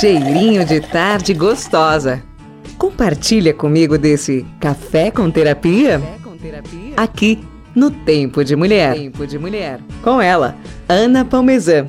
cheirinho 0.00 0.64
de 0.64 0.80
tarde 0.80 1.34
gostosa. 1.34 2.22
Compartilha 2.78 3.52
comigo 3.52 3.98
desse 3.98 4.46
café 4.58 5.10
com 5.10 5.30
terapia? 5.30 6.00
Aqui 6.96 7.38
no 7.74 7.90
Tempo 7.90 8.42
de 8.42 8.56
Mulher. 8.56 8.94
Tempo 8.94 9.26
de 9.26 9.38
Mulher. 9.38 9.78
Com 10.02 10.18
ela, 10.18 10.56
Ana 10.88 11.22
Palmezan. 11.22 11.86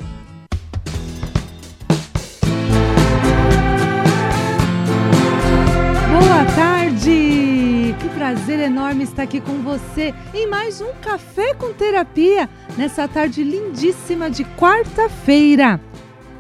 Boa 6.10 6.46
tarde! 6.54 7.96
Que 7.98 8.10
prazer 8.14 8.60
enorme 8.60 9.06
estar 9.06 9.24
aqui 9.24 9.40
com 9.40 9.62
você 9.62 10.14
em 10.34 10.50
mais 10.50 10.82
um 10.82 10.92
Café 11.02 11.54
com 11.54 11.72
Terapia 11.72 12.50
nessa 12.78 13.08
tarde 13.08 13.42
lindíssima 13.42 14.30
de 14.30 14.44
quarta-feira. 14.44 15.80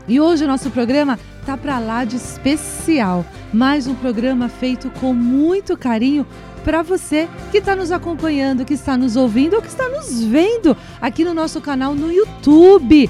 E 0.05 0.19
hoje 0.19 0.43
o 0.43 0.47
nosso 0.47 0.69
programa 0.69 1.17
tá 1.45 1.57
para 1.57 1.79
lá 1.79 2.03
de 2.05 2.15
especial. 2.15 3.25
Mais 3.53 3.87
um 3.87 3.95
programa 3.95 4.47
feito 4.47 4.89
com 4.91 5.13
muito 5.13 5.77
carinho 5.77 6.25
para 6.63 6.81
você 6.81 7.27
que 7.51 7.57
está 7.57 7.75
nos 7.75 7.91
acompanhando, 7.91 8.65
que 8.65 8.73
está 8.73 8.95
nos 8.95 9.15
ouvindo 9.15 9.55
ou 9.55 9.61
que 9.61 9.67
está 9.67 9.89
nos 9.89 10.23
vendo 10.23 10.77
aqui 11.01 11.23
no 11.23 11.33
nosso 11.33 11.59
canal 11.59 11.95
no 11.95 12.11
YouTube. 12.11 13.09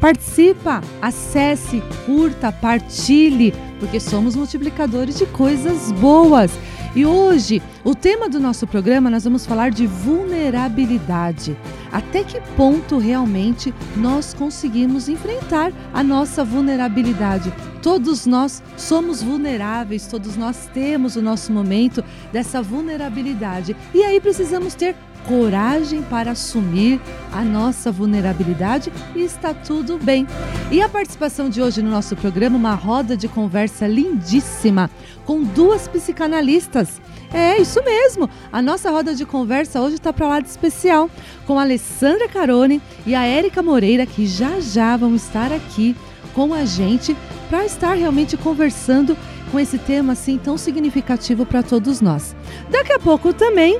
Participa, 0.00 0.82
acesse, 1.00 1.82
curta, 2.04 2.52
partilhe, 2.52 3.54
porque 3.80 3.98
somos 3.98 4.36
multiplicadores 4.36 5.16
de 5.16 5.26
coisas 5.26 5.90
boas. 5.92 6.52
E 6.96 7.04
hoje, 7.04 7.62
o 7.84 7.94
tema 7.94 8.26
do 8.26 8.40
nosso 8.40 8.66
programa, 8.66 9.10
nós 9.10 9.24
vamos 9.24 9.44
falar 9.44 9.70
de 9.70 9.86
vulnerabilidade. 9.86 11.54
Até 11.92 12.24
que 12.24 12.40
ponto 12.56 12.96
realmente 12.96 13.74
nós 13.94 14.32
conseguimos 14.32 15.06
enfrentar 15.06 15.74
a 15.92 16.02
nossa 16.02 16.42
vulnerabilidade? 16.42 17.52
Todos 17.82 18.24
nós 18.24 18.62
somos 18.78 19.22
vulneráveis, 19.22 20.06
todos 20.06 20.38
nós 20.38 20.70
temos 20.72 21.16
o 21.16 21.22
nosso 21.22 21.52
momento 21.52 22.02
dessa 22.32 22.62
vulnerabilidade. 22.62 23.76
E 23.94 24.02
aí 24.02 24.18
precisamos 24.18 24.74
ter 24.74 24.96
coragem 25.26 26.02
para 26.02 26.30
assumir 26.30 27.00
a 27.32 27.42
nossa 27.42 27.90
vulnerabilidade 27.90 28.92
e 29.14 29.22
está 29.22 29.52
tudo 29.52 29.98
bem. 29.98 30.26
E 30.70 30.80
a 30.80 30.88
participação 30.88 31.48
de 31.48 31.60
hoje 31.60 31.82
no 31.82 31.90
nosso 31.90 32.16
programa, 32.16 32.56
uma 32.56 32.74
roda 32.74 33.16
de 33.16 33.28
conversa 33.28 33.86
lindíssima 33.86 34.90
com 35.24 35.42
duas 35.42 35.88
psicanalistas. 35.88 37.00
É 37.32 37.60
isso 37.60 37.82
mesmo. 37.82 38.30
A 38.52 38.62
nossa 38.62 38.90
roda 38.90 39.14
de 39.14 39.26
conversa 39.26 39.80
hoje 39.80 39.96
está 39.96 40.12
para 40.12 40.28
lá 40.28 40.40
de 40.40 40.48
especial 40.48 41.10
com 41.46 41.58
a 41.58 41.62
Alessandra 41.62 42.28
Carone 42.28 42.80
e 43.04 43.14
a 43.14 43.24
Érica 43.24 43.62
Moreira, 43.62 44.06
que 44.06 44.26
já 44.26 44.60
já 44.60 44.96
vão 44.96 45.14
estar 45.14 45.52
aqui 45.52 45.96
com 46.34 46.54
a 46.54 46.64
gente 46.64 47.16
para 47.48 47.64
estar 47.64 47.94
realmente 47.94 48.36
conversando 48.36 49.16
com 49.50 49.58
esse 49.58 49.78
tema 49.78 50.12
assim 50.12 50.38
tão 50.38 50.56
significativo 50.56 51.46
para 51.46 51.62
todos 51.62 52.00
nós. 52.00 52.34
Daqui 52.70 52.92
a 52.92 52.98
pouco 52.98 53.32
também 53.32 53.78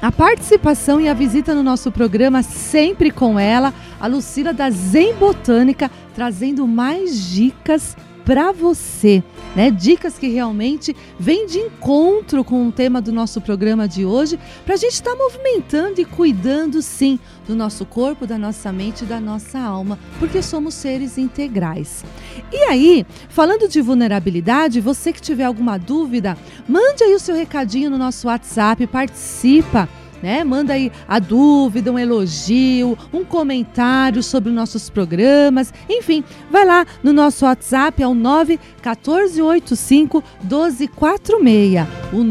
a 0.00 0.12
participação 0.12 1.00
e 1.00 1.08
a 1.08 1.14
visita 1.14 1.54
no 1.54 1.62
nosso 1.62 1.90
programa, 1.90 2.42
sempre 2.42 3.10
com 3.10 3.38
ela, 3.38 3.74
a 4.00 4.06
Lucila 4.06 4.52
da 4.52 4.70
Zen 4.70 5.14
Botânica, 5.14 5.90
trazendo 6.14 6.66
mais 6.66 7.30
dicas 7.30 7.96
para 8.28 8.52
você, 8.52 9.24
né? 9.56 9.70
Dicas 9.70 10.18
que 10.18 10.28
realmente 10.28 10.94
vêm 11.18 11.46
de 11.46 11.56
encontro 11.60 12.44
com 12.44 12.68
o 12.68 12.70
tema 12.70 13.00
do 13.00 13.10
nosso 13.10 13.40
programa 13.40 13.88
de 13.88 14.04
hoje, 14.04 14.38
para 14.66 14.74
a 14.74 14.76
gente 14.76 14.92
estar 14.92 15.12
tá 15.12 15.16
movimentando 15.16 15.98
e 15.98 16.04
cuidando, 16.04 16.82
sim, 16.82 17.18
do 17.46 17.56
nosso 17.56 17.86
corpo, 17.86 18.26
da 18.26 18.36
nossa 18.36 18.70
mente 18.70 19.04
e 19.04 19.06
da 19.06 19.18
nossa 19.18 19.58
alma, 19.58 19.98
porque 20.18 20.42
somos 20.42 20.74
seres 20.74 21.16
integrais. 21.16 22.04
E 22.52 22.64
aí, 22.64 23.06
falando 23.30 23.66
de 23.66 23.80
vulnerabilidade, 23.80 24.78
você 24.78 25.10
que 25.10 25.22
tiver 25.22 25.44
alguma 25.44 25.78
dúvida, 25.78 26.36
mande 26.68 27.02
aí 27.04 27.14
o 27.14 27.18
seu 27.18 27.34
recadinho 27.34 27.88
no 27.88 27.96
nosso 27.96 28.26
WhatsApp, 28.26 28.86
participa 28.88 29.88
né? 30.22 30.44
Manda 30.44 30.74
aí 30.74 30.92
a 31.06 31.18
dúvida, 31.18 31.92
um 31.92 31.98
elogio, 31.98 32.96
um 33.12 33.24
comentário 33.24 34.22
sobre 34.22 34.50
os 34.50 34.54
nossos 34.54 34.88
programas. 34.90 35.72
Enfim, 35.88 36.22
vai 36.50 36.64
lá 36.64 36.86
no 37.02 37.12
nosso 37.12 37.44
WhatsApp, 37.44 38.00
é 38.02 38.06
o 38.06 38.14
91485 38.14 40.22
1246. 40.42 41.86
O 42.12 42.22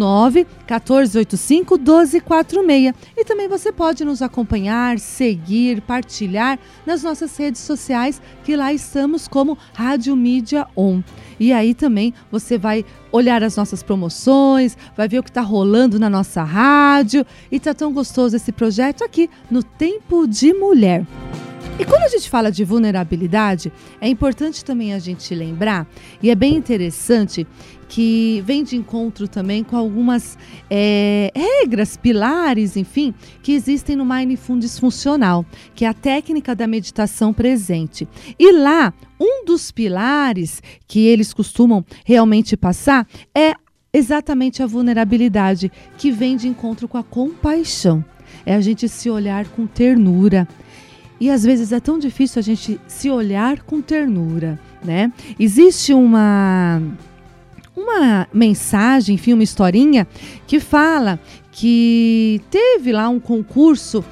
91485 0.68 1.78
1246. 1.78 2.94
E 3.16 3.24
também 3.24 3.48
você 3.48 3.72
pode 3.72 4.04
nos 4.04 4.22
acompanhar, 4.22 5.00
seguir, 5.00 5.82
partilhar 5.82 6.60
nas 6.86 7.02
nossas 7.02 7.36
redes 7.38 7.62
sociais, 7.62 8.22
que 8.44 8.56
lá 8.56 8.74
estamos 8.74 9.28
como 9.28 9.58
Rádio 9.74 10.16
Mídia 10.16 10.68
On. 10.76 11.02
E 11.40 11.54
aí 11.54 11.74
também 11.74 12.14
você 12.32 12.58
vai 12.58 12.84
olhar 13.12 13.44
as 13.44 13.56
nossas 13.56 13.82
promoções, 13.82 14.78
vai 14.96 15.08
ver 15.08 15.20
o 15.20 15.24
que 15.24 15.30
está 15.30 15.42
rolando 15.42 16.00
na 16.00 16.10
nossa 16.10 16.44
rádio. 16.44 17.26
E 17.52 17.60
tá 17.60 17.74
tão 17.74 17.94
gostoso 17.94 18.36
esse 18.36 18.52
projeto 18.52 19.04
aqui 19.04 19.30
no 19.50 19.64
Tempo 19.64 20.28
de 20.28 20.54
Mulher. 20.54 21.06
E 21.80 21.86
quando 21.86 22.02
a 22.02 22.08
gente 22.08 22.28
fala 22.28 22.52
de 22.52 22.64
vulnerabilidade, 22.64 23.72
é 24.02 24.10
importante 24.10 24.66
também 24.66 24.96
a 24.96 25.00
gente 25.00 25.36
lembrar, 25.36 25.86
e 26.24 26.32
é 26.32 26.36
bem 26.36 26.56
interessante, 26.56 27.46
que 27.88 28.44
vem 28.46 28.64
de 28.64 28.76
encontro 28.76 29.28
também 29.28 29.64
com 29.64 29.78
algumas 29.78 30.38
é, 30.70 31.32
regras, 31.34 31.96
pilares, 31.96 32.76
enfim, 32.76 33.14
que 33.42 33.54
existem 33.54 33.96
no 33.96 34.06
Mindfulness 34.06 34.78
Funcional, 34.78 35.46
que 35.74 35.86
é 35.86 35.88
a 35.88 35.94
técnica 35.94 36.56
da 36.56 36.68
meditação 36.68 37.34
presente. 37.34 38.08
E 38.38 38.52
lá, 38.52 38.94
um 39.20 39.46
dos 39.46 39.72
pilares 39.72 40.62
que 40.88 41.06
eles 41.06 41.34
costumam 41.34 41.86
realmente 42.06 42.58
passar 42.58 43.08
é 43.34 43.54
exatamente 43.94 44.62
a 44.62 44.68
vulnerabilidade, 44.68 45.72
que 45.98 46.12
vem 46.12 46.36
de 46.36 46.48
encontro 46.48 46.88
com 46.88 46.98
a 46.98 47.04
compaixão. 47.04 48.04
É 48.46 48.54
a 48.54 48.62
gente 48.62 48.88
se 48.88 49.10
olhar 49.10 49.48
com 49.48 49.66
ternura. 49.66 50.48
E 51.20 51.32
às 51.32 51.44
vezes 51.44 51.72
é 51.72 51.80
tão 51.80 51.98
difícil 51.98 52.40
a 52.40 52.44
gente 52.44 52.80
se 52.88 53.10
olhar 53.10 53.64
com 53.64 53.82
ternura, 53.82 54.60
né? 54.84 55.12
Existe 55.40 55.94
uma 55.94 56.80
uma 57.78 58.28
mensagem, 58.34 59.16
enfim, 59.16 59.34
uma 59.34 59.44
historinha 59.44 60.08
que 60.48 60.60
fala 60.60 61.20
que 61.52 62.42
teve 62.50 62.92
lá 62.92 63.08
um 63.08 63.20
concurso 63.20 64.04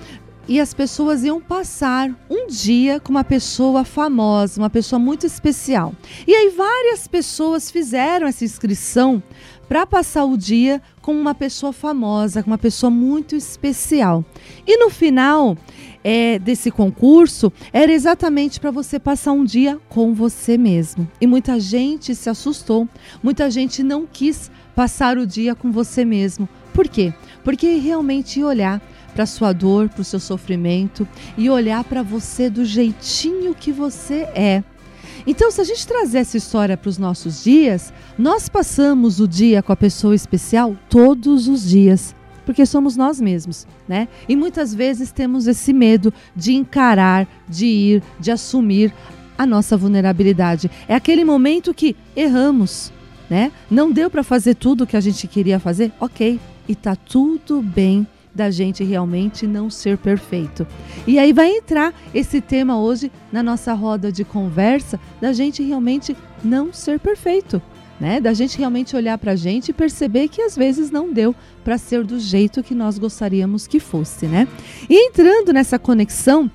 e 0.48 0.60
as 0.60 0.76
pessoas 0.76 1.24
iam 1.24 1.42
passar 1.42 2.12
um 2.30 2.46
dia 2.46 3.00
com 3.00 3.10
uma 3.10 3.24
pessoa 3.24 3.84
famosa, 3.84 4.62
uma 4.62 4.70
pessoa 4.70 5.00
muito 5.00 5.26
especial. 5.26 5.94
E 6.28 6.34
aí 6.34 6.50
várias 6.50 7.08
pessoas 7.08 7.72
fizeram 7.72 8.28
essa 8.28 8.46
inscrição 8.46 9.24
para 9.68 9.86
passar 9.86 10.26
o 10.26 10.38
dia 10.38 10.82
com 11.02 11.14
uma 11.14 11.34
pessoa 11.34 11.74
famosa, 11.74 12.44
com 12.44 12.50
uma 12.50 12.58
pessoa 12.58 12.90
muito 12.90 13.36
especial. 13.36 14.24
E 14.66 14.78
no 14.78 14.90
final 14.90 15.58
é, 16.04 16.38
desse 16.38 16.70
concurso 16.70 17.52
era 17.74 17.92
exatamente 17.92 18.60
para 18.60 18.72
você 18.72 19.00
passar 19.00 19.32
um 19.32 19.44
dia 19.44 19.80
com 19.90 20.14
você 20.14 20.58
mesmo. 20.58 21.10
E 21.20 21.28
muita 21.28 21.60
gente 21.60 22.14
se 22.14 22.30
assustou, 22.30 22.88
muita 23.24 23.50
gente 23.50 23.82
não 23.82 24.06
quis 24.06 24.52
passar 24.76 25.18
o 25.18 25.26
dia 25.26 25.56
com 25.56 25.72
você 25.72 26.06
mesmo. 26.06 26.48
Por 26.74 26.88
quê? 26.88 27.14
Porque 27.44 27.76
realmente 27.76 28.44
olhar 28.44 28.82
para 29.16 29.26
sua 29.26 29.54
dor, 29.54 29.88
para 29.88 30.02
o 30.02 30.04
seu 30.04 30.20
sofrimento 30.20 31.08
e 31.38 31.50
olhar 31.50 31.84
para 31.86 32.04
você 32.04 32.50
do 32.50 32.66
jeitinho 32.66 33.56
que 33.56 33.72
você 33.72 34.28
é. 34.36 34.62
Então, 35.28 35.50
se 35.50 35.60
a 35.60 35.64
gente 35.64 35.88
trazer 35.88 36.20
essa 36.20 36.38
história 36.38 36.78
para 36.78 36.90
os 36.90 36.98
nossos 36.98 37.44
dias, 37.44 37.92
nós 38.18 38.48
passamos 38.48 39.20
o 39.20 39.28
dia 39.28 39.64
com 39.64 39.72
a 39.72 39.76
pessoa 39.76 40.14
especial 40.14 40.76
todos 40.90 41.48
os 41.48 41.68
dias 41.68 42.16
porque 42.46 42.64
somos 42.66 42.96
nós 42.96 43.20
mesmos, 43.20 43.66
né? 43.88 44.08
E 44.30 44.36
muitas 44.36 44.74
vezes 44.74 45.12
temos 45.12 45.48
esse 45.48 45.74
medo 45.74 46.14
de 46.36 46.54
encarar, 46.54 47.28
de 47.50 47.66
ir, 47.66 48.04
de 48.20 48.32
assumir 48.32 48.94
a 49.38 49.46
nossa 49.46 49.76
vulnerabilidade. 49.76 50.70
É 50.88 50.94
aquele 50.94 51.26
momento 51.26 51.74
que 51.74 51.96
erramos, 52.16 52.94
né? 53.30 53.52
Não 53.70 53.92
deu 53.92 54.10
para 54.10 54.24
fazer 54.24 54.54
tudo 54.54 54.84
o 54.84 54.88
que 54.88 54.96
a 54.96 55.02
gente 55.02 55.28
queria 55.28 55.60
fazer? 55.60 55.92
OK, 56.00 56.40
e 56.68 56.76
tá 56.76 56.96
tudo 56.96 57.62
bem 57.62 58.08
da 58.36 58.52
gente 58.52 58.84
realmente 58.84 59.48
não 59.48 59.70
ser 59.70 59.98
perfeito. 59.98 60.68
E 61.08 61.18
aí 61.18 61.32
vai 61.32 61.50
entrar 61.50 61.94
esse 62.14 62.42
tema 62.42 62.78
hoje 62.78 63.12
na 63.32 63.42
nossa 63.42 63.74
roda 63.74 64.12
de 64.12 64.26
conversa 64.26 65.00
da 65.22 65.32
gente 65.32 65.64
realmente 65.64 66.16
não 66.44 66.74
ser 66.74 67.00
perfeito 67.00 67.62
né? 68.00 68.20
Da 68.20 68.34
gente 68.34 68.58
realmente 68.58 68.96
olhar 68.96 69.18
para 69.18 69.34
a 69.34 69.36
gente 69.36 69.70
e 69.70 69.74
perceber 69.74 70.28
que 70.28 70.42
às 70.42 70.56
vezes 70.56 70.92
não 70.92 71.12
deu 71.12 71.34
para 71.64 71.78
ser 71.78 72.04
do 72.04 72.20
jeito 72.20 72.64
que 72.64 72.76
nós 72.76 72.98
gostaríamos 72.98 73.68
que 73.68 73.80
fosse, 73.80 74.26
né? 74.26 74.48
E 74.90 75.08
entrando 75.08 75.54
nessa 75.54 75.80
conexão, 75.80 76.50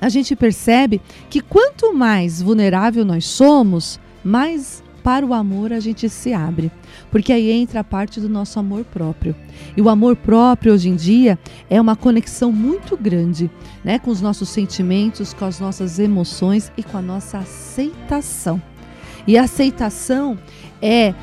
a 0.00 0.08
gente 0.08 0.36
percebe 0.36 1.00
que 1.28 1.40
quanto 1.40 1.92
mais 1.92 2.40
vulnerável 2.40 3.04
nós 3.04 3.24
somos, 3.24 3.98
mais 4.22 4.82
para 5.02 5.24
o 5.24 5.32
amor 5.32 5.72
a 5.72 5.80
gente 5.80 6.08
se 6.08 6.32
abre. 6.32 6.70
Porque 7.16 7.32
aí 7.32 7.50
entra 7.50 7.80
a 7.80 7.84
parte 7.84 8.20
do 8.20 8.28
nosso 8.28 8.58
amor 8.58 8.84
próprio. 8.84 9.34
E 9.74 9.80
o 9.80 9.88
amor 9.88 10.16
próprio 10.16 10.74
hoje 10.74 10.90
em 10.90 10.94
dia 10.94 11.38
é 11.70 11.80
uma 11.80 11.96
conexão 11.96 12.52
muito 12.52 12.94
grande, 12.94 13.50
né, 13.82 13.98
com 13.98 14.10
os 14.10 14.20
nossos 14.20 14.50
sentimentos, 14.50 15.32
com 15.32 15.46
as 15.46 15.58
nossas 15.58 15.98
emoções 15.98 16.70
e 16.76 16.82
com 16.82 16.98
a 16.98 17.00
nossa 17.00 17.38
aceitação. 17.38 18.60
E 19.26 19.38
a 19.38 19.44
aceitação 19.44 20.38
é 20.82 21.14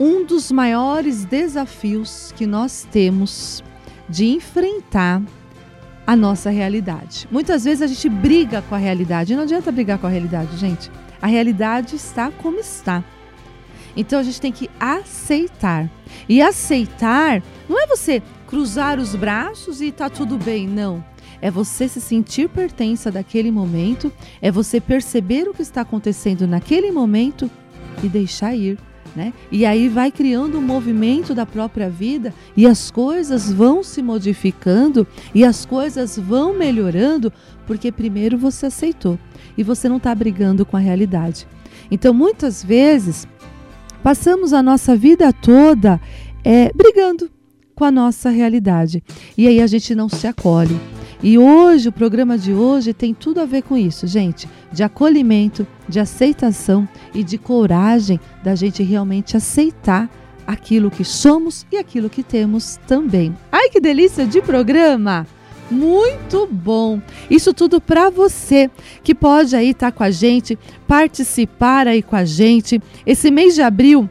um 0.00 0.26
dos 0.26 0.50
maiores 0.50 1.24
desafios 1.24 2.34
que 2.36 2.44
nós 2.44 2.84
temos 2.90 3.62
de 4.08 4.26
enfrentar 4.26 5.22
a 6.04 6.16
nossa 6.16 6.50
realidade. 6.50 7.28
Muitas 7.30 7.62
vezes 7.62 7.82
a 7.82 7.86
gente 7.86 8.08
briga 8.08 8.62
com 8.62 8.74
a 8.74 8.78
realidade. 8.78 9.36
Não 9.36 9.44
adianta 9.44 9.70
brigar 9.70 9.96
com 9.96 10.08
a 10.08 10.10
realidade, 10.10 10.56
gente. 10.56 10.90
A 11.22 11.28
realidade 11.28 11.94
está 11.94 12.32
como 12.32 12.58
está. 12.58 13.04
Então 13.96 14.18
a 14.18 14.22
gente 14.22 14.40
tem 14.40 14.52
que 14.52 14.70
aceitar. 14.78 15.90
E 16.28 16.40
aceitar 16.40 17.42
não 17.68 17.80
é 17.80 17.86
você 17.86 18.22
cruzar 18.46 18.98
os 18.98 19.14
braços 19.14 19.80
e 19.80 19.92
tá 19.92 20.08
tudo 20.10 20.36
bem, 20.36 20.66
não. 20.66 21.04
É 21.40 21.50
você 21.50 21.88
se 21.88 22.00
sentir 22.00 22.48
pertença 22.48 23.10
daquele 23.10 23.50
momento, 23.50 24.12
é 24.42 24.50
você 24.50 24.80
perceber 24.80 25.48
o 25.48 25.54
que 25.54 25.62
está 25.62 25.80
acontecendo 25.80 26.46
naquele 26.46 26.90
momento 26.90 27.50
e 28.02 28.08
deixar 28.08 28.54
ir. 28.54 28.78
Né? 29.14 29.32
E 29.50 29.66
aí 29.66 29.88
vai 29.88 30.12
criando 30.12 30.58
um 30.58 30.62
movimento 30.62 31.34
da 31.34 31.44
própria 31.44 31.90
vida 31.90 32.32
e 32.56 32.64
as 32.64 32.92
coisas 32.92 33.50
vão 33.50 33.82
se 33.82 34.00
modificando 34.02 35.04
e 35.34 35.44
as 35.44 35.66
coisas 35.66 36.16
vão 36.16 36.56
melhorando 36.56 37.32
porque 37.66 37.90
primeiro 37.90 38.38
você 38.38 38.66
aceitou 38.66 39.18
e 39.58 39.64
você 39.64 39.88
não 39.88 39.96
está 39.96 40.14
brigando 40.14 40.64
com 40.64 40.76
a 40.76 40.80
realidade. 40.80 41.48
Então 41.90 42.14
muitas 42.14 42.62
vezes 42.62 43.26
passamos 44.02 44.52
a 44.52 44.62
nossa 44.62 44.96
vida 44.96 45.32
toda 45.32 46.00
é, 46.44 46.70
brigando 46.74 47.30
com 47.74 47.84
a 47.84 47.90
nossa 47.90 48.30
realidade 48.30 49.02
e 49.36 49.46
aí 49.46 49.60
a 49.60 49.66
gente 49.66 49.94
não 49.94 50.08
se 50.08 50.26
acolhe. 50.26 50.78
E 51.22 51.36
hoje, 51.36 51.88
o 51.88 51.92
programa 51.92 52.38
de 52.38 52.52
hoje 52.52 52.94
tem 52.94 53.12
tudo 53.12 53.40
a 53.40 53.44
ver 53.44 53.62
com 53.62 53.76
isso, 53.76 54.06
gente, 54.06 54.48
de 54.72 54.82
acolhimento, 54.82 55.66
de 55.86 56.00
aceitação 56.00 56.88
e 57.14 57.22
de 57.22 57.36
coragem 57.36 58.18
da 58.42 58.54
gente 58.54 58.82
realmente 58.82 59.36
aceitar 59.36 60.08
aquilo 60.46 60.90
que 60.90 61.04
somos 61.04 61.66
e 61.70 61.76
aquilo 61.76 62.08
que 62.08 62.22
temos 62.22 62.78
também. 62.86 63.36
Ai, 63.52 63.68
que 63.68 63.80
delícia 63.80 64.26
de 64.26 64.40
programa! 64.40 65.26
Muito 65.70 66.46
bom! 66.46 67.00
Isso 67.30 67.54
tudo 67.54 67.80
para 67.80 68.10
você 68.10 68.70
que 69.04 69.14
pode 69.14 69.54
aí 69.54 69.70
estar 69.70 69.92
tá 69.92 69.96
com 69.96 70.02
a 70.02 70.10
gente, 70.10 70.58
participar 70.86 71.86
aí 71.86 72.02
com 72.02 72.16
a 72.16 72.24
gente. 72.24 72.82
Esse 73.06 73.30
mês 73.30 73.54
de 73.54 73.62
abril 73.62 74.08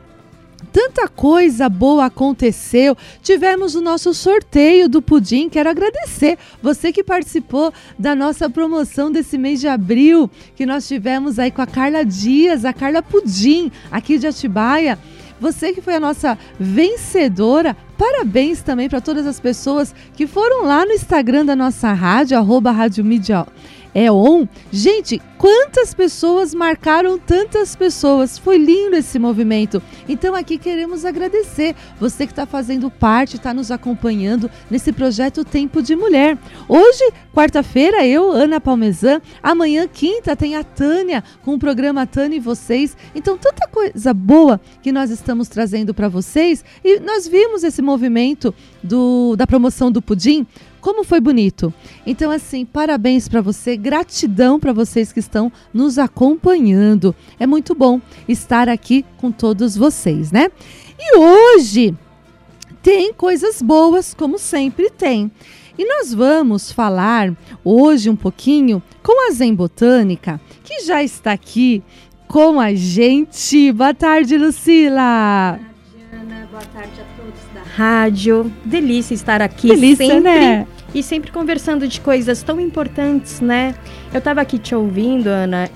tanta 0.71 1.07
coisa 1.07 1.67
boa 1.67 2.05
aconteceu. 2.05 2.95
Tivemos 3.21 3.75
o 3.75 3.81
nosso 3.81 4.13
sorteio 4.13 4.87
do 4.87 5.01
pudim. 5.01 5.49
Quero 5.49 5.69
agradecer 5.69 6.37
você 6.61 6.91
que 6.91 7.03
participou 7.03 7.73
da 7.97 8.15
nossa 8.15 8.49
promoção 8.49 9.11
desse 9.11 9.37
mês 9.37 9.59
de 9.59 9.67
abril, 9.67 10.29
que 10.55 10.65
nós 10.65 10.87
tivemos 10.87 11.39
aí 11.39 11.51
com 11.51 11.61
a 11.61 11.67
Carla 11.67 12.05
Dias, 12.05 12.65
a 12.65 12.73
Carla 12.73 13.01
Pudim, 13.01 13.71
aqui 13.91 14.17
de 14.17 14.27
Atibaia. 14.27 14.97
Você 15.39 15.73
que 15.73 15.81
foi 15.81 15.95
a 15.95 15.99
nossa 15.99 16.37
vencedora, 16.59 17.75
parabéns 17.97 18.61
também 18.61 18.89
para 18.89 18.99
todas 18.99 19.25
as 19.25 19.39
pessoas 19.39 19.95
que 20.13 20.27
foram 20.27 20.65
lá 20.65 20.85
no 20.85 20.91
Instagram 20.91 21.45
da 21.45 21.55
nossa 21.55 21.93
rádio, 21.93 22.37
arroba 22.37 22.71
Rádio 22.71 23.05
Mídia 23.05 23.45
é 23.93 24.11
on. 24.11 24.47
Gente, 24.71 25.21
quantas 25.37 25.93
pessoas 25.93 26.53
marcaram 26.53 27.17
tantas 27.17 27.75
pessoas? 27.75 28.37
Foi 28.37 28.57
lindo 28.57 28.95
esse 28.95 29.17
movimento. 29.17 29.81
Então 30.07 30.35
aqui 30.35 30.57
queremos 30.57 31.05
agradecer 31.05 31.75
você 31.99 32.25
que 32.25 32.31
está 32.31 32.45
fazendo 32.45 32.89
parte, 32.89 33.37
está 33.37 33.53
nos 33.53 33.71
acompanhando 33.71 34.49
nesse 34.69 34.91
projeto 34.91 35.43
Tempo 35.43 35.81
de 35.81 35.95
Mulher. 35.95 36.37
Hoje, 36.67 37.11
quarta-feira, 37.33 38.05
eu, 38.05 38.31
Ana 38.31 38.59
Palmezan. 38.59 39.21
Amanhã, 39.41 39.87
quinta, 39.87 40.35
tem 40.35 40.55
a 40.55 40.63
Tânia 40.63 41.23
com 41.43 41.55
o 41.55 41.59
programa 41.59 42.05
Tânia 42.05 42.37
e 42.37 42.39
vocês. 42.39 42.95
Então, 43.15 43.37
tanta 43.37 43.67
coisa 43.67 44.13
boa 44.13 44.59
que 44.81 44.91
nós 44.91 45.09
estamos 45.09 45.47
trazendo 45.47 45.93
para 45.93 46.09
vocês. 46.09 46.63
E 46.83 46.99
nós 46.99 47.27
vimos 47.27 47.63
esse 47.63 47.81
movimento 47.81 48.53
do, 48.83 49.35
da 49.35 49.47
promoção 49.47 49.91
do 49.91 50.01
pudim 50.01 50.45
como 50.81 51.03
foi 51.03 51.19
bonito. 51.19 51.73
Então, 52.05 52.31
assim, 52.31 52.65
parabéns 52.65 53.27
para 53.27 53.41
você, 53.41 53.75
gratidão 53.75 54.59
para 54.59 54.73
vocês 54.73 55.11
que 55.11 55.19
estão 55.19 55.51
nos 55.73 55.97
acompanhando. 55.97 57.15
É 57.39 57.45
muito 57.45 57.75
bom 57.75 58.01
estar 58.27 58.69
aqui 58.69 59.05
com 59.17 59.31
todos 59.31 59.75
vocês, 59.75 60.31
né? 60.31 60.49
E 60.99 61.17
hoje 61.17 61.95
tem 62.81 63.13
coisas 63.13 63.61
boas, 63.61 64.13
como 64.13 64.37
sempre 64.37 64.89
tem. 64.89 65.31
E 65.77 65.85
nós 65.85 66.13
vamos 66.13 66.71
falar 66.71 67.33
hoje 67.63 68.09
um 68.09 68.15
pouquinho 68.15 68.83
com 69.01 69.29
a 69.29 69.31
Zen 69.31 69.55
Botânica, 69.55 70.41
que 70.63 70.81
já 70.81 71.01
está 71.01 71.31
aqui 71.31 71.81
com 72.27 72.59
a 72.59 72.73
gente. 72.73 73.71
Boa 73.71 73.93
tarde, 73.93 74.37
Lucila. 74.37 75.57
Boa 75.57 75.69
tarde, 75.69 76.05
Ana. 76.13 76.47
Boa 76.51 76.63
tarde 76.63 77.01
a 77.01 77.08
rádio. 77.79 78.51
Delícia 78.65 79.13
estar 79.13 79.41
aqui 79.41 79.69
Delícia, 79.69 80.05
sempre. 80.05 80.21
Né? 80.21 80.67
E 80.93 81.01
sempre 81.01 81.31
conversando 81.31 81.87
de 81.87 82.01
coisas 82.01 82.43
tão 82.43 82.59
importantes, 82.59 83.39
né? 83.39 83.73
Eu 84.11 84.17
estava 84.17 84.41
aqui 84.41 84.59
te 84.59 84.75
ouvindo, 84.75 85.27
Ana. 85.27 85.69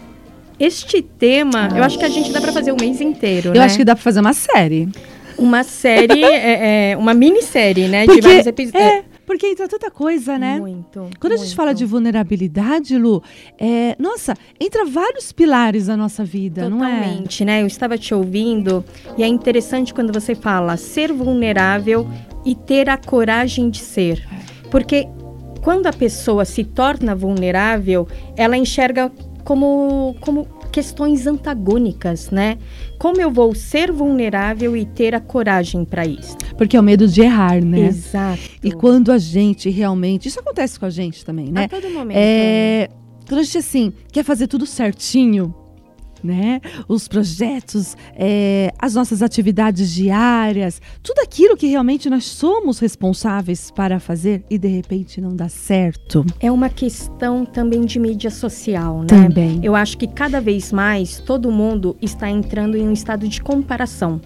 Este 0.60 1.02
tema, 1.02 1.70
eu 1.76 1.84
acho 1.84 1.98
que 1.98 2.06
a 2.06 2.10
gente 2.10 2.32
dá 2.32 2.42
para 2.42 2.52
fazer 2.52 2.72
um 2.72 2.78
mês 2.80 3.00
inteiro, 3.00 3.50
Eu 3.50 3.54
né? 3.54 3.62
acho 3.62 3.78
que 3.78 3.86
dá 3.86 3.96
para 3.96 4.04
fazer 4.04 4.20
uma 4.20 4.34
série. 4.34 4.90
Uma 5.38 5.64
série, 5.64 6.24
é, 6.24 6.92
é, 6.92 6.98
uma 6.98 7.14
minissérie, 7.14 7.88
né? 7.88 8.06
Porque, 8.06 8.22
de 8.22 8.28
vários 8.28 8.48
episódios. 8.48 8.84
É, 8.84 9.04
porque 9.26 9.48
entra 9.48 9.68
tanta 9.68 9.90
coisa, 9.90 10.38
né? 10.38 10.60
Muito. 10.60 11.10
Quando 11.20 11.34
a 11.34 11.38
gente 11.38 11.56
fala 11.56 11.74
de 11.74 11.86
vulnerabilidade, 11.86 12.98
Lu, 12.98 13.24
é, 13.58 13.96
nossa, 14.00 14.36
entra 14.60 14.86
vários 14.86 15.32
pilares 15.32 15.88
da 15.88 15.98
nossa 15.98 16.24
vida, 16.24 16.64
Totalmente, 16.64 16.80
não 16.80 16.86
é? 16.86 17.00
Totalmente, 17.02 17.46
né? 17.46 17.62
Eu 17.62 17.68
estava 17.68 17.98
te 17.98 18.14
ouvindo 18.14 18.84
e 19.18 19.24
é 19.24 19.28
interessante 19.28 19.94
quando 19.94 20.14
você 20.14 20.36
fala 20.36 20.78
ser 20.78 21.12
vulnerável 21.14 22.08
e 22.46 22.56
ter 22.56 22.90
a 22.90 22.98
coragem 22.98 23.70
de 23.70 23.80
ser. 23.80 24.28
Porque 24.70 25.08
quando 25.62 25.88
a 25.88 25.94
pessoa 25.94 26.44
se 26.44 26.64
torna 26.64 27.16
vulnerável, 27.16 28.08
ela 28.36 28.58
enxerga 28.58 29.12
como, 29.44 30.16
como 30.20 30.48
questões 30.74 31.28
antagônicas, 31.28 32.32
né? 32.32 32.58
Como 32.98 33.22
eu 33.22 33.30
vou 33.30 33.54
ser 33.54 33.92
vulnerável 33.92 34.76
e 34.76 34.86
ter 34.86 35.14
a 35.14 35.20
coragem 35.20 35.86
para 35.86 36.04
isso? 36.04 36.36
Porque 36.58 36.76
é 36.76 36.80
o 36.80 36.84
medo 36.84 37.08
de 37.08 37.22
errar, 37.22 37.64
né? 37.64 37.82
Exato. 37.82 38.42
E 38.64 38.72
quando 38.72 39.12
a 39.12 39.20
gente 39.20 39.70
realmente. 39.70 40.28
Isso 40.28 40.40
acontece 40.40 40.80
com 40.80 40.88
a 40.88 40.90
gente 40.90 41.24
também, 41.24 41.52
né? 41.52 41.66
A 41.66 41.70
todo 41.70 41.88
momento. 41.92 42.18
É, 42.18 42.90
né? 42.90 42.96
quando 43.28 43.40
a 43.42 43.44
gente, 43.44 43.60
assim, 43.60 43.94
quer 44.12 44.24
fazer 44.24 44.48
tudo 44.48 44.66
certinho, 44.66 45.54
né? 46.24 46.62
Os 46.88 47.08
projetos, 47.08 47.98
é, 48.16 48.72
as 48.80 48.96
nossas 48.96 49.22
atividades 49.22 49.94
diárias, 49.94 50.82
tudo 51.02 51.20
aquilo 51.20 51.58
que 51.58 51.68
realmente 51.68 52.10
nós 52.10 52.26
somos 52.26 52.80
responsáveis 52.80 53.70
para 53.72 54.00
fazer 54.00 54.44
e 54.50 54.58
de 54.58 54.68
repente 54.68 55.20
não 55.20 55.36
dá 55.36 55.50
certo. 55.50 56.26
É 56.40 56.52
uma 56.52 56.70
questão 56.70 57.46
também 57.46 57.82
de 57.82 58.00
mídia 58.00 58.30
social, 58.30 59.02
né? 59.02 59.08
Também. 59.08 59.60
Eu 59.64 59.76
acho 59.76 59.98
que 59.98 60.08
cada 60.08 60.40
vez 60.40 60.72
mais 60.72 61.20
todo 61.20 61.52
mundo 61.52 61.98
está 62.02 62.30
entrando 62.30 62.78
em 62.78 62.88
um 62.88 62.94
estado 62.94 63.28
de 63.28 63.42
comparação. 63.42 64.22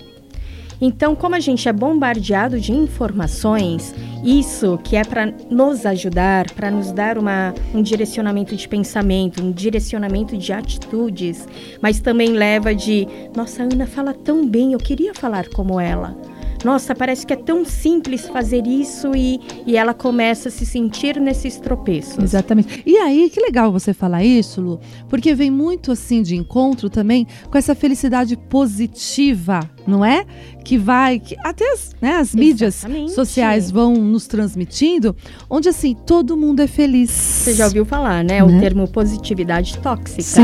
Então, 0.79 1.15
como 1.15 1.35
a 1.35 1.39
gente 1.39 1.67
é 1.67 1.73
bombardeado 1.73 2.59
de 2.59 2.71
informações, 2.71 3.93
isso 4.23 4.77
que 4.83 4.95
é 4.95 5.03
para 5.03 5.33
nos 5.49 5.85
ajudar, 5.85 6.51
para 6.51 6.69
nos 6.69 6.91
dar 6.91 7.17
uma, 7.17 7.53
um 7.73 7.81
direcionamento 7.81 8.55
de 8.55 8.67
pensamento, 8.67 9.43
um 9.43 9.51
direcionamento 9.51 10.37
de 10.37 10.53
atitudes, 10.53 11.47
mas 11.81 11.99
também 11.99 12.29
leva 12.29 12.75
de, 12.75 13.07
nossa, 13.35 13.63
Ana 13.63 13.87
fala 13.87 14.13
tão 14.13 14.47
bem, 14.47 14.73
eu 14.73 14.79
queria 14.79 15.13
falar 15.13 15.47
como 15.49 15.79
ela 15.79 16.15
nossa, 16.63 16.95
parece 16.95 17.25
que 17.25 17.33
é 17.33 17.35
tão 17.35 17.65
simples 17.65 18.27
fazer 18.27 18.65
isso 18.65 19.11
e, 19.15 19.39
e 19.65 19.75
ela 19.75 19.93
começa 19.93 20.49
a 20.49 20.51
se 20.51 20.65
sentir 20.65 21.19
nesses 21.19 21.57
tropeços. 21.57 22.23
Exatamente. 22.23 22.83
E 22.85 22.97
aí, 22.97 23.29
que 23.29 23.39
legal 23.39 23.71
você 23.71 23.93
falar 23.93 24.23
isso, 24.23 24.61
Lu, 24.61 24.79
porque 25.09 25.33
vem 25.33 25.51
muito 25.51 25.91
assim 25.91 26.21
de 26.21 26.35
encontro 26.35 26.89
também 26.89 27.27
com 27.49 27.57
essa 27.57 27.75
felicidade 27.75 28.35
positiva, 28.35 29.59
não 29.85 30.03
é? 30.03 30.25
Que 30.63 30.77
vai, 30.77 31.19
que 31.19 31.35
até 31.43 31.73
as, 31.73 31.95
né, 32.01 32.15
as 32.15 32.35
mídias 32.35 32.85
sociais 33.13 33.71
vão 33.71 33.93
nos 33.95 34.27
transmitindo, 34.27 35.15
onde 35.49 35.69
assim, 35.69 35.95
todo 36.05 36.35
mundo 36.35 36.61
é 36.61 36.67
feliz. 36.67 37.09
Você 37.09 37.53
já 37.53 37.65
ouviu 37.65 37.85
falar, 37.85 38.23
né? 38.23 38.27
né? 38.27 38.43
O 38.43 38.59
termo 38.59 38.87
positividade 38.87 39.77
tóxica, 39.79 40.21
Sim. 40.21 40.41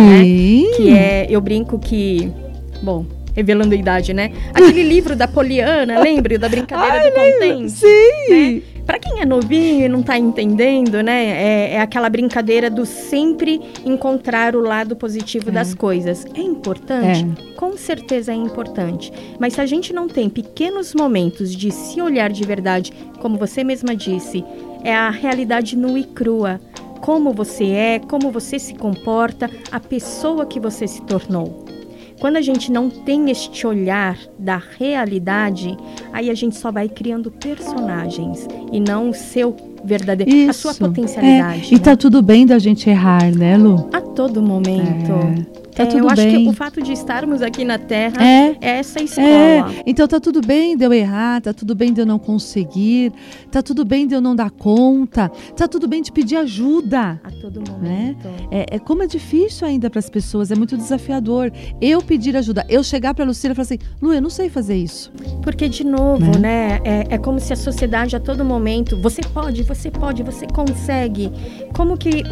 né? 0.67 0.77
Que 0.77 0.89
é, 0.89 1.27
eu 1.29 1.41
brinco 1.41 1.77
que, 1.77 2.31
bom, 2.81 3.05
revelando 3.33 3.73
a 3.73 3.77
idade, 3.77 4.13
né? 4.13 4.31
Aquele 4.53 4.83
livro 4.87 5.15
da 5.15 5.27
Poliana, 5.27 5.99
lembra? 5.99 6.37
Da 6.37 6.47
brincadeira 6.47 6.99
Ai, 6.99 7.11
do 7.11 7.15
contente? 7.15 7.71
Sim! 7.71 8.29
Né? 8.29 8.73
Para 8.85 8.99
quem 8.99 9.21
é 9.21 9.25
novinho 9.25 9.85
e 9.85 9.89
não 9.89 10.01
está 10.01 10.17
entendendo, 10.17 11.01
né? 11.01 11.25
É, 11.25 11.73
é, 11.75 11.81
aquela 11.81 12.09
brincadeira 12.09 12.69
do 12.69 12.85
sempre 12.85 13.61
encontrar 13.85 14.55
o 14.55 14.61
lado 14.61 14.95
positivo 14.95 15.49
é. 15.49 15.51
das 15.53 15.73
coisas. 15.73 16.25
É 16.35 16.41
importante? 16.41 17.25
É. 17.25 17.53
Com 17.55 17.77
certeza 17.77 18.33
é 18.33 18.35
importante. 18.35 19.11
Mas 19.39 19.53
se 19.53 19.61
a 19.61 19.65
gente 19.65 19.93
não 19.93 20.07
tem 20.07 20.29
pequenos 20.29 20.93
momentos 20.93 21.55
de 21.55 21.71
se 21.71 22.01
olhar 22.01 22.29
de 22.29 22.43
verdade, 22.45 22.91
como 23.19 23.37
você 23.37 23.63
mesma 23.63 23.95
disse, 23.95 24.43
é 24.83 24.93
a 24.93 25.09
realidade 25.09 25.77
nua 25.77 25.99
e 25.99 26.03
crua. 26.03 26.59
Como 26.99 27.31
você 27.33 27.65
é, 27.65 27.99
como 27.99 28.31
você 28.31 28.59
se 28.59 28.75
comporta, 28.75 29.49
a 29.71 29.79
pessoa 29.79 30.45
que 30.45 30.59
você 30.59 30.87
se 30.87 31.01
tornou. 31.03 31.62
Quando 32.19 32.37
a 32.37 32.41
gente 32.41 32.71
não 32.71 32.89
tem 32.89 33.29
este 33.29 33.65
olhar 33.67 34.17
da 34.37 34.61
realidade, 34.79 35.77
aí 36.11 36.29
a 36.29 36.33
gente 36.33 36.55
só 36.55 36.71
vai 36.71 36.87
criando 36.87 37.31
personagens 37.31 38.47
e 38.71 38.79
não 38.79 39.09
o 39.09 39.13
seu 39.13 39.55
verdadeiro, 39.83 40.31
Isso. 40.31 40.69
a 40.69 40.73
sua 40.73 40.87
potencialidade. 40.87 41.65
É. 41.65 41.67
E 41.69 41.73
né? 41.73 41.79
tá 41.79 41.95
tudo 41.95 42.21
bem 42.21 42.45
da 42.45 42.57
gente 42.59 42.89
errar, 42.89 43.31
né, 43.35 43.57
Lu? 43.57 43.89
A 43.91 44.01
todo 44.01 44.41
momento. 44.41 45.11
É. 45.59 45.62
Tá 45.73 45.83
é, 45.83 45.85
tudo 45.85 45.99
eu 45.99 46.09
acho 46.09 46.27
que 46.27 46.47
o 46.47 46.53
fato 46.53 46.81
de 46.81 46.91
estarmos 46.91 47.41
aqui 47.41 47.63
na 47.63 47.77
Terra 47.77 48.23
é, 48.23 48.55
é 48.61 48.69
essa 48.79 49.01
escola. 49.01 49.27
É. 49.27 49.83
Então 49.85 50.07
tá 50.07 50.19
tudo 50.19 50.41
bem 50.41 50.77
de 50.77 50.85
eu 50.85 50.93
errar, 50.93 51.41
tá 51.41 51.53
tudo 51.53 51.75
bem 51.75 51.93
de 51.93 52.01
eu 52.01 52.05
não 52.05 52.19
conseguir, 52.19 53.11
tá 53.51 53.61
tudo 53.61 53.83
bem 53.83 54.07
de 54.07 54.13
eu 54.13 54.21
não 54.21 54.35
dar 54.35 54.51
conta, 54.51 55.29
tá 55.55 55.67
tudo 55.67 55.87
bem 55.87 56.01
de 56.01 56.11
pedir 56.11 56.37
ajuda. 56.37 57.19
A 57.23 57.31
todo 57.31 57.59
né? 57.59 57.65
momento. 57.69 58.27
Né? 58.27 58.47
É, 58.51 58.75
é 58.75 58.79
como 58.79 59.03
é 59.03 59.07
difícil 59.07 59.67
ainda 59.67 59.89
para 59.89 59.99
as 59.99 60.09
pessoas, 60.09 60.51
é 60.51 60.55
muito 60.55 60.77
desafiador. 60.77 61.51
Eu 61.81 62.01
pedir 62.01 62.35
ajuda, 62.37 62.65
eu 62.69 62.83
chegar 62.83 63.13
para 63.13 63.25
Lucila 63.25 63.53
e 63.53 63.55
falar 63.55 63.63
assim, 63.63 63.79
Lu, 64.01 64.13
eu 64.13 64.21
não 64.21 64.29
sei 64.29 64.49
fazer 64.49 64.75
isso. 64.75 65.11
Porque 65.41 65.67
de 65.67 65.83
novo, 65.83 66.39
né? 66.39 66.53
né? 66.53 66.79
É, 66.83 67.15
é 67.15 67.17
como 67.17 67.39
se 67.39 67.53
a 67.53 67.55
sociedade 67.55 68.15
a 68.15 68.19
todo 68.19 68.45
momento, 68.45 68.97
você 69.01 69.21
pode, 69.21 69.63
você 69.63 69.89
pode, 69.89 70.23
você 70.23 70.45
consegue. 70.47 71.31
Como 71.73 71.97
que 71.97 72.23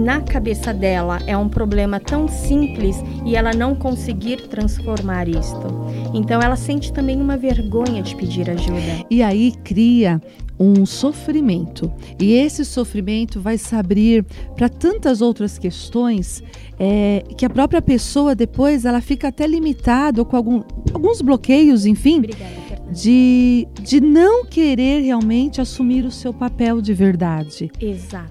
na 0.00 0.20
cabeça 0.20 0.72
dela 0.72 1.18
é 1.26 1.36
um 1.36 1.48
problema 1.48 2.00
tão 2.00 2.26
simples 2.26 2.96
e 3.24 3.36
ela 3.36 3.52
não 3.52 3.74
conseguir 3.74 4.48
transformar 4.48 5.28
isto. 5.28 5.66
Então 6.14 6.40
ela 6.40 6.56
sente 6.56 6.92
também 6.92 7.20
uma 7.20 7.36
vergonha 7.36 8.02
de 8.02 8.16
pedir 8.16 8.48
ajuda. 8.50 9.04
E 9.10 9.22
aí 9.22 9.52
cria 9.62 10.20
um 10.58 10.84
sofrimento. 10.84 11.90
E 12.18 12.32
esse 12.32 12.64
sofrimento 12.64 13.40
vai 13.40 13.56
se 13.56 13.74
abrir 13.74 14.24
para 14.56 14.68
tantas 14.68 15.20
outras 15.20 15.58
questões 15.58 16.42
é, 16.78 17.24
que 17.36 17.46
a 17.46 17.50
própria 17.50 17.80
pessoa 17.80 18.34
depois 18.34 18.84
ela 18.84 19.00
fica 19.00 19.28
até 19.28 19.46
limitada 19.46 20.24
com 20.24 20.36
algum, 20.36 20.62
alguns 20.92 21.22
bloqueios, 21.22 21.86
enfim. 21.86 22.18
Obrigada 22.18 22.59
de, 22.92 23.66
de 23.80 24.00
não 24.00 24.44
querer 24.44 25.00
realmente 25.02 25.60
assumir 25.60 26.04
o 26.04 26.10
seu 26.10 26.32
papel 26.32 26.80
de 26.80 26.92
verdade. 26.92 27.70
Exato. 27.80 28.30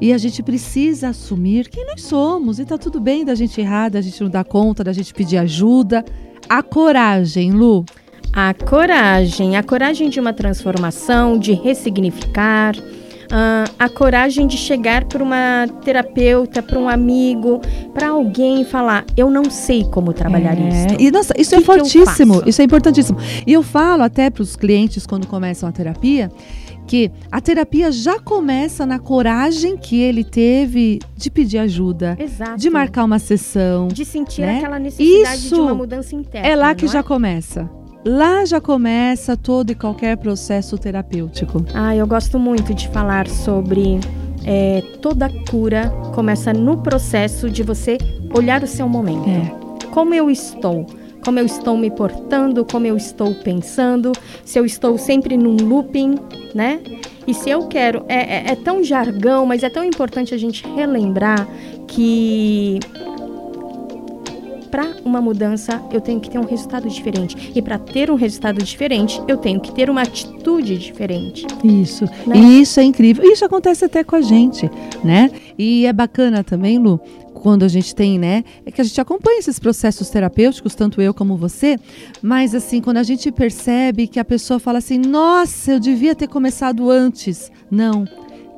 E 0.00 0.12
a 0.12 0.18
gente 0.18 0.42
precisa 0.42 1.08
assumir 1.08 1.68
quem 1.68 1.86
nós 1.86 2.02
somos. 2.02 2.58
E 2.58 2.64
tá 2.64 2.78
tudo 2.78 3.00
bem 3.00 3.24
da 3.24 3.34
gente 3.34 3.60
errar, 3.60 3.90
da 3.90 4.00
gente 4.00 4.22
não 4.22 4.30
dar 4.30 4.44
conta, 4.44 4.82
da 4.82 4.92
gente 4.92 5.12
pedir 5.12 5.36
ajuda. 5.36 6.04
A 6.48 6.62
coragem, 6.62 7.52
Lu. 7.52 7.84
A 8.32 8.54
coragem, 8.54 9.56
a 9.56 9.62
coragem 9.62 10.08
de 10.08 10.20
uma 10.20 10.32
transformação, 10.32 11.36
de 11.36 11.52
ressignificar, 11.52 12.76
uh, 13.30 13.72
a 13.78 13.88
coragem 13.88 14.46
de 14.46 14.56
chegar 14.56 15.04
para 15.04 15.22
uma 15.22 15.66
terapeuta, 15.84 16.62
para 16.62 16.78
um 16.78 16.88
amigo, 16.88 17.60
para 17.94 18.08
alguém 18.08 18.62
e 18.62 18.64
falar: 18.64 19.04
eu 19.16 19.30
não 19.30 19.50
sei 19.50 19.84
como 19.84 20.12
trabalhar 20.12 20.58
é. 20.58 20.68
isso. 20.68 20.96
E 20.98 21.10
nossa, 21.10 21.34
isso 21.38 21.54
é 21.54 21.58
que 21.58 21.64
é 21.64 21.66
fortíssimo, 21.66 22.42
isso 22.46 22.60
é 22.60 22.64
importantíssimo. 22.64 23.18
E 23.46 23.52
eu 23.52 23.62
falo 23.62 24.02
até 24.02 24.30
para 24.30 24.42
os 24.42 24.56
clientes 24.56 25.06
quando 25.06 25.26
começam 25.26 25.68
a 25.68 25.72
terapia 25.72 26.30
que 26.86 27.08
a 27.30 27.40
terapia 27.40 27.92
já 27.92 28.18
começa 28.18 28.84
na 28.84 28.98
coragem 28.98 29.76
que 29.76 30.00
ele 30.00 30.24
teve 30.24 30.98
de 31.16 31.30
pedir 31.30 31.58
ajuda, 31.58 32.16
Exato. 32.18 32.56
de 32.56 32.68
marcar 32.68 33.04
uma 33.04 33.20
sessão, 33.20 33.86
de 33.86 34.04
sentir 34.04 34.40
né? 34.40 34.58
aquela 34.58 34.76
necessidade 34.76 35.36
Isso 35.36 35.54
de 35.54 35.60
uma 35.60 35.72
mudança 35.72 36.16
interna. 36.16 36.48
É 36.48 36.56
lá 36.56 36.74
que 36.74 36.88
já 36.88 36.98
é? 36.98 37.02
começa. 37.04 37.70
Lá 38.04 38.46
já 38.46 38.60
começa 38.60 39.36
todo 39.36 39.70
e 39.70 39.74
qualquer 39.74 40.16
processo 40.16 40.78
terapêutico. 40.78 41.64
Ah, 41.74 41.94
eu 41.94 42.06
gosto 42.06 42.38
muito 42.38 42.72
de 42.72 42.88
falar 42.88 43.28
sobre 43.28 44.00
é, 44.44 44.82
toda 45.02 45.28
cura 45.50 45.90
começa 46.14 46.52
no 46.52 46.78
processo 46.78 47.50
de 47.50 47.62
você 47.62 47.98
olhar 48.34 48.62
o 48.62 48.66
seu 48.66 48.88
momento. 48.88 49.28
É. 49.28 49.86
Como 49.88 50.14
eu 50.14 50.30
estou? 50.30 50.86
Como 51.22 51.38
eu 51.38 51.44
estou 51.44 51.76
me 51.76 51.90
portando? 51.90 52.64
Como 52.64 52.86
eu 52.86 52.96
estou 52.96 53.34
pensando? 53.34 54.12
Se 54.44 54.58
eu 54.58 54.64
estou 54.64 54.96
sempre 54.96 55.36
num 55.36 55.56
looping, 55.56 56.14
né? 56.54 56.80
E 57.26 57.34
se 57.34 57.50
eu 57.50 57.68
quero. 57.68 58.04
É, 58.08 58.14
é, 58.14 58.52
é 58.52 58.56
tão 58.56 58.82
jargão, 58.82 59.44
mas 59.44 59.62
é 59.62 59.68
tão 59.68 59.84
importante 59.84 60.34
a 60.34 60.38
gente 60.38 60.66
relembrar 60.74 61.46
que 61.86 62.80
para 64.70 64.96
uma 65.04 65.20
mudança 65.20 65.82
eu 65.92 66.00
tenho 66.00 66.20
que 66.20 66.30
ter 66.30 66.38
um 66.38 66.44
resultado 66.44 66.88
diferente. 66.88 67.52
E 67.54 67.60
para 67.60 67.78
ter 67.78 68.10
um 68.10 68.14
resultado 68.14 68.62
diferente, 68.62 69.20
eu 69.26 69.36
tenho 69.36 69.60
que 69.60 69.72
ter 69.72 69.90
uma 69.90 70.02
atitude 70.02 70.78
diferente. 70.78 71.46
Isso. 71.64 72.04
Né? 72.26 72.36
E 72.36 72.60
isso 72.62 72.78
é 72.80 72.84
incrível. 72.84 73.24
Isso 73.24 73.44
acontece 73.44 73.84
até 73.84 74.04
com 74.04 74.16
a 74.16 74.20
gente, 74.20 74.70
né? 75.02 75.30
E 75.58 75.86
é 75.86 75.92
bacana 75.92 76.44
também, 76.44 76.78
Lu, 76.78 77.00
quando 77.34 77.64
a 77.64 77.68
gente 77.68 77.94
tem, 77.94 78.18
né? 78.18 78.44
É 78.64 78.70
que 78.70 78.80
a 78.80 78.84
gente 78.84 79.00
acompanha 79.00 79.38
esses 79.38 79.58
processos 79.58 80.08
terapêuticos, 80.10 80.74
tanto 80.74 81.00
eu 81.00 81.12
como 81.12 81.36
você, 81.36 81.78
mas 82.22 82.54
assim, 82.54 82.80
quando 82.80 82.98
a 82.98 83.02
gente 83.02 83.32
percebe 83.32 84.06
que 84.06 84.20
a 84.20 84.24
pessoa 84.24 84.60
fala 84.60 84.78
assim: 84.78 84.98
nossa, 84.98 85.72
eu 85.72 85.80
devia 85.80 86.14
ter 86.14 86.28
começado 86.28 86.90
antes. 86.90 87.50
Não. 87.70 88.04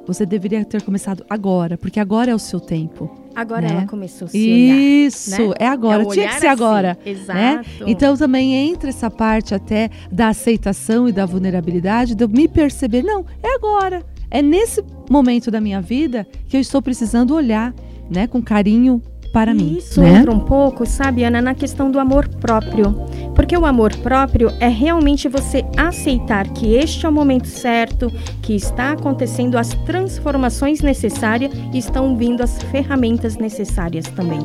Você 0.07 0.26
deveria 0.26 0.64
ter 0.64 0.83
começado 0.83 1.25
agora, 1.31 1.78
porque 1.78 2.00
agora 2.00 2.33
é 2.33 2.35
o 2.35 2.38
seu 2.38 2.59
tempo. 2.59 3.22
Agora 3.35 3.62
né? 3.62 3.75
ela 3.75 3.87
começou 3.87 4.27
a 4.27 4.29
se 4.29 4.37
olhar, 4.37 4.77
Isso, 4.79 5.31
né? 5.31 5.55
é 5.59 5.67
agora. 5.67 6.03
É 6.03 6.07
Tinha 6.07 6.29
que 6.29 6.35
ser 6.35 6.47
assim. 6.47 6.47
agora. 6.49 6.99
Exato. 7.05 7.39
Né? 7.39 7.62
Então 7.87 8.17
também 8.17 8.55
entra 8.55 8.89
essa 8.91 9.11
parte 9.11 9.55
até 9.55 9.91
da 10.11 10.29
aceitação 10.29 11.09
e 11.09 11.12
da 11.12 11.25
vulnerabilidade, 11.25 12.15
de 12.15 12.25
eu 12.25 12.29
me 12.29 12.47
perceber, 12.49 13.03
não, 13.03 13.25
é 13.43 13.55
agora. 13.55 14.05
É 14.31 14.41
nesse 14.41 14.83
momento 15.11 15.51
da 15.51 15.61
minha 15.61 15.81
vida 15.81 16.27
que 16.49 16.57
eu 16.57 16.61
estou 16.61 16.81
precisando 16.81 17.35
olhar, 17.35 17.75
né, 18.11 18.27
com 18.27 18.43
carinho 18.43 19.03
para 19.33 19.55
mim. 19.55 19.79
Isso 19.79 20.01
né? 20.01 20.19
entra 20.19 20.31
um 20.31 20.41
pouco, 20.41 20.85
sabe, 20.85 21.25
Ana, 21.25 21.41
na 21.41 21.55
questão 21.55 21.91
do 21.91 21.99
amor 21.99 22.29
próprio. 22.29 22.95
Porque 23.35 23.57
o 23.57 23.65
amor 23.65 23.97
próprio 23.97 24.53
é 24.61 24.69
realmente 24.69 25.27
você 25.27 25.65
aceitar 25.77 26.47
que 26.49 26.75
este 26.75 27.07
é 27.07 27.09
o 27.09 27.12
momento 27.12 27.49
certo, 27.49 28.12
que 28.43 28.55
está 28.55 28.93
acontecendo 28.93 29.57
as 29.57 29.71
transformações 29.87 30.83
necessárias 30.83 31.51
e 31.73 31.79
estão 31.79 32.15
vindo 32.15 32.43
as 32.43 32.62
ferramentas 32.65 33.37
necessárias 33.37 34.05
também. 34.09 34.41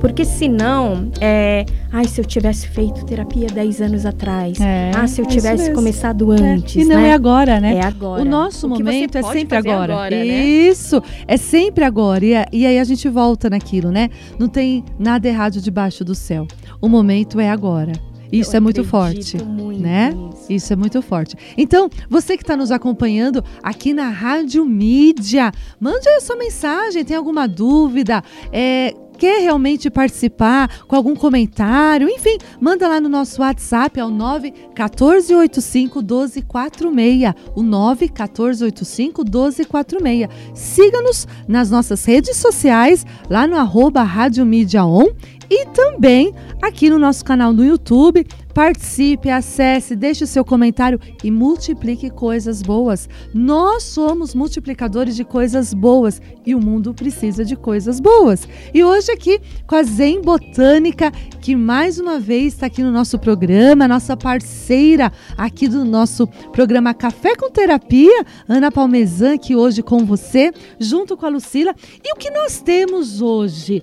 Porque 0.00 0.24
senão, 0.24 1.08
é, 1.20 1.64
ai, 1.92 2.06
se 2.06 2.20
eu 2.20 2.24
tivesse 2.24 2.66
feito 2.66 3.04
terapia 3.04 3.46
10 3.46 3.80
anos 3.80 4.04
atrás, 4.04 4.58
é, 4.60 4.90
ah, 4.94 5.06
se 5.06 5.20
eu 5.20 5.26
tivesse 5.26 5.72
começado 5.72 6.32
é. 6.32 6.40
antes. 6.40 6.76
É. 6.76 6.80
E 6.80 6.84
não 6.84 7.00
né? 7.00 7.10
é 7.10 7.12
agora, 7.12 7.60
né? 7.60 7.76
É 7.76 7.84
agora. 7.84 8.22
O 8.22 8.24
nosso 8.24 8.66
o 8.66 8.70
momento 8.70 9.16
é 9.16 9.22
sempre 9.22 9.56
agora. 9.56 9.92
agora 9.92 10.16
né? 10.16 10.26
Isso, 10.26 11.00
é 11.28 11.36
sempre 11.36 11.84
agora. 11.84 12.24
E, 12.24 12.32
e 12.52 12.66
aí 12.66 12.78
a 12.78 12.84
gente 12.84 13.08
volta 13.08 13.48
naquilo, 13.48 13.92
né? 13.92 14.10
Não 14.38 14.48
tem 14.48 14.84
nada 14.98 15.28
errado 15.28 15.60
debaixo 15.60 16.04
do 16.04 16.14
céu. 16.14 16.46
O 16.80 16.88
momento 16.88 17.38
é 17.38 17.50
agora. 17.50 17.92
Isso 18.32 18.52
Eu 18.52 18.56
é 18.56 18.60
muito 18.60 18.82
forte, 18.82 19.36
muito 19.44 19.78
né? 19.78 20.14
Isso. 20.32 20.52
isso. 20.52 20.72
é 20.72 20.76
muito 20.76 21.02
forte. 21.02 21.36
Então, 21.56 21.90
você 22.08 22.34
que 22.34 22.42
está 22.42 22.56
nos 22.56 22.70
acompanhando 22.70 23.44
aqui 23.62 23.92
na 23.92 24.08
Rádio 24.08 24.64
Mídia, 24.64 25.52
mande 25.78 26.08
aí 26.08 26.16
a 26.16 26.20
sua 26.20 26.36
mensagem. 26.36 27.04
Tem 27.04 27.14
alguma 27.14 27.46
dúvida? 27.46 28.24
É, 28.50 28.94
quer 29.22 29.40
realmente 29.40 29.88
participar 29.88 30.82
com 30.88 30.96
algum 30.96 31.14
comentário, 31.14 32.08
enfim, 32.08 32.38
manda 32.60 32.88
lá 32.88 33.00
no 33.00 33.08
nosso 33.08 33.40
WhatsApp, 33.40 34.00
é 34.00 34.04
o 34.04 34.10
91485 34.10 36.00
1246. 36.00 37.32
O 37.54 37.62
91485 37.62 39.22
1246. 39.22 40.28
Siga-nos 40.54 41.28
nas 41.46 41.70
nossas 41.70 42.04
redes 42.04 42.36
sociais, 42.36 43.06
lá 43.30 43.46
no 43.46 43.56
arroba 43.56 44.02
Rádio 44.02 44.44
Mídia 44.44 44.84
On 44.84 45.06
e 45.48 45.66
também 45.66 46.34
aqui 46.60 46.90
no 46.90 46.98
nosso 46.98 47.24
canal 47.24 47.52
no 47.52 47.64
YouTube. 47.64 48.26
Participe, 48.54 49.30
acesse, 49.30 49.96
deixe 49.96 50.24
o 50.24 50.26
seu 50.26 50.44
comentário 50.44 51.00
e 51.24 51.30
multiplique 51.30 52.10
coisas 52.10 52.62
boas. 52.62 53.08
Nós 53.32 53.82
somos 53.82 54.34
multiplicadores 54.34 55.16
de 55.16 55.24
coisas 55.24 55.72
boas 55.72 56.20
e 56.44 56.54
o 56.54 56.60
mundo 56.60 56.92
precisa 56.92 57.44
de 57.44 57.56
coisas 57.56 57.98
boas. 57.98 58.46
E 58.74 58.84
hoje 58.84 59.10
aqui 59.10 59.40
com 59.66 59.76
a 59.76 59.82
Zen 59.82 60.20
Botânica, 60.20 61.10
que 61.40 61.56
mais 61.56 61.98
uma 61.98 62.20
vez 62.20 62.54
está 62.54 62.66
aqui 62.66 62.82
no 62.82 62.92
nosso 62.92 63.18
programa, 63.18 63.88
nossa 63.88 64.16
parceira 64.16 65.10
aqui 65.36 65.66
do 65.66 65.84
nosso 65.84 66.26
programa 66.52 66.92
Café 66.92 67.34
com 67.34 67.50
Terapia, 67.50 68.24
Ana 68.48 68.70
Palmezan, 68.70 69.38
que 69.38 69.56
hoje 69.56 69.82
com 69.82 70.04
você, 70.04 70.52
junto 70.78 71.16
com 71.16 71.26
a 71.26 71.28
Lucila. 71.28 71.74
E 72.04 72.12
o 72.12 72.16
que 72.16 72.30
nós 72.30 72.60
temos 72.60 73.20
hoje? 73.20 73.82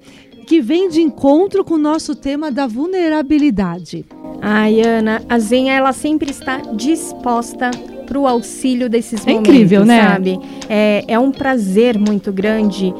Que 0.50 0.62
vem 0.62 0.90
de 0.90 1.00
encontro 1.00 1.64
com 1.64 1.76
o 1.76 1.78
nosso 1.78 2.16
tema 2.16 2.52
da 2.52 2.66
vulnerabilidade. 2.66 4.04
Ai, 4.42 4.82
Ana, 4.82 5.22
a 5.30 5.38
Zenha 5.38 5.74
ela 5.74 5.94
sempre 5.94 6.32
está 6.32 6.58
disposta 6.74 7.70
para 8.08 8.18
o 8.18 8.26
auxílio 8.26 8.90
desses 8.90 9.22
é 9.28 9.30
momentos, 9.30 9.54
incrível, 9.54 9.86
né? 9.86 10.02
sabe? 10.02 10.40
É, 10.68 11.06
é 11.08 11.20
um 11.20 11.32
prazer 11.32 12.00
muito 12.00 12.34
grande 12.34 12.92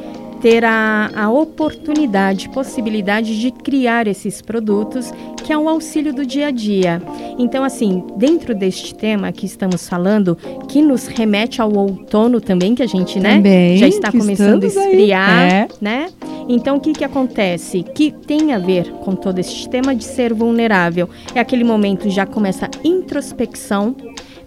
ter 0.42 0.64
a, 0.64 1.12
a 1.16 1.30
oportunidade, 1.30 2.50
possibilidade 2.50 3.40
de 3.40 3.52
criar 3.52 4.08
esses 4.08 4.42
produtos, 4.42 5.12
que 5.44 5.52
é 5.52 5.58
um 5.58 5.68
auxílio 5.68 6.14
do 6.14 6.26
dia 6.26 6.48
a 6.48 6.52
dia. 6.52 7.02
Então, 7.38 7.64
assim, 7.64 8.04
dentro 8.18 8.56
deste 8.56 8.94
tema 8.96 9.32
que 9.32 9.46
estamos 9.46 9.88
falando, 9.88 10.38
que 10.68 10.82
nos 10.82 11.08
remete 11.08 11.62
ao 11.62 11.74
outono 11.74 12.40
também, 12.40 12.76
que 12.76 12.84
a 12.84 12.88
gente, 12.88 13.20
né, 13.20 13.36
também, 13.36 13.78
já 13.78 13.88
está 13.88 14.12
começando 14.12 14.64
a 14.64 14.68
esfriar, 14.68 15.42
é. 15.42 15.68
né? 15.82 16.10
Então, 16.48 16.78
o 16.78 16.80
que, 16.80 16.94
que 16.94 17.04
acontece? 17.04 17.84
Que 17.84 18.12
tem 18.12 18.54
a 18.54 18.58
ver 18.58 18.92
com 18.92 19.16
todo 19.16 19.40
esse 19.40 19.52
sistema 19.52 19.96
de 19.96 20.04
ser 20.04 20.34
vulnerável. 20.34 21.08
É 21.36 21.40
aquele 21.40 21.64
momento 21.64 22.10
já 22.10 22.26
começa 22.26 22.66
a 22.66 22.88
introspecção, 22.88 23.96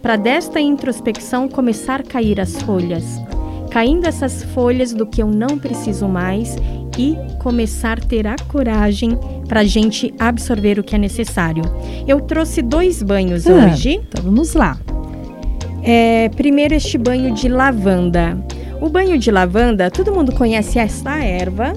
para 0.00 0.16
desta 0.16 0.60
introspecção 0.60 1.48
começar 1.48 2.00
a 2.00 2.04
cair 2.04 2.40
as 2.40 2.60
folhas. 2.62 3.04
Caindo 3.72 4.06
essas 4.06 4.44
folhas 4.44 4.92
do 4.92 5.06
que 5.06 5.22
eu 5.22 5.28
não 5.28 5.58
preciso 5.58 6.06
mais 6.06 6.58
e 6.98 7.16
começar 7.38 7.98
a 7.98 8.02
ter 8.02 8.26
a 8.26 8.36
coragem 8.48 9.18
para 9.48 9.60
a 9.60 9.64
gente 9.64 10.12
absorver 10.18 10.78
o 10.78 10.84
que 10.84 10.94
é 10.94 10.98
necessário. 10.98 11.64
Eu 12.06 12.20
trouxe 12.20 12.60
dois 12.60 13.02
banhos 13.02 13.46
ah, 13.46 13.52
hoje. 13.52 13.94
Então 14.08 14.24
vamos 14.24 14.52
lá. 14.52 14.78
É, 15.82 16.28
primeiro, 16.36 16.74
este 16.74 16.98
banho 16.98 17.32
de 17.32 17.48
lavanda. 17.48 18.38
O 18.78 18.90
banho 18.90 19.16
de 19.18 19.30
lavanda, 19.30 19.90
todo 19.90 20.12
mundo 20.12 20.32
conhece 20.32 20.78
essa 20.78 21.16
erva. 21.16 21.72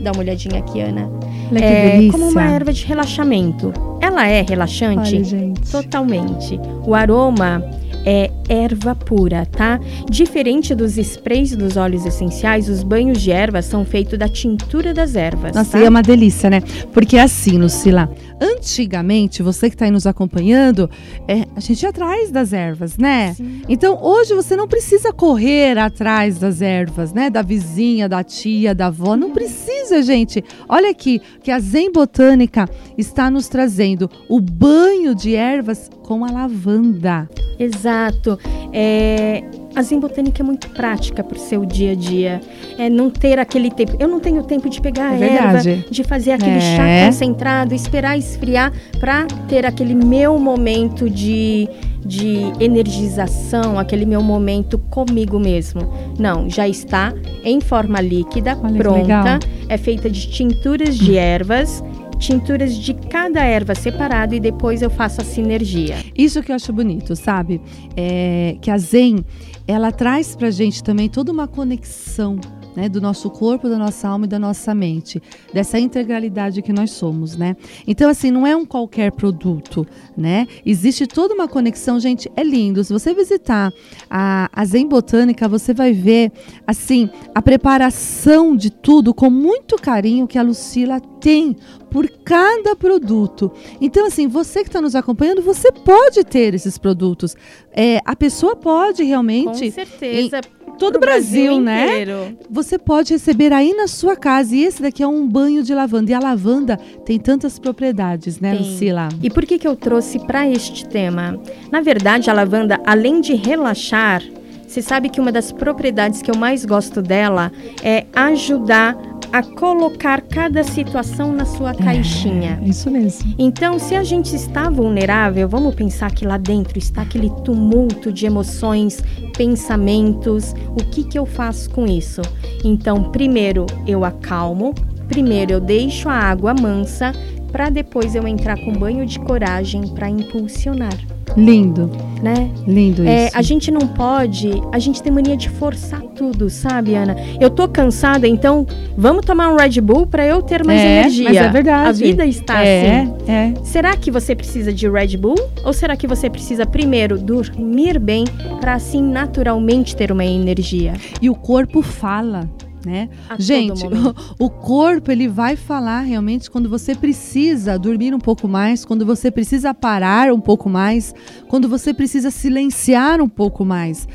Dá 0.00 0.12
uma 0.12 0.20
olhadinha 0.20 0.60
aqui, 0.60 0.80
Ana. 0.80 1.10
Olha 1.50 1.64
é 1.64 2.08
como 2.10 2.28
uma 2.28 2.44
erva 2.44 2.72
de 2.72 2.84
relaxamento. 2.86 3.72
Ela 4.00 4.28
é 4.28 4.42
relaxante? 4.42 5.16
Olha, 5.16 5.24
gente. 5.24 5.70
Totalmente. 5.70 6.60
O 6.86 6.94
aroma 6.94 7.62
é 8.04 8.30
erva 8.48 8.94
pura, 8.94 9.46
tá? 9.46 9.80
Diferente 10.10 10.74
dos 10.74 10.98
sprays 10.98 11.54
dos 11.56 11.76
óleos 11.76 12.04
essenciais, 12.04 12.68
os 12.68 12.82
banhos 12.82 13.20
de 13.20 13.30
erva 13.30 13.62
são 13.62 13.84
feitos 13.84 14.18
da 14.18 14.28
tintura 14.28 14.92
das 14.92 15.14
ervas. 15.14 15.54
Nossa, 15.54 15.72
tá? 15.72 15.80
e 15.80 15.84
é 15.84 15.88
uma 15.88 16.02
delícia, 16.02 16.50
né? 16.50 16.60
Porque 16.92 17.16
é 17.16 17.22
assim, 17.22 17.58
Lucila, 17.58 18.10
antigamente, 18.40 19.42
você 19.42 19.68
que 19.68 19.74
está 19.74 19.84
aí 19.84 19.90
nos 19.90 20.06
acompanhando, 20.06 20.90
é, 21.28 21.46
a 21.54 21.60
gente 21.60 21.82
ia 21.82 21.90
atrás 21.90 22.30
das 22.30 22.52
ervas, 22.52 22.98
né? 22.98 23.34
Sim. 23.34 23.62
Então, 23.68 23.98
hoje 24.02 24.34
você 24.34 24.56
não 24.56 24.66
precisa 24.66 25.12
correr 25.12 25.78
atrás 25.78 26.38
das 26.38 26.60
ervas, 26.60 27.12
né? 27.12 27.30
Da 27.30 27.42
vizinha, 27.42 28.08
da 28.08 28.24
tia, 28.24 28.74
da 28.74 28.86
avó. 28.86 29.16
Não 29.16 29.30
precisa, 29.30 30.02
gente. 30.02 30.44
Olha 30.68 30.90
aqui, 30.90 31.20
que 31.42 31.50
a 31.50 31.58
Zen 31.58 31.92
Botânica 31.92 32.68
está 32.96 33.30
nos 33.30 33.48
trazendo 33.48 34.10
o 34.28 34.40
banho 34.40 35.14
de 35.14 35.34
ervas 35.34 35.90
com 36.02 36.24
a 36.24 36.30
lavanda. 36.30 37.28
Exato. 37.58 38.38
É, 38.72 39.44
a 39.74 39.82
Zen 39.82 40.00
Botânica 40.00 40.42
é 40.42 40.44
muito 40.44 40.68
prática 40.70 41.22
para 41.22 41.36
o 41.36 41.40
seu 41.40 41.64
dia 41.64 41.92
a 41.92 41.94
dia. 41.94 42.40
É 42.78 42.90
não 42.90 43.10
ter 43.10 43.38
aquele 43.38 43.70
tempo. 43.70 43.96
Eu 43.98 44.08
não 44.08 44.20
tenho 44.20 44.42
tempo 44.42 44.68
de 44.68 44.80
pegar 44.80 45.14
é 45.14 45.24
a 45.24 45.32
erva, 45.32 45.84
de 45.90 46.04
fazer 46.04 46.32
aquele 46.32 46.56
é. 46.56 46.60
chá 46.60 47.06
concentrado, 47.06 47.74
esperar 47.74 48.18
esfriar 48.18 48.72
para 49.00 49.26
ter 49.48 49.64
aquele 49.64 49.94
meu 49.94 50.38
momento 50.38 51.08
de, 51.08 51.68
de 52.04 52.40
energização, 52.60 53.78
aquele 53.78 54.04
meu 54.04 54.22
momento 54.22 54.78
comigo 54.78 55.38
mesmo. 55.38 55.82
Não, 56.18 56.50
já 56.50 56.68
está 56.68 57.14
em 57.44 57.60
forma 57.60 58.00
líquida, 58.00 58.58
Olha 58.62 58.76
pronta. 58.76 59.38
É 59.68 59.78
feita 59.78 60.10
de 60.10 60.28
tinturas 60.28 60.98
de 60.98 61.16
ervas 61.16 61.82
tinturas 62.22 62.76
de 62.76 62.94
cada 62.94 63.42
erva 63.42 63.74
separado 63.74 64.34
e 64.34 64.40
depois 64.40 64.80
eu 64.80 64.88
faço 64.88 65.20
a 65.20 65.24
sinergia. 65.24 65.96
Isso 66.16 66.42
que 66.42 66.52
eu 66.52 66.56
acho 66.56 66.72
bonito, 66.72 67.16
sabe? 67.16 67.60
É, 67.96 68.56
que 68.60 68.70
a 68.70 68.78
Zen, 68.78 69.24
ela 69.66 69.90
traz 69.90 70.36
pra 70.36 70.50
gente 70.50 70.82
também 70.84 71.08
toda 71.08 71.32
uma 71.32 71.48
conexão 71.48 72.38
né, 72.76 72.88
do 72.88 73.00
nosso 73.00 73.30
corpo, 73.30 73.68
da 73.68 73.78
nossa 73.78 74.08
alma 74.08 74.24
e 74.24 74.28
da 74.28 74.38
nossa 74.38 74.74
mente, 74.74 75.22
dessa 75.52 75.78
integralidade 75.78 76.62
que 76.62 76.72
nós 76.72 76.90
somos, 76.90 77.36
né? 77.36 77.56
Então, 77.86 78.08
assim, 78.08 78.30
não 78.30 78.46
é 78.46 78.56
um 78.56 78.64
qualquer 78.64 79.12
produto, 79.12 79.86
né? 80.16 80.46
Existe 80.64 81.06
toda 81.06 81.34
uma 81.34 81.48
conexão, 81.48 81.98
gente, 82.00 82.30
é 82.36 82.42
lindo. 82.42 82.82
Se 82.84 82.92
você 82.92 83.14
visitar 83.14 83.72
a, 84.10 84.48
a 84.52 84.64
Zen 84.64 84.88
Botânica, 84.88 85.48
você 85.48 85.74
vai 85.74 85.92
ver, 85.92 86.32
assim, 86.66 87.10
a 87.34 87.42
preparação 87.42 88.56
de 88.56 88.70
tudo 88.70 89.14
com 89.14 89.30
muito 89.30 89.76
carinho 89.76 90.26
que 90.26 90.38
a 90.38 90.42
Lucila 90.42 91.00
tem 91.00 91.56
por 91.90 92.08
cada 92.24 92.74
produto. 92.74 93.52
Então, 93.80 94.06
assim, 94.06 94.26
você 94.26 94.62
que 94.62 94.68
está 94.68 94.80
nos 94.80 94.94
acompanhando, 94.94 95.42
você 95.42 95.70
pode 95.70 96.24
ter 96.24 96.54
esses 96.54 96.78
produtos. 96.78 97.36
É, 97.70 98.00
a 98.04 98.16
pessoa 98.16 98.56
pode 98.56 99.02
realmente. 99.04 99.66
Com 99.66 99.70
certeza. 99.70 100.38
Em, 100.38 100.61
todo 100.82 100.96
o 100.96 100.98
Brasil, 100.98 101.60
Brasil 101.60 101.60
né? 101.60 102.34
Você 102.50 102.76
pode 102.76 103.12
receber 103.12 103.52
aí 103.52 103.72
na 103.72 103.86
sua 103.86 104.16
casa. 104.16 104.56
E 104.56 104.64
esse 104.64 104.82
daqui 104.82 105.00
é 105.00 105.06
um 105.06 105.28
banho 105.28 105.62
de 105.62 105.72
lavanda. 105.72 106.10
E 106.10 106.14
a 106.14 106.18
lavanda 106.18 106.76
tem 107.06 107.20
tantas 107.20 107.56
propriedades, 107.56 108.40
né, 108.40 108.56
tem. 108.56 108.58
Lucila? 108.62 109.08
E 109.22 109.30
por 109.30 109.46
que, 109.46 109.60
que 109.60 109.68
eu 109.68 109.76
trouxe 109.76 110.18
para 110.18 110.48
este 110.48 110.84
tema? 110.84 111.40
Na 111.70 111.80
verdade, 111.80 112.28
a 112.28 112.32
lavanda, 112.32 112.80
além 112.84 113.20
de 113.20 113.34
relaxar, 113.34 114.24
você 114.72 114.80
sabe 114.80 115.10
que 115.10 115.20
uma 115.20 115.30
das 115.30 115.52
propriedades 115.52 116.22
que 116.22 116.30
eu 116.30 116.34
mais 116.34 116.64
gosto 116.64 117.02
dela 117.02 117.52
é 117.82 118.06
ajudar 118.14 118.96
a 119.30 119.42
colocar 119.42 120.22
cada 120.22 120.64
situação 120.64 121.30
na 121.30 121.44
sua 121.44 121.74
caixinha. 121.74 122.58
É, 122.62 122.68
isso 122.68 122.90
mesmo. 122.90 123.34
Então, 123.38 123.78
se 123.78 123.94
a 123.94 124.02
gente 124.02 124.34
está 124.34 124.70
vulnerável, 124.70 125.46
vamos 125.46 125.74
pensar 125.74 126.10
que 126.10 126.26
lá 126.26 126.38
dentro 126.38 126.78
está 126.78 127.02
aquele 127.02 127.28
tumulto 127.44 128.10
de 128.10 128.24
emoções, 128.24 129.02
pensamentos. 129.36 130.54
O 130.70 130.84
que, 130.90 131.04
que 131.04 131.18
eu 131.18 131.26
faço 131.26 131.68
com 131.68 131.86
isso? 131.86 132.22
Então, 132.64 133.10
primeiro 133.10 133.66
eu 133.86 134.06
acalmo, 134.06 134.74
primeiro 135.06 135.52
eu 135.52 135.60
deixo 135.60 136.08
a 136.08 136.14
água 136.14 136.54
mansa, 136.54 137.12
para 137.50 137.68
depois 137.68 138.14
eu 138.14 138.26
entrar 138.26 138.58
com 138.58 138.72
banho 138.72 139.04
de 139.04 139.18
coragem 139.18 139.86
para 139.88 140.08
impulsionar. 140.08 140.96
Lindo. 141.36 141.90
Né? 142.22 142.50
Lindo 142.66 143.04
é, 143.04 143.26
isso. 143.26 143.36
A 143.36 143.42
gente 143.42 143.70
não 143.70 143.80
pode, 143.80 144.50
a 144.70 144.78
gente 144.78 145.02
tem 145.02 145.12
mania 145.12 145.36
de 145.36 145.48
forçar 145.48 146.00
tudo, 146.00 146.48
sabe, 146.48 146.94
Ana? 146.94 147.16
Eu 147.40 147.50
tô 147.50 147.66
cansada, 147.66 148.28
então 148.28 148.64
vamos 148.96 149.26
tomar 149.26 149.48
um 149.48 149.56
Red 149.56 149.80
Bull 149.80 150.06
para 150.06 150.24
eu 150.24 150.40
ter 150.40 150.64
mais 150.64 150.80
é, 150.80 151.00
energia. 151.00 151.24
Mas 151.24 151.36
é 151.36 151.48
verdade. 151.48 151.88
A 151.88 151.92
vida 151.92 152.24
está 152.24 152.62
é, 152.62 153.00
assim. 153.00 153.14
É. 153.26 153.54
Será 153.64 153.96
que 153.96 154.10
você 154.10 154.36
precisa 154.36 154.72
de 154.72 154.88
Red 154.88 155.16
Bull 155.16 155.34
ou 155.64 155.72
será 155.72 155.96
que 155.96 156.06
você 156.06 156.30
precisa 156.30 156.64
primeiro 156.64 157.18
dormir 157.18 157.98
bem 157.98 158.24
para 158.60 158.74
assim 158.74 159.02
naturalmente 159.02 159.96
ter 159.96 160.12
uma 160.12 160.24
energia? 160.24 160.92
E 161.20 161.28
o 161.28 161.34
corpo 161.34 161.82
fala 161.82 162.48
né? 162.84 163.08
A 163.28 163.36
Gente, 163.38 163.84
o, 163.86 164.14
o, 164.46 164.50
corpo 164.50 165.10
ele 165.10 165.28
vai 165.28 165.56
falar 165.56 166.00
realmente 166.00 166.50
quando 166.50 166.68
você 166.68 166.94
precisa 166.94 167.78
dormir 167.78 168.14
um 168.14 168.18
pouco 168.18 168.48
mais, 168.48 168.84
quando 168.84 169.06
você 169.06 169.30
precisa 169.30 169.72
parar 169.72 170.32
um 170.32 170.40
pouco 170.40 170.68
mais, 170.68 171.14
quando 171.48 171.68
você 171.68 171.94
precisa 171.94 172.30
silenciar 172.30 173.20
um 173.20 173.28
pouco 173.28 173.64
mais 173.64 174.06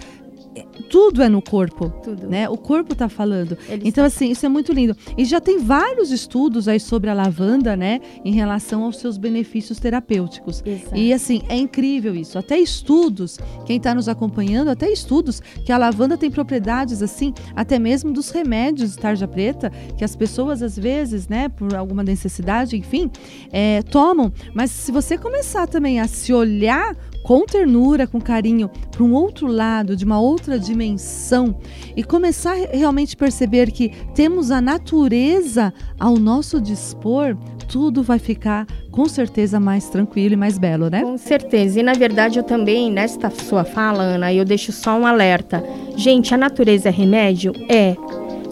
tudo 0.89 1.21
é 1.21 1.29
no 1.29 1.41
corpo, 1.41 1.89
tudo. 2.03 2.27
né? 2.27 2.47
O 2.49 2.57
corpo 2.57 2.93
está 2.93 3.09
falando. 3.09 3.57
então 3.83 4.03
assim, 4.05 4.31
isso 4.31 4.45
é 4.45 4.49
muito 4.49 4.71
lindo. 4.73 4.95
E 5.17 5.25
já 5.25 5.39
tem 5.39 5.59
vários 5.59 6.11
estudos 6.11 6.67
aí 6.67 6.79
sobre 6.79 7.09
a 7.09 7.13
lavanda, 7.13 7.75
né, 7.75 7.99
em 8.23 8.31
relação 8.31 8.83
aos 8.83 8.97
seus 8.97 9.17
benefícios 9.17 9.79
terapêuticos. 9.79 10.63
Exato. 10.65 10.95
E 10.95 11.13
assim, 11.13 11.41
é 11.49 11.55
incrível 11.55 12.15
isso. 12.15 12.37
Até 12.37 12.57
estudos, 12.59 13.39
quem 13.65 13.77
está 13.77 13.93
nos 13.93 14.07
acompanhando, 14.07 14.69
até 14.69 14.89
estudos 14.91 15.41
que 15.65 15.71
a 15.71 15.77
lavanda 15.77 16.17
tem 16.17 16.29
propriedades 16.31 17.01
assim, 17.01 17.33
até 17.55 17.79
mesmo 17.79 18.11
dos 18.11 18.29
remédios 18.29 18.91
de 18.91 18.97
tarja 18.97 19.27
preta, 19.27 19.71
que 19.97 20.03
as 20.03 20.15
pessoas 20.15 20.61
às 20.61 20.77
vezes, 20.77 21.27
né, 21.27 21.49
por 21.49 21.75
alguma 21.75 22.03
necessidade, 22.03 22.77
enfim, 22.77 23.09
é, 23.51 23.81
tomam. 23.83 24.31
Mas 24.53 24.71
se 24.71 24.91
você 24.91 25.17
começar 25.17 25.67
também 25.67 25.99
a 25.99 26.07
se 26.07 26.33
olhar 26.33 26.95
com 27.27 27.45
ternura, 27.45 28.07
com 28.07 28.21
carinho, 28.21 28.69
para 28.89 29.03
um 29.03 29.13
outro 29.13 29.47
lado, 29.47 29.97
de 29.97 30.05
uma 30.05 30.17
outra 30.17 30.57
dimensão 30.57 31.59
e 31.93 32.01
começar 32.01 32.53
a 32.53 32.77
realmente 32.77 33.17
perceber 33.17 33.69
que 33.69 33.89
temos 34.15 34.49
a 34.49 34.61
natureza 34.61 35.73
ao 35.99 36.15
nosso 36.15 36.61
dispor, 36.61 37.35
tudo 37.67 38.01
vai 38.01 38.17
ficar 38.17 38.65
com 38.91 39.09
certeza 39.09 39.59
mais 39.59 39.89
tranquilo 39.89 40.35
e 40.35 40.37
mais 40.37 40.57
belo, 40.57 40.89
né? 40.89 41.01
Com 41.01 41.17
certeza. 41.17 41.81
E 41.81 41.83
na 41.83 41.91
verdade 41.91 42.39
eu 42.39 42.43
também, 42.43 42.89
nesta 42.89 43.29
sua 43.29 43.65
fala, 43.65 44.03
Ana, 44.03 44.33
eu 44.33 44.45
deixo 44.45 44.71
só 44.71 44.97
um 44.97 45.05
alerta. 45.05 45.61
Gente, 45.97 46.33
a 46.33 46.37
natureza 46.37 46.87
é 46.87 46.91
remédio? 46.93 47.51
É 47.69 47.93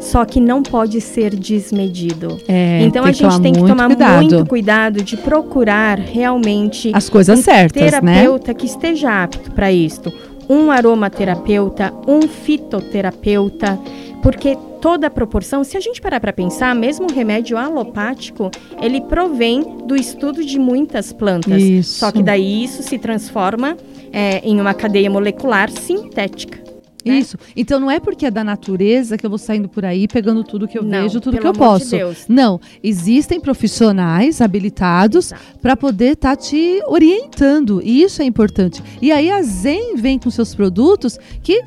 só 0.05 0.23
que 0.23 0.39
não 0.39 0.61
pode 0.61 1.01
ser 1.01 1.35
desmedido. 1.35 2.39
É, 2.47 2.81
então 2.83 3.03
a 3.03 3.11
gente 3.11 3.41
tem 3.41 3.53
que 3.53 3.65
tomar 3.65 3.87
cuidado. 3.87 4.21
muito 4.21 4.45
cuidado 4.45 5.03
de 5.03 5.17
procurar 5.17 5.99
realmente 5.99 6.91
as 6.93 7.09
coisas 7.09 7.39
um 7.39 7.41
certas, 7.41 7.81
né? 7.81 7.89
terapeuta 7.89 8.47
né? 8.49 8.53
que 8.53 8.65
esteja 8.65 9.23
apto 9.23 9.51
para 9.51 9.71
isto. 9.71 10.13
Um 10.47 10.69
aromaterapeuta, 10.69 11.91
um 12.07 12.21
fitoterapeuta, 12.27 13.79
porque 14.21 14.55
toda 14.79 15.07
a 15.07 15.09
proporção, 15.09 15.63
se 15.63 15.75
a 15.75 15.79
gente 15.79 15.99
parar 15.99 16.19
para 16.19 16.31
pensar, 16.31 16.75
mesmo 16.75 17.07
o 17.09 17.13
remédio 17.13 17.57
alopático, 17.57 18.51
ele 18.79 19.01
provém 19.01 19.79
do 19.87 19.95
estudo 19.95 20.45
de 20.45 20.59
muitas 20.59 21.11
plantas. 21.11 21.61
Isso. 21.61 21.99
Só 21.99 22.11
que 22.11 22.21
daí 22.21 22.63
isso 22.63 22.83
se 22.83 22.99
transforma 22.99 23.75
é, 24.13 24.39
em 24.47 24.61
uma 24.61 24.75
cadeia 24.75 25.09
molecular 25.09 25.71
sintética. 25.71 26.64
Né? 27.05 27.19
Isso. 27.19 27.37
Então 27.55 27.79
não 27.79 27.89
é 27.89 27.99
porque 27.99 28.25
é 28.25 28.31
da 28.31 28.43
natureza 28.43 29.17
que 29.17 29.25
eu 29.25 29.29
vou 29.29 29.37
saindo 29.37 29.69
por 29.69 29.85
aí 29.85 30.07
pegando 30.07 30.43
tudo 30.43 30.67
que 30.67 30.77
eu 30.77 30.83
não, 30.83 31.03
vejo, 31.03 31.21
tudo 31.21 31.37
que 31.37 31.45
eu 31.45 31.53
posso. 31.53 31.95
De 31.95 32.03
não, 32.27 32.59
existem 32.83 33.39
profissionais 33.39 34.41
habilitados 34.41 35.31
para 35.61 35.77
poder 35.77 36.13
estar 36.13 36.35
tá 36.35 36.35
te 36.35 36.81
orientando. 36.87 37.81
E 37.83 38.01
isso 38.01 38.21
é 38.21 38.25
importante. 38.25 38.83
E 39.01 39.11
aí 39.11 39.29
a 39.29 39.41
Zen 39.43 39.95
vem 39.95 40.17
com 40.17 40.29
seus 40.31 40.55
produtos 40.55 41.19
que 41.43 41.61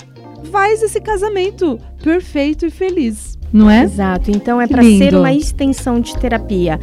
faz 0.50 0.82
esse 0.82 1.00
casamento 1.00 1.78
perfeito 2.02 2.66
e 2.66 2.70
feliz. 2.70 3.38
não 3.52 3.70
é? 3.70 3.84
Exato. 3.84 4.30
Então 4.30 4.60
é 4.60 4.66
para 4.66 4.82
ser 4.82 5.14
uma 5.14 5.32
extensão 5.32 6.00
de 6.00 6.16
terapia. 6.18 6.80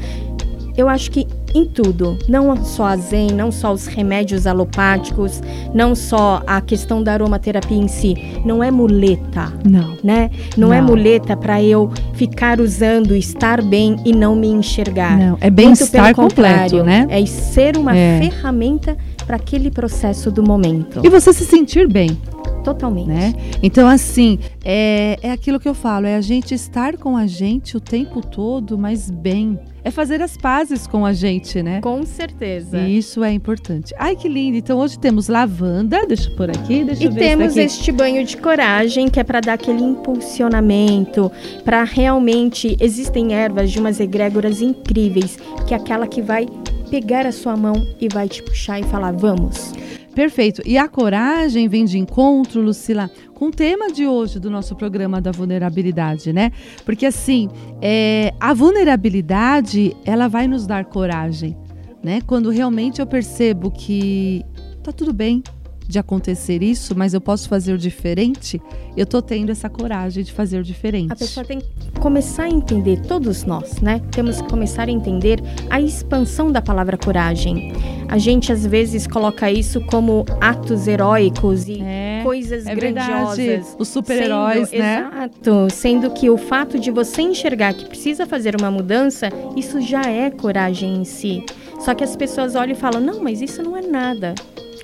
Eu 0.77 0.89
acho 0.89 1.09
que 1.09 1.25
em 1.53 1.63
tudo, 1.63 2.19
não 2.27 2.53
só 2.65 2.87
a 2.87 2.97
zen, 2.97 3.27
não 3.31 3.49
só 3.49 3.71
os 3.71 3.87
remédios 3.87 4.45
alopáticos, 4.45 5.41
não 5.73 5.95
só 5.95 6.43
a 6.45 6.59
questão 6.59 7.01
da 7.01 7.13
aromaterapia 7.13 7.77
em 7.77 7.87
si, 7.87 8.13
não 8.43 8.61
é 8.61 8.69
muleta. 8.69 9.53
Não. 9.63 9.95
Né? 10.03 10.29
Não, 10.57 10.73
é 10.73 10.81
não. 10.81 10.87
é 10.87 10.91
muleta 10.91 11.37
para 11.37 11.63
eu 11.63 11.89
ficar 12.13 12.59
usando, 12.59 13.15
estar 13.15 13.61
bem 13.61 13.95
e 14.03 14.11
não 14.11 14.35
me 14.35 14.47
enxergar. 14.47 15.17
Não, 15.17 15.37
é 15.39 15.49
bem-estar 15.49 16.13
completo, 16.13 16.83
né? 16.83 17.07
É 17.09 17.25
ser 17.25 17.77
uma 17.77 17.95
é. 17.95 18.19
ferramenta 18.19 18.97
para 19.25 19.37
aquele 19.37 19.71
processo 19.71 20.31
do 20.31 20.43
momento. 20.43 21.01
E 21.03 21.09
você 21.09 21.33
se 21.33 21.45
sentir 21.45 21.87
bem. 21.87 22.17
Totalmente. 22.63 23.07
Né? 23.07 23.33
Então, 23.61 23.87
assim, 23.87 24.39
é, 24.63 25.19
é 25.21 25.31
aquilo 25.31 25.59
que 25.59 25.69
eu 25.69 25.75
falo, 25.75 26.07
é 26.07 26.15
a 26.15 26.21
gente 26.21 26.55
estar 26.55 26.97
com 26.97 27.15
a 27.15 27.27
gente 27.27 27.77
o 27.77 27.79
tempo 27.79 28.21
todo, 28.21 28.77
mas 28.77 29.11
bem 29.11 29.59
é 29.85 29.91
fazer 29.91 30.19
as 30.19 30.35
pazes 30.35 30.87
com 30.87 31.05
a 31.05 31.13
gente, 31.13 31.61
né? 31.61 31.79
Com 31.79 32.03
certeza. 32.03 32.79
E 32.79 32.97
isso 32.97 33.23
é 33.23 33.31
importante. 33.31 33.93
Ai, 33.99 34.15
que 34.15 34.27
lindo. 34.27 34.57
Então 34.57 34.79
hoje 34.79 34.97
temos 34.97 35.27
lavanda, 35.27 36.07
deixa 36.07 36.27
eu 36.27 36.35
pôr 36.35 36.49
aqui, 36.49 36.83
deixa 36.83 37.03
e 37.03 37.05
eu 37.05 37.11
ver. 37.11 37.21
E 37.21 37.23
temos 37.23 37.55
este 37.55 37.91
banho 37.91 38.25
de 38.25 38.35
coragem, 38.35 39.09
que 39.09 39.19
é 39.19 39.23
para 39.23 39.41
dar 39.41 39.53
aquele 39.53 39.83
impulsionamento, 39.83 41.31
para 41.63 41.83
realmente 41.83 42.75
existem 42.79 43.35
ervas 43.35 43.71
de 43.71 43.77
umas 43.77 43.99
egrégoras 43.99 44.59
incríveis, 44.59 45.37
que 45.67 45.75
é 45.75 45.77
aquela 45.77 46.07
que 46.07 46.19
vai 46.19 46.47
pegar 46.85 47.25
a 47.25 47.31
sua 47.31 47.57
mão 47.57 47.75
e 47.99 48.07
vai 48.07 48.27
te 48.27 48.41
puxar 48.41 48.79
e 48.79 48.83
falar: 48.83 49.11
"Vamos". 49.11 49.73
Perfeito. 50.15 50.61
E 50.65 50.77
a 50.77 50.87
coragem 50.87 51.67
vem 51.67 51.83
de 51.83 51.99
encontro, 51.99 52.61
Lucila, 52.61 53.11
com 53.33 53.47
o 53.47 53.51
tema 53.51 53.91
de 53.91 54.07
hoje 54.07 54.39
do 54.39 54.49
nosso 54.49 54.73
programa 54.73 55.19
da 55.19 55.29
vulnerabilidade, 55.29 56.31
né? 56.31 56.53
Porque 56.85 57.05
assim, 57.05 57.49
é, 57.81 58.33
a 58.39 58.53
vulnerabilidade, 58.53 59.93
ela 60.05 60.29
vai 60.29 60.47
nos 60.47 60.65
dar 60.65 60.85
coragem, 60.85 61.57
né? 62.01 62.21
Quando 62.25 62.49
realmente 62.49 63.01
eu 63.01 63.05
percebo 63.05 63.69
que 63.69 64.41
tá 64.81 64.93
tudo 64.93 65.11
bem, 65.11 65.43
de 65.87 65.99
acontecer 65.99 66.63
isso, 66.63 66.95
mas 66.95 67.13
eu 67.13 67.21
posso 67.21 67.47
fazer 67.47 67.73
o 67.73 67.77
diferente, 67.77 68.61
eu 68.95 69.05
tô 69.05 69.21
tendo 69.21 69.51
essa 69.51 69.69
coragem 69.69 70.23
de 70.23 70.31
fazer 70.31 70.59
o 70.59 70.63
diferente. 70.63 71.11
A 71.11 71.15
pessoa 71.15 71.45
tem 71.45 71.59
que 71.59 71.99
começar 71.99 72.43
a 72.43 72.49
entender, 72.49 73.01
todos 73.01 73.43
nós, 73.43 73.79
né? 73.81 74.01
Temos 74.11 74.41
que 74.41 74.49
começar 74.49 74.87
a 74.87 74.91
entender 74.91 75.41
a 75.69 75.79
expansão 75.79 76.51
da 76.51 76.61
palavra 76.61 76.97
coragem. 76.97 77.73
A 78.07 78.17
gente 78.17 78.51
às 78.51 78.65
vezes 78.65 79.07
coloca 79.07 79.51
isso 79.51 79.81
como 79.81 80.25
atos 80.41 80.87
heróicos 80.87 81.67
e 81.67 81.81
é, 81.81 82.21
coisas 82.23 82.65
é 82.65 82.75
grandiosas. 82.75 83.37
Verdade. 83.37 83.75
Os 83.79 83.87
super-heróis, 83.87 84.71
né? 84.71 85.09
Exato. 85.11 85.67
Sendo 85.71 86.09
que 86.11 86.29
o 86.29 86.37
fato 86.37 86.79
de 86.79 86.91
você 86.91 87.21
enxergar 87.21 87.73
que 87.73 87.85
precisa 87.85 88.25
fazer 88.25 88.55
uma 88.59 88.71
mudança, 88.71 89.29
isso 89.55 89.81
já 89.81 90.01
é 90.01 90.29
coragem 90.29 90.97
em 90.97 91.05
si. 91.05 91.43
Só 91.79 91.93
que 91.93 92.03
as 92.03 92.15
pessoas 92.15 92.55
olham 92.55 92.73
e 92.73 92.79
falam: 92.79 93.01
não, 93.01 93.23
mas 93.23 93.41
isso 93.41 93.61
não 93.61 93.75
é 93.75 93.81
nada. 93.81 94.35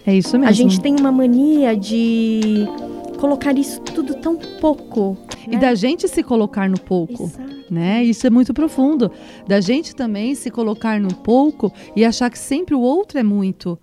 É 0.05 0.15
isso 0.15 0.37
mesmo. 0.37 0.49
A 0.49 0.51
gente 0.51 0.79
tem 0.79 0.95
uma 0.99 1.11
mania 1.11 1.75
de 1.75 2.67
colocar 3.19 3.55
isso 3.57 3.79
tudo 3.81 4.15
tão 4.15 4.35
pouco. 4.35 5.17
Né? 5.47 5.55
E 5.55 5.57
da 5.57 5.75
gente 5.75 6.07
se 6.07 6.23
colocar 6.23 6.69
no 6.69 6.79
pouco. 6.79 7.23
Exato. 7.23 7.51
Né? 7.69 8.03
Isso 8.03 8.25
é 8.25 8.29
muito 8.29 8.53
profundo. 8.53 9.11
Da 9.47 9.61
gente 9.61 9.95
também 9.95 10.35
se 10.35 10.49
colocar 10.49 10.99
no 10.99 11.13
pouco 11.13 11.71
e 11.95 12.03
achar 12.03 12.29
que 12.29 12.39
sempre 12.39 12.73
o 12.73 12.81
outro 12.81 13.19
é 13.19 13.23
muito. 13.23 13.77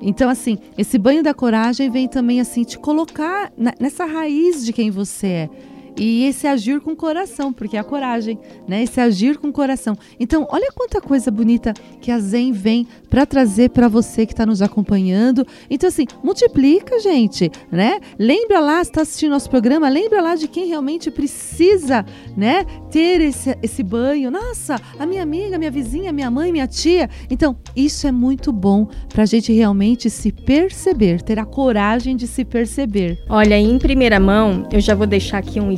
Então, 0.00 0.30
assim, 0.30 0.58
esse 0.76 0.96
banho 0.96 1.22
da 1.22 1.34
coragem 1.34 1.90
vem 1.90 2.08
também 2.08 2.40
assim 2.40 2.62
te 2.62 2.78
colocar 2.78 3.52
nessa 3.78 4.04
raiz 4.04 4.64
de 4.64 4.72
quem 4.72 4.90
você 4.90 5.26
é. 5.26 5.50
E 5.98 6.24
esse 6.24 6.46
agir 6.46 6.80
com 6.80 6.94
coração, 6.94 7.52
porque 7.52 7.76
é 7.76 7.80
a 7.80 7.84
coragem, 7.84 8.38
né? 8.68 8.84
Esse 8.84 9.00
agir 9.00 9.36
com 9.36 9.50
coração. 9.50 9.98
Então, 10.18 10.46
olha 10.50 10.70
quanta 10.72 11.00
coisa 11.00 11.30
bonita 11.30 11.74
que 12.00 12.12
a 12.12 12.18
Zen 12.20 12.52
vem 12.52 12.86
para 13.10 13.26
trazer 13.26 13.70
para 13.70 13.88
você 13.88 14.24
que 14.24 14.32
está 14.32 14.46
nos 14.46 14.62
acompanhando. 14.62 15.46
Então, 15.68 15.88
assim, 15.88 16.06
multiplica, 16.22 17.00
gente, 17.00 17.50
né? 17.70 17.98
Lembra 18.18 18.60
lá, 18.60 18.80
está 18.80 19.02
assistindo 19.02 19.30
nosso 19.30 19.50
programa, 19.50 19.88
lembra 19.88 20.22
lá 20.22 20.36
de 20.36 20.46
quem 20.46 20.66
realmente 20.66 21.10
precisa, 21.10 22.04
né? 22.36 22.64
Ter 22.90 23.20
esse, 23.20 23.58
esse 23.60 23.82
banho. 23.82 24.30
Nossa, 24.30 24.76
a 24.98 25.04
minha 25.04 25.22
amiga, 25.22 25.58
minha 25.58 25.70
vizinha, 25.70 26.12
minha 26.12 26.30
mãe, 26.30 26.52
minha 26.52 26.68
tia. 26.68 27.10
Então, 27.28 27.56
isso 27.74 28.06
é 28.06 28.12
muito 28.12 28.52
bom 28.52 28.86
para 29.08 29.24
a 29.24 29.26
gente 29.26 29.52
realmente 29.52 30.08
se 30.08 30.30
perceber, 30.30 31.22
ter 31.22 31.40
a 31.40 31.44
coragem 31.44 32.16
de 32.16 32.26
se 32.26 32.44
perceber. 32.44 33.18
Olha, 33.28 33.58
em 33.58 33.78
primeira 33.78 34.20
mão, 34.20 34.68
eu 34.72 34.80
já 34.80 34.94
vou 34.94 35.06
deixar 35.06 35.38
aqui 35.38 35.58
um 35.58 35.72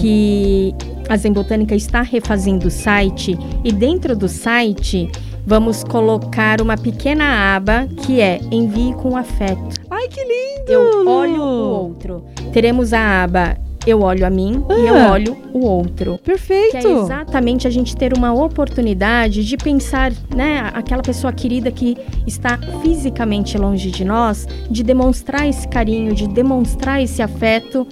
que 0.00 0.74
a 1.08 1.16
Zen 1.16 1.32
Botânica 1.32 1.74
está 1.74 2.02
refazendo 2.02 2.68
o 2.68 2.70
site 2.70 3.36
e 3.64 3.72
dentro 3.72 4.16
do 4.16 4.28
site 4.28 5.10
vamos 5.46 5.82
colocar 5.82 6.60
uma 6.60 6.76
pequena 6.76 7.56
aba 7.56 7.88
que 8.04 8.20
é 8.20 8.40
Envie 8.50 8.94
com 8.94 9.16
afeto. 9.16 9.80
Ai, 9.90 10.08
que 10.08 10.20
lindo! 10.20 10.70
Eu 10.70 11.08
olho 11.08 11.42
o 11.42 11.70
outro. 11.70 12.24
Teremos 12.52 12.92
a 12.92 13.24
aba 13.24 13.56
eu 13.86 14.02
olho 14.02 14.26
a 14.26 14.30
mim 14.30 14.62
ah, 14.68 14.78
e 14.78 14.86
eu 14.86 14.94
ah. 14.94 15.12
olho 15.12 15.36
o 15.52 15.60
outro. 15.60 16.18
Perfeito. 16.18 16.78
Que 16.78 16.86
é 16.86 16.90
exatamente 16.90 17.66
a 17.66 17.70
gente 17.70 17.96
ter 17.96 18.16
uma 18.16 18.32
oportunidade 18.32 19.44
de 19.44 19.56
pensar, 19.56 20.12
né, 20.34 20.70
aquela 20.74 21.02
pessoa 21.02 21.32
querida 21.32 21.70
que 21.70 21.96
está 22.26 22.58
fisicamente 22.82 23.56
longe 23.56 23.90
de 23.90 24.04
nós, 24.04 24.46
de 24.70 24.82
demonstrar 24.82 25.48
esse 25.48 25.66
carinho, 25.66 26.14
de 26.14 26.28
demonstrar 26.28 27.02
esse 27.02 27.22
afeto 27.22 27.86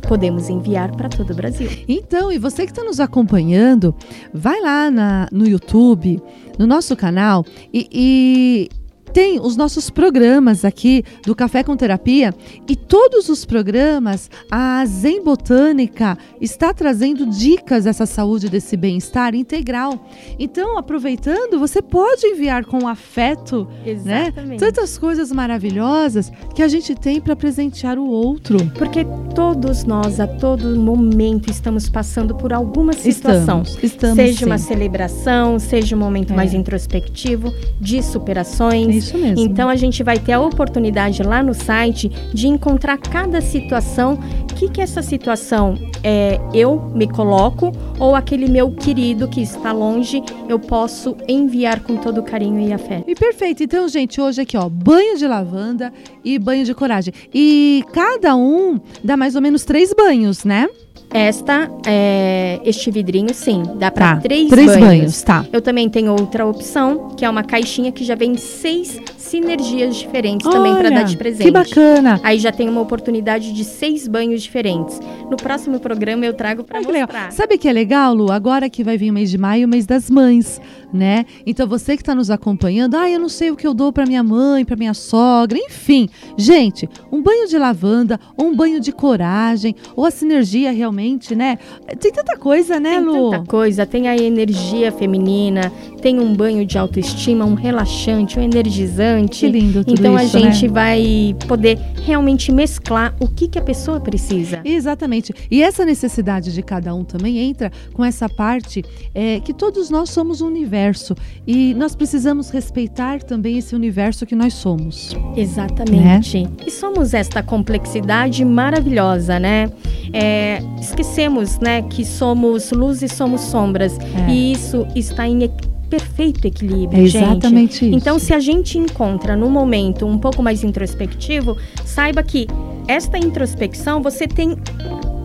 podemos 0.00 0.48
enviar 0.48 0.94
para 0.96 1.08
todo 1.08 1.30
o 1.30 1.34
Brasil. 1.34 1.68
Então, 1.88 2.32
e 2.32 2.38
você 2.38 2.64
que 2.64 2.72
está 2.72 2.82
nos 2.82 3.00
acompanhando, 3.00 3.94
vai 4.32 4.60
lá 4.60 4.90
na, 4.90 5.28
no 5.30 5.46
YouTube, 5.46 6.22
no 6.58 6.66
nosso 6.66 6.96
canal 6.96 7.44
e, 7.72 7.88
e 7.92 8.79
tem 9.12 9.40
os 9.40 9.56
nossos 9.56 9.90
programas 9.90 10.64
aqui 10.64 11.04
do 11.24 11.34
Café 11.34 11.62
com 11.62 11.76
Terapia 11.76 12.34
e 12.68 12.76
todos 12.76 13.28
os 13.28 13.44
programas 13.44 14.30
a 14.50 14.84
Zen 14.86 15.22
Botânica 15.22 16.16
está 16.40 16.72
trazendo 16.72 17.26
dicas 17.26 17.84
dessa 17.84 18.06
saúde, 18.06 18.48
desse 18.48 18.76
bem-estar 18.76 19.34
integral. 19.34 20.06
Então, 20.38 20.78
aproveitando, 20.78 21.58
você 21.58 21.82
pode 21.82 22.26
enviar 22.26 22.64
com 22.64 22.86
afeto, 22.86 23.66
né, 23.84 23.90
Exatamente. 23.90 24.48
né? 24.48 24.56
Tantas 24.58 24.96
coisas 24.96 25.32
maravilhosas 25.32 26.30
que 26.54 26.62
a 26.62 26.68
gente 26.68 26.94
tem 26.94 27.20
para 27.20 27.34
presentear 27.34 27.98
o 27.98 28.08
outro. 28.08 28.58
Porque 28.78 29.04
todos 29.34 29.84
nós, 29.84 30.20
a 30.20 30.26
todo 30.26 30.78
momento, 30.78 31.50
estamos 31.50 31.88
passando 31.88 32.34
por 32.34 32.52
alguma 32.52 32.92
situação. 32.92 33.62
Estamos, 33.62 33.82
estamos 33.82 34.16
seja 34.16 34.38
sim. 34.38 34.44
uma 34.46 34.58
celebração, 34.58 35.58
seja 35.58 35.96
um 35.96 35.98
momento 35.98 36.32
é. 36.32 36.36
mais 36.36 36.54
introspectivo, 36.54 37.52
de 37.80 38.02
superações 38.02 38.99
isso 39.00 39.18
mesmo. 39.18 39.44
Então 39.44 39.68
a 39.68 39.76
gente 39.76 40.02
vai 40.02 40.18
ter 40.18 40.32
a 40.32 40.40
oportunidade 40.40 41.22
lá 41.22 41.42
no 41.42 41.54
site 41.54 42.08
de 42.32 42.46
encontrar 42.46 42.98
cada 42.98 43.40
situação. 43.40 44.18
O 44.50 44.54
que, 44.54 44.68
que 44.68 44.80
essa 44.80 45.02
situação 45.02 45.74
é, 46.02 46.38
eu 46.54 46.90
me 46.94 47.08
coloco 47.08 47.72
ou 47.98 48.14
aquele 48.14 48.48
meu 48.48 48.70
querido 48.70 49.28
que 49.28 49.40
está 49.40 49.72
longe, 49.72 50.22
eu 50.48 50.58
posso 50.58 51.16
enviar 51.28 51.80
com 51.80 51.96
todo 51.96 52.22
carinho 52.22 52.60
e 52.60 52.72
afeto. 52.72 53.04
E 53.08 53.14
perfeito. 53.14 53.62
Então, 53.62 53.88
gente, 53.88 54.20
hoje 54.20 54.40
aqui, 54.40 54.56
ó, 54.56 54.68
banho 54.68 55.16
de 55.18 55.26
lavanda 55.26 55.92
e 56.24 56.38
banho 56.38 56.64
de 56.64 56.74
coragem. 56.74 57.12
E 57.32 57.84
cada 57.92 58.36
um 58.36 58.80
dá 59.02 59.16
mais 59.16 59.34
ou 59.34 59.42
menos 59.42 59.64
três 59.64 59.92
banhos, 59.92 60.44
né? 60.44 60.68
Esta, 61.12 61.68
é, 61.84 62.60
este 62.64 62.88
vidrinho, 62.88 63.34
sim, 63.34 63.64
dá 63.76 63.90
para 63.90 64.14
tá, 64.14 64.20
três, 64.20 64.48
três 64.48 64.66
banhos. 64.68 64.86
banhos. 64.86 65.22
Tá. 65.22 65.44
Eu 65.52 65.60
também 65.60 65.88
tenho 65.88 66.12
outra 66.12 66.46
opção, 66.46 67.08
que 67.16 67.24
é 67.24 67.30
uma 67.30 67.42
caixinha 67.42 67.90
que 67.90 68.04
já 68.04 68.14
vem 68.14 68.36
seis 68.36 69.00
sinergias 69.16 69.96
diferentes 69.96 70.46
Olha, 70.46 70.56
também 70.56 70.74
para 70.76 70.90
dar 70.90 71.02
de 71.02 71.16
presente. 71.16 71.44
Que 71.44 71.50
bacana! 71.50 72.20
Aí 72.22 72.38
já 72.38 72.52
tem 72.52 72.68
uma 72.68 72.80
oportunidade 72.80 73.52
de 73.52 73.64
seis 73.64 74.06
banhos 74.06 74.42
diferentes. 74.42 75.00
No 75.28 75.36
próximo 75.36 75.80
programa 75.80 76.24
eu 76.24 76.32
trago 76.32 76.62
para 76.62 76.80
mostrar. 76.80 76.92
Legal. 76.92 77.30
Sabe 77.32 77.58
que 77.58 77.68
é 77.68 77.72
legal, 77.72 78.14
Lu? 78.14 78.30
Agora 78.30 78.70
que 78.70 78.84
vai 78.84 78.96
vir 78.96 79.10
o 79.10 79.14
mês 79.14 79.30
de 79.30 79.38
maio, 79.38 79.66
o 79.66 79.70
mês 79.70 79.86
das 79.86 80.08
mães, 80.10 80.60
né? 80.92 81.24
Então 81.44 81.66
você 81.66 81.96
que 81.96 82.02
está 82.02 82.14
nos 82.14 82.30
acompanhando, 82.30 82.96
ah, 82.96 83.10
eu 83.10 83.18
não 83.18 83.28
sei 83.28 83.50
o 83.50 83.56
que 83.56 83.66
eu 83.66 83.74
dou 83.74 83.92
para 83.92 84.06
minha 84.06 84.22
mãe, 84.22 84.64
para 84.64 84.76
minha 84.76 84.94
sogra, 84.94 85.58
enfim. 85.58 86.08
Gente, 86.36 86.88
um 87.10 87.20
banho 87.20 87.48
de 87.48 87.58
lavanda, 87.58 88.18
ou 88.36 88.46
um 88.46 88.54
banho 88.54 88.80
de 88.80 88.92
coragem, 88.92 89.74
ou 89.96 90.04
a 90.04 90.10
sinergia 90.10 90.70
realmente 90.70 90.99
realmente, 91.00 91.34
né? 91.34 91.58
Tem 91.98 92.12
tanta 92.12 92.36
coisa, 92.36 92.78
né, 92.78 92.96
tem 92.96 93.04
Lu? 93.04 93.12
Tem 93.12 93.30
tanta 93.30 93.50
coisa. 93.50 93.86
Tem 93.86 94.08
a 94.08 94.16
energia 94.16 94.92
feminina, 94.92 95.72
tem 96.02 96.20
um 96.20 96.34
banho 96.34 96.64
de 96.66 96.76
autoestima, 96.76 97.44
um 97.44 97.54
relaxante, 97.54 98.38
um 98.38 98.42
energizante. 98.42 99.46
Que 99.46 99.52
lindo 99.52 99.84
tudo 99.84 99.98
Então 99.98 100.18
isso, 100.18 100.36
a 100.36 100.40
gente 100.40 100.68
né? 100.68 100.72
vai 100.72 101.36
poder 101.48 101.78
realmente 102.02 102.52
mesclar 102.52 103.14
o 103.18 103.26
que, 103.26 103.48
que 103.48 103.58
a 103.58 103.62
pessoa 103.62 103.98
precisa. 104.00 104.60
Exatamente. 104.64 105.34
E 105.50 105.62
essa 105.62 105.84
necessidade 105.84 106.52
de 106.52 106.62
cada 106.62 106.94
um 106.94 107.04
também 107.04 107.38
entra 107.38 107.72
com 107.94 108.04
essa 108.04 108.28
parte 108.28 108.84
é, 109.14 109.40
que 109.40 109.54
todos 109.54 109.90
nós 109.90 110.10
somos 110.10 110.40
um 110.40 110.46
universo 110.46 111.14
e 111.46 111.74
nós 111.74 111.94
precisamos 111.94 112.50
respeitar 112.50 113.22
também 113.22 113.58
esse 113.58 113.74
universo 113.74 114.26
que 114.26 114.34
nós 114.34 114.54
somos. 114.54 115.16
Exatamente. 115.36 116.42
Né? 116.42 116.50
E 116.66 116.70
somos 116.70 117.14
esta 117.14 117.42
complexidade 117.42 118.44
maravilhosa, 118.44 119.38
né? 119.38 119.70
É, 120.12 120.62
esquecemos, 120.80 121.58
né, 121.58 121.82
que 121.82 122.04
somos 122.04 122.70
luz 122.72 123.02
e 123.02 123.08
somos 123.08 123.42
sombras. 123.42 123.98
É. 123.98 124.30
E 124.30 124.52
isso 124.52 124.86
está 124.94 125.28
em 125.28 125.50
perfeito 125.88 126.46
equilíbrio, 126.46 127.02
é 127.02 127.04
exatamente 127.04 127.72
gente. 127.72 127.86
Isso. 127.86 127.96
Então, 127.96 128.18
se 128.18 128.32
a 128.32 128.38
gente 128.38 128.78
encontra 128.78 129.36
no 129.36 129.50
momento 129.50 130.06
um 130.06 130.16
pouco 130.16 130.40
mais 130.40 130.62
introspectivo, 130.62 131.56
saiba 131.84 132.22
que 132.22 132.46
esta 132.86 133.18
introspecção 133.18 134.00
você 134.00 134.26
tem 134.26 134.56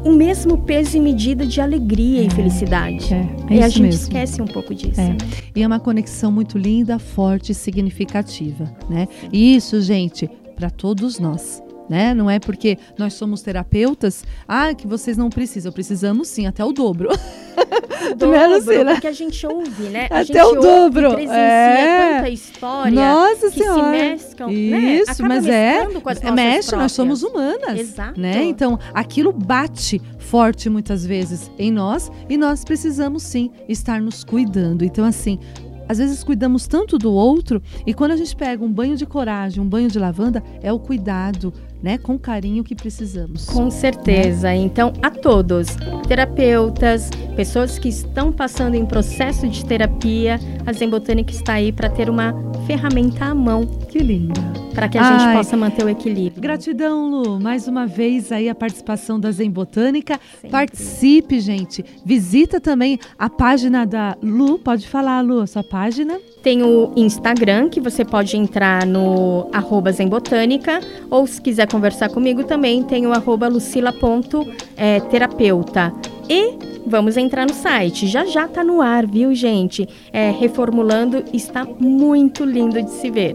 o 0.04 0.12
mesmo 0.12 0.58
peso 0.58 0.98
e 0.98 1.00
medida 1.00 1.46
de 1.46 1.62
alegria 1.62 2.22
é, 2.22 2.26
e 2.26 2.30
felicidade. 2.32 3.14
É, 3.14 3.18
é 3.50 3.58
e 3.58 3.64
a 3.64 3.70
gente 3.70 3.84
mesmo. 3.84 4.02
esquece 4.02 4.42
um 4.42 4.46
pouco 4.46 4.74
disso. 4.74 5.00
É. 5.00 5.16
E 5.56 5.62
é 5.62 5.68
uma 5.68 5.80
conexão 5.80 6.32
muito 6.32 6.58
linda, 6.58 6.98
forte 6.98 7.52
e 7.52 7.56
significativa, 7.56 8.72
né? 8.90 9.08
E 9.32 9.56
isso, 9.56 9.80
gente, 9.82 10.30
para 10.56 10.70
todos 10.70 11.20
nós 11.20 11.62
né? 11.90 12.14
Não 12.14 12.30
é 12.30 12.40
porque 12.40 12.78
nós 12.98 13.14
somos 13.14 13.42
terapeutas, 13.42 14.24
ah, 14.48 14.74
que 14.74 14.88
vocês 14.88 15.18
não 15.18 15.30
precisam. 15.30 15.72
Precisamos 15.72 16.28
sim, 16.28 16.46
até 16.48 16.64
o 16.64 16.72
dobro. 16.72 17.10
dobro 18.18 18.38
Menos, 18.38 18.66
né? 18.66 18.94
porque 18.94 19.08
a 19.08 19.12
gente 19.12 19.46
ouve, 19.46 19.84
né? 19.90 20.08
A 20.10 20.20
até 20.20 20.44
o 20.44 20.56
dobro. 20.56 21.20
é. 21.20 22.16
tanta 22.18 22.30
história 22.30 22.92
Nossa 22.92 23.52
que 23.52 23.60
senhora. 23.60 23.84
se 23.84 23.92
mesclam, 23.92 24.50
né? 24.50 24.54
Isso, 24.54 25.22
né? 25.22 25.28
mas 25.28 25.48
é, 25.48 25.88
é 26.22 26.32
mexe, 26.32 26.76
nós 26.76 26.92
somos 26.92 27.24
humanas, 27.24 27.80
Exato. 27.80 28.20
né? 28.20 28.44
Então, 28.44 28.80
aquilo 28.94 29.32
bate 29.32 30.02
forte 30.20 30.70
muitas 30.70 31.06
vezes 31.06 31.52
em 31.58 31.72
nós 31.72 32.12
e 32.30 32.38
nós 32.38 32.64
precisamos 32.64 33.24
sim 33.24 33.52
estar 33.68 34.02
nos 34.02 34.24
cuidando. 34.24 34.84
Então, 34.84 35.06
assim, 35.06 35.40
às 35.88 36.00
vezes 36.00 36.24
cuidamos 36.24 36.68
tanto 36.68 36.98
do 36.98 37.14
outro 37.14 37.62
e 37.86 37.94
quando 37.94 38.12
a 38.12 38.18
gente 38.18 38.36
pega 38.36 38.64
um 38.64 38.72
banho 38.72 38.98
de 38.98 39.06
coragem, 39.06 39.62
um 39.62 39.68
banho 39.68 39.90
de 39.90 40.00
lavanda, 40.00 40.44
é 40.62 40.74
o 40.74 40.80
cuidado, 40.80 41.54
né, 41.86 42.00
com 42.00 42.18
carinho 42.18 42.64
que 42.64 42.74
precisamos. 42.74 43.46
Com 43.46 43.70
certeza. 43.70 44.48
Né? 44.48 44.56
Então, 44.56 44.92
a 45.04 45.12
todos, 45.12 45.68
terapeutas, 46.08 47.12
pessoas 47.36 47.78
que 47.78 47.88
estão 47.88 48.32
passando 48.32 48.74
em 48.74 48.84
processo 48.84 49.48
de 49.48 49.64
terapia, 49.64 50.40
a 50.66 50.74
Zen 50.74 50.90
Botânica 50.90 51.32
está 51.32 51.54
aí 51.54 51.72
para 51.72 51.88
ter 51.88 52.10
uma 52.10 52.34
ferramenta 52.66 53.26
à 53.26 53.36
mão. 53.36 53.68
Que 53.68 54.00
linda. 54.00 54.42
Para 54.74 54.90
que 54.90 54.98
a 54.98 55.08
Ai, 55.08 55.20
gente 55.20 55.38
possa 55.38 55.56
manter 55.56 55.86
o 55.86 55.90
equilíbrio. 55.90 56.42
Gratidão, 56.42 57.08
Lu. 57.08 57.40
Mais 57.40 57.68
uma 57.68 57.86
vez 57.86 58.32
aí 58.32 58.50
a 58.50 58.56
participação 58.56 59.20
da 59.20 59.30
Zen 59.30 59.52
Botânica. 59.52 60.20
Sempre. 60.34 60.50
Participe, 60.50 61.40
gente. 61.40 61.86
Visita 62.04 62.60
também 62.60 63.00
a 63.16 63.30
página 63.30 63.86
da 63.86 64.18
Lu. 64.24 64.58
Pode 64.58 64.88
falar, 64.88 65.22
Lu, 65.22 65.40
a 65.40 65.46
sua 65.46 65.64
página. 65.64 66.20
Tem 66.46 66.62
o 66.62 66.92
Instagram, 66.96 67.70
que 67.70 67.82
você 67.82 68.06
pode 68.06 68.38
entrar 68.38 68.86
no 68.86 69.50
arroba 69.52 69.92
Zembotânica, 69.92 70.80
ou 71.10 71.26
se 71.26 71.42
quiser 71.42 71.68
conversar 71.68 72.10
comigo 72.10 72.44
também, 72.44 72.84
tem 72.84 73.08
o 73.08 73.12
arroba 73.12 73.48
lucila.terapeuta. 73.48 75.92
E 76.30 76.54
vamos 76.86 77.18
entrar 77.18 77.48
no 77.48 77.54
site. 77.56 78.06
Já 78.06 78.26
já 78.26 78.48
tá 78.48 78.64
no 78.64 78.80
ar, 78.80 79.08
viu, 79.08 79.34
gente? 79.34 79.90
É, 80.14 80.30
reformulando, 80.30 81.24
está 81.34 81.66
muito 81.66 82.46
lindo 82.46 82.80
de 82.80 82.92
se 82.92 83.10
ver. 83.10 83.34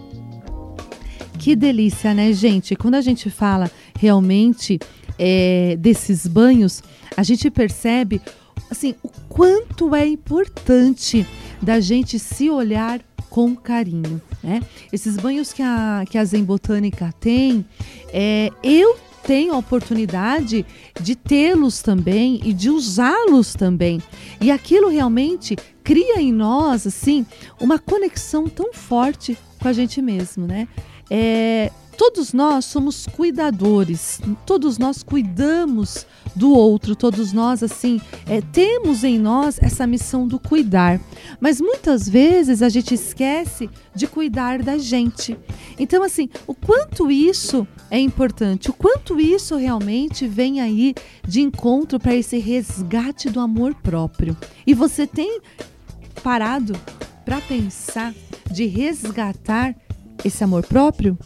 Que 1.39 1.56
delícia, 1.56 2.13
né, 2.13 2.34
gente? 2.34 2.76
Quando 2.76 2.95
a 2.95 3.02
gente 3.02 3.30
fala 3.30 3.71
realmente 3.97 4.80
é, 5.17 5.76
desses 5.80 6.28
banhos, 6.28 6.84
a 7.15 7.23
gente 7.23 7.50
percebe 7.50 8.21
assim 8.69 8.95
o 9.04 9.10
quanto 9.30 9.95
é 9.95 10.06
importante 10.06 11.26
da 11.62 11.80
gente 11.80 12.19
se 12.19 12.50
olhar 12.50 13.00
com 13.30 13.56
carinho, 13.56 14.21
né? 14.43 14.62
Esses 14.91 15.15
banhos 15.17 15.54
que 15.54 15.62
a, 15.62 16.04
que 16.10 16.17
a 16.17 16.26
Zen 16.26 16.43
Botânica 16.43 17.13
tem, 17.19 17.65
é, 18.12 18.50
eu 18.63 18.97
tenho 19.23 19.54
a 19.54 19.58
oportunidade 19.58 20.65
de 21.02 21.15
tê-los 21.15 21.82
também 21.82 22.39
e 22.43 22.54
de 22.54 22.69
usá-los 22.69 23.54
também. 23.54 24.02
E 24.39 24.50
aquilo 24.50 24.88
realmente 24.88 25.58
cria 25.84 26.21
em 26.21 26.32
nós, 26.32 26.88
assim, 26.88 27.26
uma 27.60 27.78
conexão 27.78 28.47
tão 28.47 28.73
forte 28.73 29.38
com 29.60 29.67
a 29.67 29.73
gente 29.73 30.02
mesmo, 30.02 30.47
né? 30.47 30.67
É, 31.10 31.72
todos 31.98 32.32
nós 32.32 32.65
somos 32.65 33.08
cuidadores, 33.08 34.22
todos 34.46 34.78
nós 34.78 35.02
cuidamos 35.02 36.06
do 36.36 36.54
outro, 36.54 36.96
todos 36.96 37.34
nós, 37.34 37.63
assim, 37.63 38.00
é, 38.28 38.39
temos 38.39 39.04
em 39.04 39.17
nós 39.17 39.58
essa 39.62 39.88
missão 39.88 40.28
do 40.28 40.39
cuidar. 40.39 41.02
Mas 41.41 41.60
muitas 41.60 42.08
vezes 42.08 42.62
a 42.62 42.70
gente 42.70 42.93
esquece 42.93 43.67
de 43.96 44.06
cuidar 44.06 44.62
da 44.62 44.78
gente. 44.78 45.36
Então, 45.80 46.04
assim, 46.04 46.30
o 46.46 46.54
quanto 46.54 47.10
isso 47.10 47.67
é 47.89 48.00
importante, 48.00 48.70
o 48.70 48.74
quanto 48.74 49.20
isso 49.20 49.56
realmente 49.56 50.28
vem 50.28 50.62
aí 50.62 50.93
de 51.28 51.41
encontro 51.41 52.00
para 52.00 52.15
esse 52.15 52.38
resgate 52.38 53.30
do 53.30 53.39
amor 53.39 53.74
próprio. 53.74 54.38
E 54.65 54.74
você 54.74 55.08
tem 55.08 55.41
parado 56.22 56.80
para 57.26 57.41
pensar 57.41 58.13
de 58.52 58.65
resgatar 58.65 59.76
esse 60.23 60.43
amor 60.43 60.65
próprio? 60.65 61.17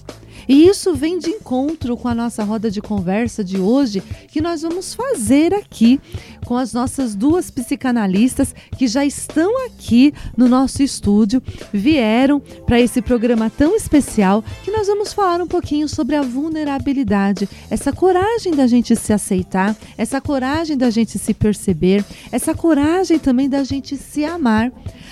E 0.48 0.68
isso 0.68 0.94
vem 0.94 1.20
de 1.20 1.30
encontro 1.30 1.96
com 1.98 2.08
a 2.08 2.16
nossa 2.16 2.44
roda 2.44 2.70
de 2.70 2.82
conversa 2.82 3.44
de 3.44 3.60
hoje, 3.60 4.02
que 4.28 4.42
nós 4.42 4.62
vamos 4.62 4.94
fazer 4.94 5.54
aqui 5.54 6.00
com 6.46 6.58
as 6.58 6.74
nossas 6.74 7.16
duas 7.16 7.50
psicanalistas 7.52 8.54
que 8.78 8.88
já 8.88 9.06
estão 9.06 9.66
aqui 9.66 10.14
no 10.36 10.48
nosso 10.48 10.84
estúdio, 10.84 11.42
vieram 11.72 12.40
para 12.66 12.80
esse 12.80 13.02
programa 13.02 13.50
tão 13.50 13.76
especial 13.76 14.44
que 14.64 14.72
nós 14.72 14.88
vamos 14.88 15.14
falar 15.14 15.42
um 15.42 15.48
pouquinho 15.48 15.88
sobre 15.88 16.16
a 16.16 16.22
vulnerabilidade, 16.22 17.48
essa 17.70 17.94
coragem 17.94 18.54
da 18.54 18.68
gente 18.68 18.96
se 18.96 19.14
aceitar, 19.14 19.76
essa 19.98 20.20
coragem 20.20 20.78
da 20.78 20.90
gente 20.90 21.18
se 21.18 21.34
perceber, 21.34 22.04
essa 22.32 22.54
coragem 22.54 23.20
também 23.20 23.48
da 23.48 23.64
gente 23.64 23.96
se 23.98 24.26
amar. 24.26 24.72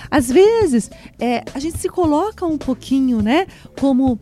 Às 0.10 0.30
vezes, 0.30 0.89
é, 1.20 1.44
a 1.54 1.60
gente 1.60 1.78
se 1.78 1.88
coloca 1.89 2.46
um 2.46 2.58
pouquinho, 2.58 3.22
né, 3.22 3.46
como 3.80 4.20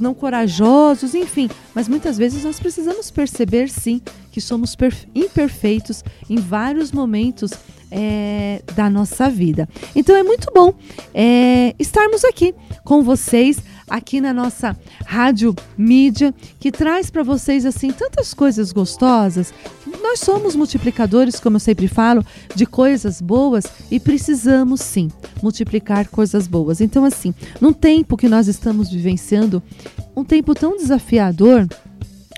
não 0.00 0.14
corajosos, 0.14 1.14
enfim, 1.14 1.48
mas 1.74 1.88
muitas 1.88 2.16
vezes 2.16 2.44
nós 2.44 2.58
precisamos 2.58 3.10
perceber, 3.10 3.68
sim, 3.68 4.00
que 4.30 4.40
somos 4.40 4.76
imperfeitos 5.14 6.02
em 6.28 6.36
vários 6.36 6.92
momentos 6.92 7.52
é, 7.90 8.62
da 8.74 8.88
nossa 8.88 9.28
vida. 9.28 9.68
Então 9.94 10.16
é 10.16 10.22
muito 10.22 10.50
bom 10.54 10.72
é, 11.14 11.74
estarmos 11.78 12.24
aqui 12.24 12.54
com 12.84 13.02
vocês 13.02 13.58
aqui 13.88 14.20
na 14.20 14.32
nossa 14.32 14.76
rádio 15.04 15.54
mídia, 15.76 16.34
que 16.58 16.70
traz 16.70 17.10
para 17.10 17.22
vocês 17.22 17.66
assim 17.66 17.90
tantas 17.90 18.32
coisas 18.34 18.72
gostosas. 18.72 19.52
Nós 20.02 20.20
somos 20.20 20.56
multiplicadores, 20.56 21.38
como 21.38 21.56
eu 21.56 21.60
sempre 21.60 21.88
falo, 21.88 22.24
de 22.54 22.66
coisas 22.66 23.20
boas 23.20 23.64
e 23.90 24.00
precisamos 24.00 24.80
sim 24.80 25.10
multiplicar 25.42 26.08
coisas 26.08 26.46
boas. 26.46 26.80
Então 26.80 27.04
assim, 27.04 27.34
num 27.60 27.72
tempo 27.72 28.16
que 28.16 28.28
nós 28.28 28.48
estamos 28.48 28.90
vivenciando, 28.90 29.62
um 30.16 30.24
tempo 30.24 30.54
tão 30.54 30.76
desafiador, 30.76 31.66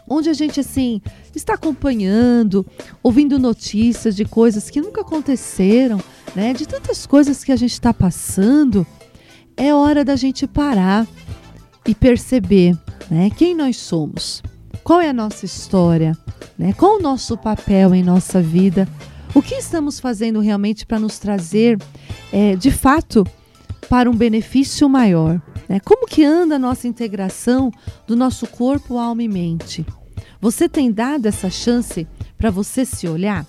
onde 0.09 0.29
a 0.29 0.35
gente 0.35 0.61
assim 0.61 1.01
está 1.35 1.55
acompanhando, 1.55 2.65
ouvindo 3.03 3.39
notícias 3.39 4.15
de 4.15 4.25
coisas 4.25 4.71
que 4.71 4.81
nunca 4.81 5.01
aconteceram, 5.01 6.01
né? 6.35 6.53
De 6.53 6.67
tantas 6.67 7.07
coisas 7.07 7.43
que 7.43 7.53
a 7.53 7.57
gente 7.57 7.73
está 7.73 7.93
passando, 7.93 8.87
é 9.57 9.75
hora 9.75 10.05
da 10.05 10.17
gente 10.17 10.47
parar 10.47 11.07
e 11.87 11.95
perceber 11.95 12.77
né, 13.11 13.31
quem 13.31 13.55
nós 13.55 13.77
somos, 13.77 14.43
qual 14.83 15.01
é 15.01 15.09
a 15.09 15.13
nossa 15.13 15.45
história, 15.45 16.17
né, 16.59 16.73
qual 16.73 16.99
o 16.99 17.03
nosso 17.03 17.37
papel 17.37 17.95
em 17.95 18.03
nossa 18.03 18.41
vida, 18.41 18.89
o 19.35 19.43
que 19.43 19.55
estamos 19.55 19.99
fazendo 19.99 20.41
realmente 20.41 20.87
para 20.87 20.99
nos 20.99 21.19
trazer, 21.19 21.79
é, 22.33 22.55
de 22.57 22.71
fato, 22.71 23.27
para 23.89 24.09
um 24.09 24.15
benefício 24.15 24.89
maior. 24.89 25.41
Né? 25.69 25.81
Como 25.81 26.07
que 26.07 26.25
anda 26.25 26.57
a 26.57 26.59
nossa 26.59 26.87
integração 26.87 27.71
do 28.07 28.17
nosso 28.17 28.47
corpo, 28.47 28.99
alma 28.99 29.23
e 29.23 29.29
mente? 29.29 29.85
Você 30.41 30.69
tem 30.69 30.93
dado 30.93 31.27
essa 31.27 31.51
chance 31.51 32.07
para 32.37 32.51
você 32.51 32.85
se 32.85 33.09
olhar? 33.09 33.47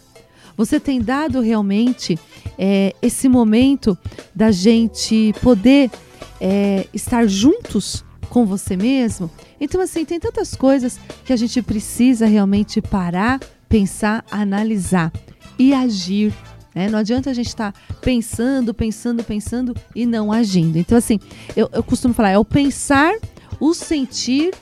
Você 0.55 0.79
tem 0.79 1.01
dado 1.01 1.41
realmente 1.41 2.17
é, 2.57 2.95
esse 3.01 3.27
momento 3.27 3.97
da 4.33 4.51
gente 4.51 5.33
poder 5.41 5.91
é, 6.39 6.87
estar 6.93 7.27
juntos 7.27 8.04
com 8.25 8.45
você 8.45 8.75
mesmo? 8.75 9.29
Então, 9.59 9.81
assim, 9.81 10.05
tem 10.05 10.19
tantas 10.19 10.55
coisas 10.55 10.99
que 11.23 11.33
a 11.33 11.35
gente 11.35 11.61
precisa 11.61 12.25
realmente 12.25 12.81
parar, 12.81 13.39
pensar, 13.69 14.23
analisar 14.29 15.11
e 15.57 15.73
agir. 15.73 16.33
Né? 16.73 16.89
Não 16.89 16.99
adianta 16.99 17.29
a 17.29 17.33
gente 17.33 17.47
estar 17.47 17.71
tá 17.71 17.95
pensando, 18.01 18.73
pensando, 18.73 19.23
pensando 19.23 19.75
e 19.95 20.05
não 20.05 20.31
agindo. 20.31 20.77
Então, 20.77 20.97
assim, 20.97 21.19
eu, 21.55 21.69
eu 21.71 21.81
costumo 21.81 22.13
falar, 22.13 22.31
é 22.31 22.37
o 22.37 22.45
pensar, 22.45 23.13
o 23.59 23.73
sentir 23.73 24.53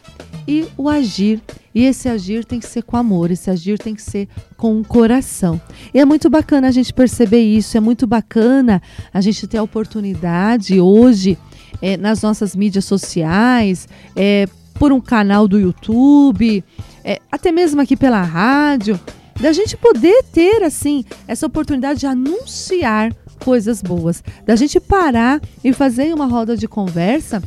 e 0.48 0.68
o 0.78 0.88
agir. 0.88 1.42
E 1.76 1.86
esse 1.86 2.08
agir 2.08 2.46
tem 2.46 2.60
que 2.60 2.68
ser 2.68 2.84
com 2.84 2.96
amor, 2.96 3.32
esse 3.32 3.50
agir 3.50 3.80
tem 3.80 3.96
que 3.96 4.02
ser 4.02 4.28
com 4.56 4.80
o 4.80 4.86
coração. 4.86 5.60
E 5.92 6.00
é 6.00 6.06
muito 6.06 6.30
bacana 6.30 6.68
a 6.68 6.72
gente 6.72 6.94
perceber 6.94 7.42
isso, 7.42 7.76
é 7.76 7.80
muito 7.80 8.06
bacana 8.06 8.82
a 9.12 9.20
gente 9.22 9.48
ter 9.48 9.58
a 9.58 9.64
oportunidade 9.64 10.80
hoje 10.80 11.38
é, 11.82 11.98
nas 11.98 12.22
nossas 12.22 12.56
mídias 12.56 12.86
sociais, 12.86 13.88
é, 14.16 14.48
por 14.76 14.92
um 14.92 15.02
canal 15.02 15.48
do 15.48 15.60
YouTube, 15.60 16.64
é, 17.04 17.20
até 17.32 17.52
mesmo 17.52 17.82
aqui 17.82 17.96
pela 17.96 18.22
rádio, 18.22 19.00
da 19.40 19.52
gente 19.52 19.76
poder 19.76 20.24
ter 20.32 20.64
assim 20.64 21.04
essa 21.28 21.46
oportunidade 21.46 22.02
de 22.02 22.08
anunciar 22.08 23.14
coisas 23.44 23.82
boas, 23.82 24.24
da 24.46 24.56
gente 24.56 24.80
parar 24.80 25.42
e 25.64 25.74
fazer 25.74 26.14
uma 26.14 26.26
roda 26.26 26.56
de 26.56 26.68
conversa 26.68 27.42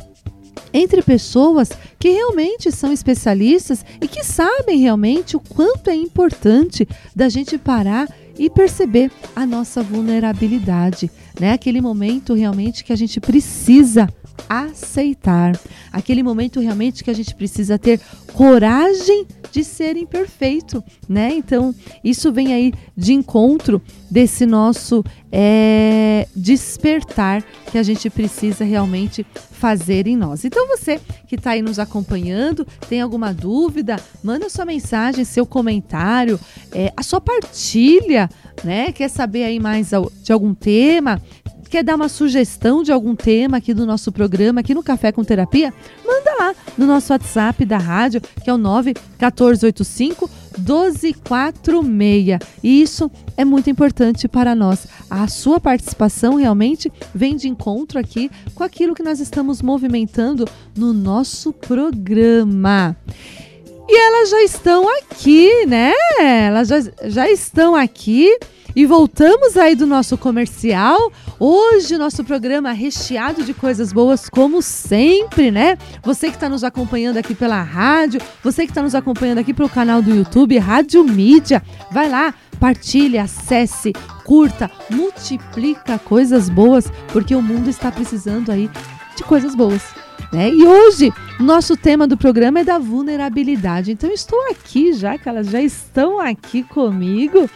entre 0.73 1.01
pessoas 1.01 1.71
que 1.97 2.09
realmente 2.09 2.71
são 2.71 2.91
especialistas 2.91 3.83
e 3.99 4.07
que 4.07 4.23
sabem 4.23 4.79
realmente 4.79 5.35
o 5.35 5.39
quanto 5.39 5.89
é 5.89 5.95
importante 5.95 6.87
da 7.15 7.29
gente 7.29 7.57
parar 7.57 8.07
e 8.37 8.49
perceber 8.49 9.11
a 9.35 9.45
nossa 9.45 9.81
vulnerabilidade, 9.81 11.09
né? 11.39 11.53
Aquele 11.53 11.81
momento 11.81 12.35
realmente 12.35 12.83
que 12.83 12.93
a 12.93 12.95
gente 12.95 13.19
precisa 13.19 14.07
aceitar. 14.49 15.59
Aquele 15.91 16.23
momento 16.23 16.59
realmente 16.59 17.03
que 17.03 17.11
a 17.11 17.13
gente 17.13 17.33
precisa 17.35 17.77
ter 17.77 17.99
coragem 18.33 19.25
de 19.51 19.63
ser 19.63 19.97
imperfeito, 19.97 20.83
né? 21.07 21.33
Então, 21.33 21.73
isso 22.03 22.31
vem 22.31 22.53
aí 22.53 22.73
de 22.95 23.13
encontro 23.13 23.81
desse 24.09 24.45
nosso 24.45 25.03
é, 25.31 26.27
despertar 26.35 27.43
que 27.71 27.77
a 27.77 27.83
gente 27.83 28.09
precisa 28.09 28.63
realmente 28.63 29.25
fazer 29.51 30.07
em 30.07 30.15
nós. 30.15 30.45
Então, 30.45 30.67
você 30.67 30.99
que 31.27 31.35
está 31.35 31.51
aí 31.51 31.61
nos 31.61 31.79
acompanhando, 31.79 32.65
tem 32.87 33.01
alguma 33.01 33.33
dúvida, 33.33 33.99
manda 34.23 34.49
sua 34.49 34.65
mensagem, 34.65 35.25
seu 35.25 35.45
comentário, 35.45 36.39
é, 36.71 36.93
a 36.95 37.01
sua 37.01 37.19
partilha, 37.19 38.29
né? 38.63 38.91
Quer 38.91 39.09
saber 39.09 39.43
aí 39.43 39.59
mais 39.59 39.89
de 40.23 40.31
algum 40.31 40.53
tema? 40.53 41.21
Quer 41.69 41.83
dar 41.83 41.95
uma 41.95 42.09
sugestão 42.09 42.81
de 42.81 42.91
algum 42.91 43.15
tema 43.15 43.57
aqui 43.57 43.73
do 43.73 43.85
nosso 43.85 44.11
programa, 44.11 44.61
aqui 44.61 44.73
no 44.73 44.81
Café 44.81 45.11
com 45.11 45.23
Terapia? 45.23 45.73
Manda 46.05 46.35
lá 46.39 46.55
no 46.77 46.85
nosso 46.85 47.11
WhatsApp 47.11 47.65
da 47.65 47.77
rádio, 47.77 48.21
que 48.43 48.49
é 48.49 48.53
o 48.53 48.57
91485 48.57 50.29
1246. 50.57 52.39
E 52.63 52.81
isso 52.81 53.11
é 53.35 53.45
muito 53.45 53.69
importante 53.69 54.27
para 54.27 54.55
nós. 54.55 54.87
A 55.09 55.27
sua 55.27 55.59
participação 55.59 56.35
realmente 56.35 56.91
vem 57.13 57.35
de 57.35 57.47
encontro 57.47 57.99
aqui 57.99 58.31
com 58.55 58.63
aquilo 58.63 58.95
que 58.95 59.03
nós 59.03 59.19
estamos 59.19 59.61
movimentando 59.61 60.47
no 60.75 60.93
nosso 60.93 61.53
programa. 61.53 62.95
E 63.89 63.97
elas 63.97 64.29
já 64.29 64.43
estão 64.43 64.85
aqui, 64.97 65.65
né? 65.65 65.93
Elas 66.19 66.67
já, 66.67 66.79
já 67.05 67.29
estão 67.29 67.75
aqui 67.75 68.37
e 68.75 68.85
voltamos 68.85 69.55
aí 69.55 69.75
do 69.75 69.87
nosso 69.87 70.17
comercial. 70.17 71.11
Hoje, 71.39 71.99
nosso 71.99 72.23
programa 72.23 72.71
recheado 72.71 73.43
de 73.43 73.53
coisas 73.53 73.93
boas, 73.93 74.27
como 74.27 74.59
sempre, 74.59 75.51
né? 75.51 75.77
Você 76.01 76.29
que 76.29 76.35
está 76.35 76.49
nos 76.49 76.63
acompanhando 76.63 77.17
aqui 77.17 77.35
pela 77.35 77.61
rádio, 77.61 78.19
você 78.43 78.63
que 78.63 78.71
está 78.71 78.81
nos 78.81 78.95
acompanhando 78.95 79.37
aqui 79.37 79.53
pelo 79.53 79.69
canal 79.69 80.01
do 80.01 80.09
YouTube, 80.09 80.57
Rádio 80.57 81.03
Mídia, 81.03 81.61
vai 81.91 82.09
lá, 82.09 82.33
partilhe, 82.59 83.19
acesse, 83.19 83.93
curta, 84.25 84.71
multiplica 84.89 85.99
coisas 85.99 86.49
boas, 86.49 86.91
porque 87.13 87.35
o 87.35 87.41
mundo 87.41 87.69
está 87.69 87.91
precisando 87.91 88.51
aí 88.51 88.67
de 89.15 89.23
coisas 89.23 89.53
boas. 89.53 89.83
Né? 90.33 90.49
E 90.49 90.65
hoje, 90.65 91.13
nosso 91.39 91.77
tema 91.77 92.07
do 92.07 92.17
programa 92.17 92.61
é 92.61 92.63
da 92.63 92.79
vulnerabilidade. 92.79 93.91
Então, 93.91 94.09
estou 94.09 94.41
aqui 94.49 94.91
já, 94.91 95.19
que 95.19 95.29
elas 95.29 95.47
já 95.47 95.61
estão 95.61 96.19
aqui 96.19 96.63
comigo 96.63 97.47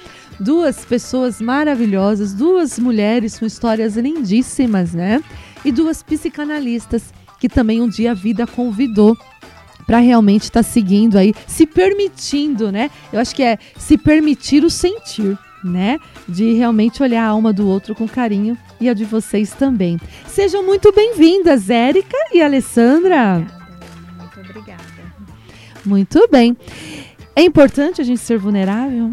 duas 0.41 0.83
pessoas 0.83 1.39
maravilhosas, 1.39 2.33
duas 2.33 2.79
mulheres 2.79 3.37
com 3.37 3.45
histórias 3.45 3.95
lindíssimas, 3.95 4.93
né? 4.93 5.23
E 5.63 5.71
duas 5.71 6.01
psicanalistas 6.01 7.13
que 7.39 7.47
também 7.47 7.81
um 7.81 7.87
dia 7.87 8.11
a 8.11 8.15
vida 8.15 8.47
convidou 8.47 9.15
para 9.85 9.99
realmente 9.99 10.43
estar 10.43 10.63
tá 10.63 10.69
seguindo 10.69 11.17
aí, 11.17 11.33
se 11.47 11.65
permitindo, 11.65 12.71
né? 12.71 12.89
Eu 13.13 13.19
acho 13.19 13.35
que 13.35 13.43
é 13.43 13.57
se 13.77 13.97
permitir 13.97 14.63
o 14.63 14.69
sentir, 14.69 15.37
né? 15.63 15.99
De 16.27 16.53
realmente 16.53 17.03
olhar 17.03 17.23
a 17.23 17.29
alma 17.29 17.53
do 17.53 17.67
outro 17.67 17.93
com 17.93 18.07
carinho 18.07 18.57
e 18.79 18.89
a 18.89 18.93
de 18.93 19.05
vocês 19.05 19.51
também. 19.51 19.99
Sejam 20.27 20.65
muito 20.65 20.91
bem-vindas, 20.91 21.69
Érica 21.69 22.17
e 22.33 22.41
Alessandra. 22.41 23.45
Muito 24.17 24.39
obrigada. 24.39 24.81
Muito 25.85 26.27
bem. 26.31 26.57
É 27.35 27.43
importante 27.43 28.01
a 28.01 28.03
gente 28.03 28.19
ser 28.19 28.37
vulnerável? 28.37 29.11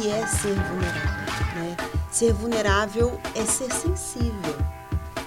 Que 0.00 0.08
é 0.08 0.26
ser 0.26 0.54
vulnerável. 0.54 1.10
Né? 1.56 1.76
Ser 2.10 2.32
vulnerável 2.32 3.20
é 3.34 3.44
ser 3.44 3.70
sensível. 3.72 4.56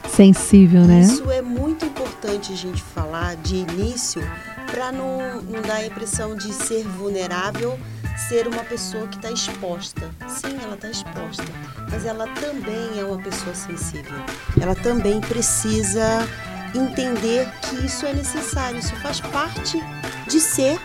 Sensível, 0.10 0.86
né? 0.86 1.02
Isso 1.02 1.30
é 1.30 1.42
muito 1.42 1.86
importante 1.86 2.54
a 2.54 2.56
gente 2.56 2.82
falar 2.82 3.36
de 3.36 3.58
início 3.58 4.22
para 4.72 4.92
não, 4.92 5.42
não 5.42 5.62
dar 5.62 5.76
a 5.76 5.86
impressão 5.86 6.36
de 6.36 6.52
ser 6.54 6.84
vulnerável 6.84 7.80
ser 8.28 8.48
uma 8.48 8.64
pessoa 8.64 9.08
que 9.08 9.16
está 9.16 9.32
exposta. 9.32 10.10
Sim, 10.28 10.58
ela 10.64 10.76
está 10.76 10.90
exposta, 10.90 11.46
mas 11.90 12.06
ela 12.06 12.28
também 12.28 13.00
é 13.00 13.04
uma 13.04 13.18
pessoa 13.18 13.56
sensível. 13.56 14.14
Ela 14.60 14.76
também 14.76 15.20
precisa 15.20 16.28
entender 16.76 17.48
que 17.62 17.86
isso 17.86 18.06
é 18.06 18.14
necessário, 18.14 18.78
isso 18.80 18.96
faz 18.98 19.20
parte 19.20 19.82
de 20.28 20.40
ser 20.40 20.80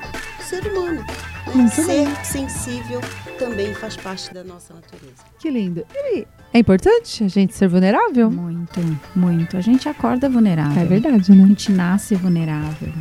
ser 0.49 0.67
humano. 0.73 1.05
Né? 1.55 1.69
Ser 1.69 1.87
bem. 1.87 2.25
sensível 2.25 3.01
também 3.39 3.75
faz 3.75 3.97
parte 3.97 4.33
da 4.33 4.45
nossa 4.45 4.75
natureza. 4.75 5.25
Que 5.39 5.51
lindo. 5.51 5.85
E 5.95 6.27
é 6.53 6.59
importante 6.59 7.25
a 7.25 7.29
gente 7.29 7.55
ser 7.55 7.69
vulnerável? 7.69 8.31
Muito, 8.31 8.81
muito. 9.15 9.57
A 9.57 9.61
gente 9.61 9.89
acorda 9.89 10.29
vulnerável. 10.29 10.83
É 10.83 10.85
verdade, 10.85 11.33
né? 11.33 11.45
A 11.45 11.47
gente 11.47 11.73
nasce 11.73 12.15
vulnerável. 12.15 12.93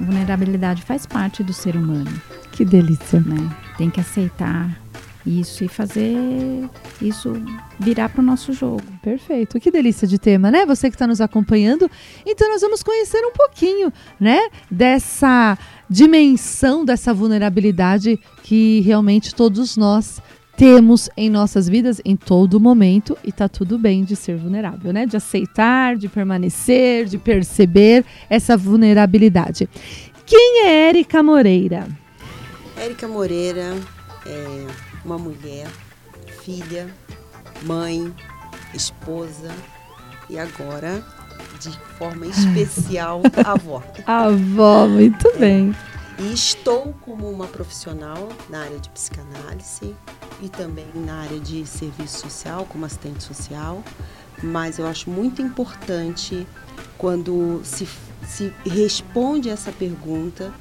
A 0.00 0.04
vulnerabilidade 0.04 0.82
faz 0.82 1.06
parte 1.06 1.42
do 1.42 1.52
ser 1.52 1.76
humano. 1.76 2.10
Que 2.52 2.64
delícia. 2.64 3.20
Né? 3.20 3.50
Tem 3.76 3.90
que 3.90 4.00
aceitar 4.00 4.84
isso 5.26 5.64
e 5.64 5.68
fazer 5.68 6.14
isso 7.00 7.32
virar 7.78 8.08
para 8.08 8.20
o 8.20 8.24
nosso 8.24 8.52
jogo. 8.52 8.82
Perfeito. 9.02 9.58
Que 9.58 9.70
delícia 9.70 10.06
de 10.06 10.18
tema, 10.18 10.50
né? 10.50 10.66
Você 10.66 10.90
que 10.90 10.94
está 10.94 11.06
nos 11.06 11.20
acompanhando. 11.20 11.90
Então 12.26 12.48
nós 12.50 12.60
vamos 12.60 12.82
conhecer 12.82 13.24
um 13.24 13.32
pouquinho, 13.32 13.92
né, 14.20 14.38
dessa 14.70 15.56
dimensão 15.88 16.84
dessa 16.84 17.12
vulnerabilidade 17.12 18.18
que 18.42 18.80
realmente 18.80 19.34
todos 19.34 19.76
nós 19.76 20.20
temos 20.56 21.10
em 21.16 21.28
nossas 21.28 21.68
vidas 21.68 22.00
em 22.04 22.16
todo 22.16 22.60
momento 22.60 23.16
e 23.24 23.32
tá 23.32 23.48
tudo 23.48 23.76
bem 23.76 24.04
de 24.04 24.14
ser 24.14 24.36
vulnerável, 24.36 24.92
né? 24.92 25.04
De 25.04 25.16
aceitar, 25.16 25.96
de 25.96 26.08
permanecer, 26.08 27.06
de 27.06 27.18
perceber 27.18 28.04
essa 28.30 28.56
vulnerabilidade. 28.56 29.68
Quem 30.24 30.66
é 30.66 30.88
Érica 30.88 31.22
Moreira? 31.22 31.88
Érica 32.76 33.08
Moreira 33.08 33.76
é 34.26 34.66
uma 35.04 35.18
mulher, 35.18 35.66
filha, 36.42 36.88
mãe, 37.64 38.12
esposa 38.72 39.52
e 40.30 40.38
agora, 40.38 41.04
de 41.60 41.70
forma 41.98 42.26
especial, 42.26 43.22
avó. 43.44 43.82
Avó, 44.06 44.86
muito 44.86 45.28
é. 45.28 45.38
bem. 45.38 45.76
E 46.18 46.32
estou 46.32 46.94
como 47.00 47.28
uma 47.28 47.46
profissional 47.46 48.28
na 48.48 48.60
área 48.60 48.78
de 48.78 48.88
psicanálise 48.90 49.96
e 50.40 50.48
também 50.48 50.86
na 50.94 51.22
área 51.22 51.40
de 51.40 51.66
serviço 51.66 52.20
social, 52.20 52.66
como 52.66 52.84
assistente 52.84 53.22
social. 53.22 53.82
Mas 54.42 54.78
eu 54.78 54.86
acho 54.86 55.10
muito 55.10 55.42
importante 55.42 56.46
quando 56.98 57.60
se, 57.64 57.88
se 58.26 58.52
responde 58.64 59.48
essa 59.48 59.72
pergunta, 59.72 60.52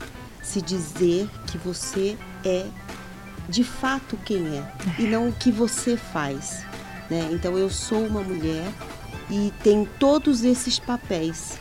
se 0.41 0.61
dizer 0.61 1.29
que 1.47 1.57
você 1.57 2.17
é 2.43 2.65
de 3.47 3.63
fato 3.63 4.17
quem 4.25 4.57
é 4.57 4.73
e 4.97 5.03
não 5.03 5.29
o 5.29 5.33
que 5.33 5.51
você 5.51 5.95
faz. 5.97 6.65
Né? 7.09 7.29
Então 7.31 7.57
eu 7.57 7.69
sou 7.69 8.05
uma 8.05 8.21
mulher 8.21 8.65
e 9.33 9.51
tenho 9.63 9.89
todos 9.97 10.43
esses 10.43 10.77
papéis 10.77 11.57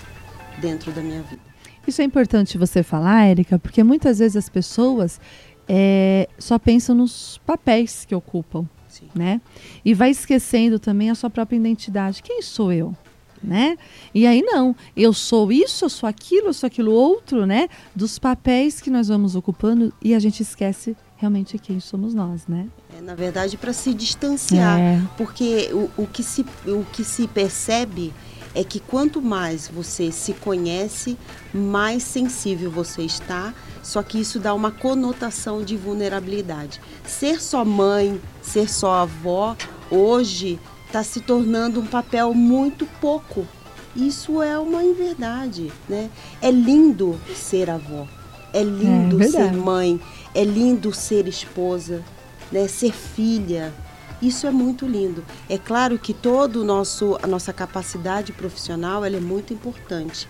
dentro 0.60 0.92
da 0.92 1.00
minha 1.00 1.22
vida. 1.22 1.40
Isso 1.86 2.02
é 2.02 2.04
importante 2.04 2.58
você 2.58 2.82
falar, 2.82 3.24
Érica, 3.24 3.58
porque 3.58 3.82
muitas 3.82 4.18
vezes 4.18 4.36
as 4.36 4.48
pessoas 4.48 5.18
é, 5.66 6.28
só 6.38 6.58
pensam 6.58 6.94
nos 6.94 7.40
papéis 7.46 8.04
que 8.04 8.14
ocupam, 8.14 8.68
Sim. 8.88 9.08
né? 9.14 9.40
E 9.82 9.94
vai 9.94 10.10
esquecendo 10.10 10.78
também 10.78 11.10
a 11.10 11.14
sua 11.14 11.30
própria 11.30 11.56
identidade. 11.56 12.22
Quem 12.22 12.42
sou 12.42 12.70
eu? 12.70 12.94
Né? 13.42 13.76
E 14.14 14.24
aí 14.24 14.40
não, 14.40 14.76
eu 14.96 15.12
sou 15.12 15.50
isso, 15.50 15.84
eu 15.84 15.88
sou 15.88 16.08
aquilo, 16.08 16.48
eu 16.48 16.52
sou 16.52 16.68
aquilo 16.68 16.92
outro, 16.92 17.44
né? 17.44 17.68
Dos 17.96 18.16
papéis 18.16 18.80
que 18.80 18.88
nós 18.88 19.08
vamos 19.08 19.34
ocupando 19.34 19.92
e 20.00 20.14
a 20.14 20.20
gente 20.20 20.42
esquece 20.42 20.96
realmente 21.22 21.56
quem 21.56 21.78
somos 21.78 22.12
nós, 22.12 22.48
né? 22.48 22.66
É, 22.98 23.00
na 23.00 23.14
verdade, 23.14 23.56
para 23.56 23.72
se 23.72 23.94
distanciar, 23.94 24.78
é. 24.78 25.00
porque 25.16 25.70
o, 25.72 26.02
o, 26.02 26.06
que 26.06 26.20
se, 26.20 26.44
o 26.66 26.84
que 26.92 27.04
se 27.04 27.28
percebe 27.28 28.12
é 28.56 28.64
que 28.64 28.80
quanto 28.80 29.22
mais 29.22 29.68
você 29.68 30.10
se 30.10 30.34
conhece, 30.34 31.16
mais 31.54 32.02
sensível 32.02 32.72
você 32.72 33.02
está, 33.02 33.54
só 33.84 34.02
que 34.02 34.20
isso 34.20 34.40
dá 34.40 34.52
uma 34.52 34.72
conotação 34.72 35.62
de 35.62 35.76
vulnerabilidade. 35.76 36.80
Ser 37.06 37.40
só 37.40 37.64
mãe, 37.64 38.20
ser 38.42 38.68
só 38.68 38.94
avó, 38.94 39.56
hoje 39.90 40.58
está 40.88 41.04
se 41.04 41.20
tornando 41.20 41.80
um 41.80 41.86
papel 41.86 42.34
muito 42.34 42.84
pouco. 43.00 43.46
Isso 43.94 44.42
é 44.42 44.58
uma 44.58 44.82
inverdade, 44.82 45.70
né? 45.88 46.10
É 46.40 46.50
lindo 46.50 47.18
ser 47.32 47.70
avó, 47.70 48.08
é 48.52 48.62
lindo 48.62 49.22
é 49.22 49.28
ser 49.28 49.52
mãe, 49.52 50.00
é 50.35 50.45
lindo 50.45 50.93
ser 50.93 51.26
esposa, 51.26 52.03
né? 52.51 52.66
Ser 52.68 52.93
filha. 52.93 53.72
Isso 54.20 54.47
é 54.47 54.51
muito 54.51 54.87
lindo. 54.87 55.24
É 55.49 55.59
claro 55.59 55.99
que 55.99 56.14
todo 56.14 56.62
o 56.62 56.64
nosso 56.64 57.18
a 57.22 57.26
nossa 57.26 57.53
capacidade 57.53 58.33
profissional 58.33 59.05
ela 59.05 59.16
é 59.16 59.20
muito 59.20 59.53
importante, 59.53 60.28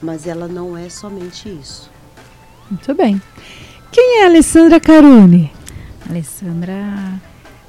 mas 0.00 0.26
ela 0.26 0.46
não 0.46 0.76
é 0.76 0.88
somente 0.88 1.48
isso. 1.48 1.90
Muito 2.70 2.94
bem. 2.94 3.20
Quem 3.90 4.20
é 4.20 4.24
a 4.24 4.26
Alessandra 4.26 4.80
Caruni? 4.80 5.52
Alessandra, 6.08 7.20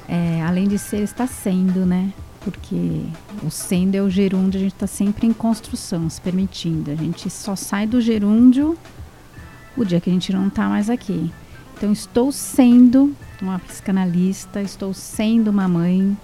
é, 0.08 0.42
além 0.44 0.68
de 0.68 0.78
ser, 0.78 1.02
está 1.02 1.28
sendo, 1.28 1.86
né? 1.86 2.14
porque 2.44 3.02
o 3.42 3.50
sendo 3.50 3.96
é 3.96 4.02
o 4.02 4.10
gerúndio, 4.10 4.60
a 4.60 4.64
gente 4.64 4.74
está 4.74 4.88
sempre 4.88 5.26
em 5.26 5.34
construção, 5.34 6.10
se 6.10 6.20
permitindo. 6.20 6.92
A 6.92 6.96
gente 6.96 7.30
só 7.30 7.56
sai 7.56 7.88
do 7.88 8.02
gerúndio 8.02 8.78
o 9.78 9.84
dia 9.84 10.00
que 10.00 10.10
a 10.10 10.14
gente 10.14 10.32
não 10.34 10.48
está 10.48 10.68
mais 10.68 10.90
aqui. 10.90 11.32
Então, 11.84 11.92
estou 11.92 12.32
sendo 12.32 13.14
uma 13.42 13.60
psicanalista, 13.60 14.62
estou 14.62 14.94
sendo 14.94 15.50
uma 15.50 15.68
mãe, 15.68 16.18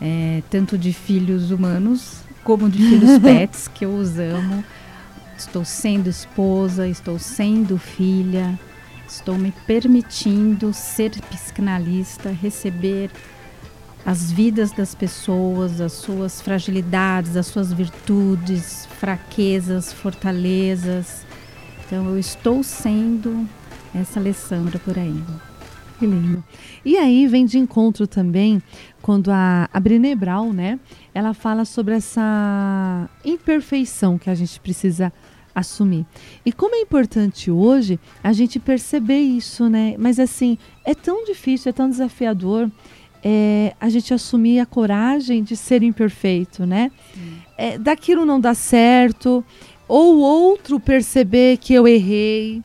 é, 0.00 0.42
tanto 0.50 0.76
de 0.76 0.92
filhos 0.92 1.52
humanos 1.52 2.16
como 2.42 2.68
de 2.68 2.78
filhos 2.78 3.16
pets, 3.22 3.68
que 3.68 3.84
eu 3.84 3.94
os 3.94 4.18
amo. 4.18 4.64
Estou 5.38 5.64
sendo 5.64 6.08
esposa, 6.08 6.88
estou 6.88 7.16
sendo 7.16 7.78
filha, 7.78 8.58
estou 9.08 9.38
me 9.38 9.52
permitindo 9.68 10.74
ser 10.74 11.12
psicanalista, 11.30 12.30
receber 12.30 13.08
as 14.04 14.32
vidas 14.32 14.72
das 14.72 14.96
pessoas, 14.96 15.80
as 15.80 15.92
suas 15.92 16.40
fragilidades, 16.40 17.36
as 17.36 17.46
suas 17.46 17.72
virtudes, 17.72 18.88
fraquezas, 18.98 19.92
fortalezas. 19.92 21.24
Então 21.86 22.04
eu 22.08 22.18
estou 22.18 22.64
sendo 22.64 23.48
essa 23.94 24.20
Alessandra 24.20 24.78
por 24.78 24.98
aí. 24.98 25.22
Que 25.98 26.06
lindo. 26.06 26.44
E 26.84 26.96
aí 26.96 27.26
vem 27.26 27.44
de 27.44 27.58
encontro 27.58 28.06
também 28.06 28.62
quando 29.02 29.30
a, 29.30 29.68
a 29.72 29.80
Brené 29.80 30.14
Brown, 30.14 30.52
né, 30.52 30.78
ela 31.12 31.34
fala 31.34 31.64
sobre 31.64 31.94
essa 31.94 33.08
imperfeição 33.24 34.16
que 34.16 34.30
a 34.30 34.34
gente 34.34 34.60
precisa 34.60 35.12
assumir. 35.52 36.06
E 36.46 36.52
como 36.52 36.76
é 36.76 36.80
importante 36.80 37.50
hoje 37.50 37.98
a 38.22 38.32
gente 38.32 38.60
perceber 38.60 39.18
isso, 39.18 39.68
né? 39.68 39.96
Mas 39.98 40.20
assim, 40.20 40.56
é 40.84 40.94
tão 40.94 41.24
difícil, 41.24 41.70
é 41.70 41.72
tão 41.72 41.90
desafiador 41.90 42.70
é, 43.24 43.74
a 43.80 43.88
gente 43.88 44.14
assumir 44.14 44.60
a 44.60 44.66
coragem 44.66 45.42
de 45.42 45.56
ser 45.56 45.82
imperfeito, 45.82 46.64
né? 46.64 46.92
É, 47.56 47.76
daquilo 47.76 48.24
não 48.24 48.40
dá 48.40 48.54
certo, 48.54 49.44
ou 49.88 50.18
outro 50.18 50.78
perceber 50.78 51.56
que 51.56 51.74
eu 51.74 51.88
errei, 51.88 52.62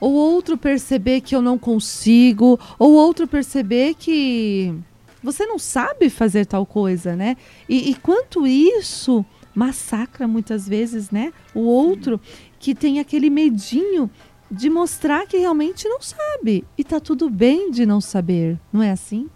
ou 0.00 0.12
outro 0.12 0.56
perceber 0.56 1.20
que 1.20 1.36
eu 1.36 1.42
não 1.42 1.58
consigo, 1.58 2.58
ou 2.78 2.92
outro 2.94 3.28
perceber 3.28 3.94
que 3.94 4.74
você 5.22 5.44
não 5.44 5.58
sabe 5.58 6.08
fazer 6.08 6.46
tal 6.46 6.64
coisa, 6.64 7.14
né? 7.14 7.36
E, 7.68 7.90
e 7.90 7.94
quanto 7.94 8.46
isso 8.46 9.24
massacra 9.54 10.26
muitas 10.26 10.66
vezes, 10.66 11.10
né? 11.10 11.32
O 11.54 11.60
outro 11.60 12.20
que 12.58 12.74
tem 12.74 12.98
aquele 12.98 13.28
medinho 13.28 14.10
de 14.50 14.68
mostrar 14.68 15.26
que 15.26 15.36
realmente 15.36 15.88
não 15.88 16.00
sabe. 16.00 16.64
E 16.76 16.82
tá 16.82 16.98
tudo 16.98 17.28
bem 17.28 17.70
de 17.70 17.86
não 17.86 18.00
saber, 18.00 18.58
não 18.72 18.82
é 18.82 18.90
assim? 18.90 19.28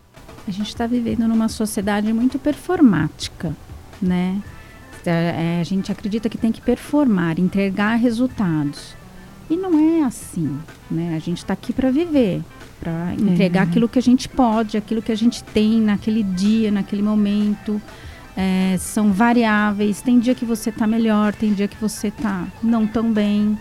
A 0.47 0.51
gente 0.51 0.69
está 0.69 0.87
vivendo 0.87 1.27
numa 1.29 1.49
sociedade 1.49 2.12
muito 2.12 2.39
performática, 2.39 3.55
né? 4.01 4.43
É, 5.07 5.59
a 5.61 5.65
gente 5.65 5.93
acredita 5.93 6.31
que 6.31 6.39
tem 6.39 6.51
que 6.51 6.62
performar, 6.62 7.39
entregar 7.39 7.97
resultados. 7.97 8.97
E 9.49 9.57
não 9.57 9.79
é 9.79 10.03
assim, 10.03 10.59
né? 10.91 11.15
A 11.15 11.19
gente 11.19 11.39
está 11.39 11.53
aqui 11.53 11.73
para 11.73 11.91
viver, 11.91 12.43
para 12.81 13.15
entregar 13.15 13.61
é. 13.61 13.63
aquilo 13.65 13.89
que 13.89 13.99
a 13.99 14.03
gente 14.03 14.29
pode, 14.29 14.77
aquilo 14.77 15.03
que 15.03 15.13
a 15.13 15.17
gente 15.17 15.45
tem 15.45 15.81
naquele 15.81 16.23
dia, 16.23 16.71
naquele 16.71 17.03
momento. 17.03 17.81
É, 18.37 18.77
são 18.79 19.13
variáveis. 19.13 20.01
Tem 20.01 20.19
dia 20.19 20.35
que 20.35 20.45
você 20.45 20.71
está 20.71 20.87
melhor, 20.87 21.35
tem 21.35 21.53
dia 21.53 21.69
que 21.69 21.77
você 21.77 22.09
está 22.09 22.47
não 22.63 22.87
tão 22.87 23.13
bem. 23.13 23.57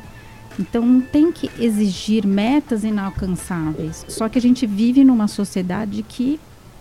Então 0.60 1.02
tem 1.02 1.32
que 1.32 1.50
exigir 1.60 2.26
metas 2.26 2.84
inalcançáveis. 2.84 4.06
Só 4.08 4.30
que 4.30 4.38
a 4.38 4.42
gente 4.42 4.66
vive 4.66 5.04
numa 5.04 5.28
sociedade 5.28 6.04
que 6.04 6.40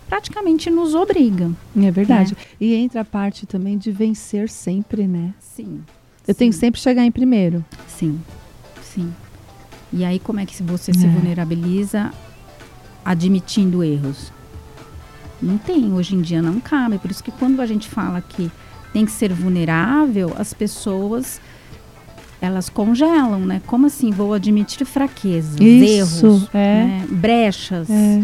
praticamente 0.09 0.71
nos 0.71 0.95
obriga. 0.95 1.51
É 1.77 1.91
verdade. 1.91 2.35
Né? 2.35 2.45
E 2.61 2.75
entra 2.75 3.01
a 3.01 3.05
parte 3.05 3.47
também 3.47 3.79
de 3.79 3.91
vencer 3.91 4.49
sempre, 4.49 5.07
né? 5.07 5.33
Sim. 5.41 5.81
Eu 6.27 6.35
sim. 6.35 6.39
tenho 6.39 6.53
que 6.53 6.59
sempre 6.59 6.81
chegar 6.81 7.05
em 7.05 7.11
primeiro. 7.11 7.65
Sim, 7.89 8.21
sim. 8.95 9.12
E 9.93 10.05
aí 10.05 10.18
como 10.18 10.40
é 10.40 10.47
que 10.47 10.62
você 10.62 10.90
é. 10.90 10.95
se 10.95 11.07
vulnerabiliza 11.07 12.12
admitindo 13.05 13.82
erros? 13.82 14.32
Não 15.40 15.59
tem, 15.59 15.93
hoje 15.93 16.14
em 16.14 16.20
dia 16.20 16.40
não 16.40 16.61
cabe. 16.61 16.99
Por 16.99 17.11
isso 17.11 17.22
que 17.22 17.32
quando 17.32 17.61
a 17.61 17.66
gente 17.66 17.88
fala 17.88 18.20
que 18.20 18.51
tem 18.93 19.05
que 19.05 19.11
ser 19.11 19.32
vulnerável, 19.32 20.32
as 20.38 20.55
pessoas 20.55 21.40
elas 22.40 22.68
congelam, 22.68 23.40
né? 23.40 23.62
Como 23.66 23.86
assim? 23.86 24.11
Vou 24.11 24.34
admitir 24.34 24.84
fraquezas, 24.84 25.57
Isso, 25.61 26.26
erros, 26.26 26.49
é. 26.53 26.84
né? 26.84 27.07
brechas. 27.09 27.88
É. 27.88 28.22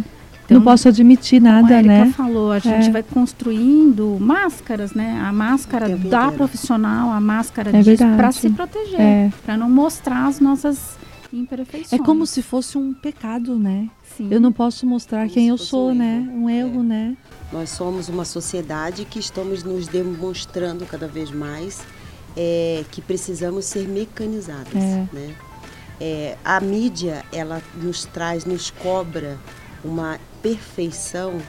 Então, 0.48 0.56
não 0.56 0.64
posso 0.64 0.88
admitir 0.88 1.42
nada, 1.42 1.68
como 1.68 1.78
a 1.78 1.82
né? 1.82 2.12
falou, 2.16 2.52
a 2.52 2.58
gente 2.58 2.88
é. 2.88 2.90
vai 2.90 3.02
construindo 3.02 4.16
máscaras, 4.18 4.94
né? 4.94 5.20
A 5.22 5.30
máscara 5.30 5.94
da 5.94 6.32
profissional, 6.32 7.10
a 7.10 7.20
máscara 7.20 7.70
é 7.70 8.16
para 8.16 8.32
se 8.32 8.48
proteger, 8.48 8.98
é. 8.98 9.32
para 9.44 9.58
não 9.58 9.68
mostrar 9.68 10.26
as 10.26 10.40
nossas 10.40 10.96
imperfeições. 11.30 12.00
É 12.00 12.02
como 12.02 12.26
se 12.26 12.40
fosse 12.40 12.78
um 12.78 12.94
pecado, 12.94 13.58
né? 13.58 13.90
Sim. 14.16 14.28
Eu 14.30 14.40
não 14.40 14.50
posso 14.50 14.86
mostrar 14.86 15.24
como 15.24 15.32
quem 15.32 15.48
eu 15.48 15.58
sou, 15.58 15.90
um 15.90 15.94
né? 15.94 16.26
Um 16.32 16.48
erro, 16.48 16.80
é. 16.80 16.84
né? 16.84 17.16
Nós 17.52 17.68
somos 17.68 18.08
uma 18.08 18.24
sociedade 18.24 19.04
que 19.04 19.18
estamos 19.18 19.62
nos 19.62 19.86
demonstrando 19.86 20.86
cada 20.86 21.06
vez 21.06 21.30
mais 21.30 21.82
é, 22.34 22.84
que 22.90 23.02
precisamos 23.02 23.66
ser 23.66 23.86
mecanizadas, 23.86 24.74
é. 24.74 25.06
né? 25.12 25.34
É, 26.00 26.38
a 26.42 26.58
mídia 26.58 27.22
ela 27.30 27.60
nos 27.82 28.06
traz, 28.06 28.46
nos 28.46 28.70
cobra 28.70 29.36
uma 29.84 30.18
perfeição 30.42 31.40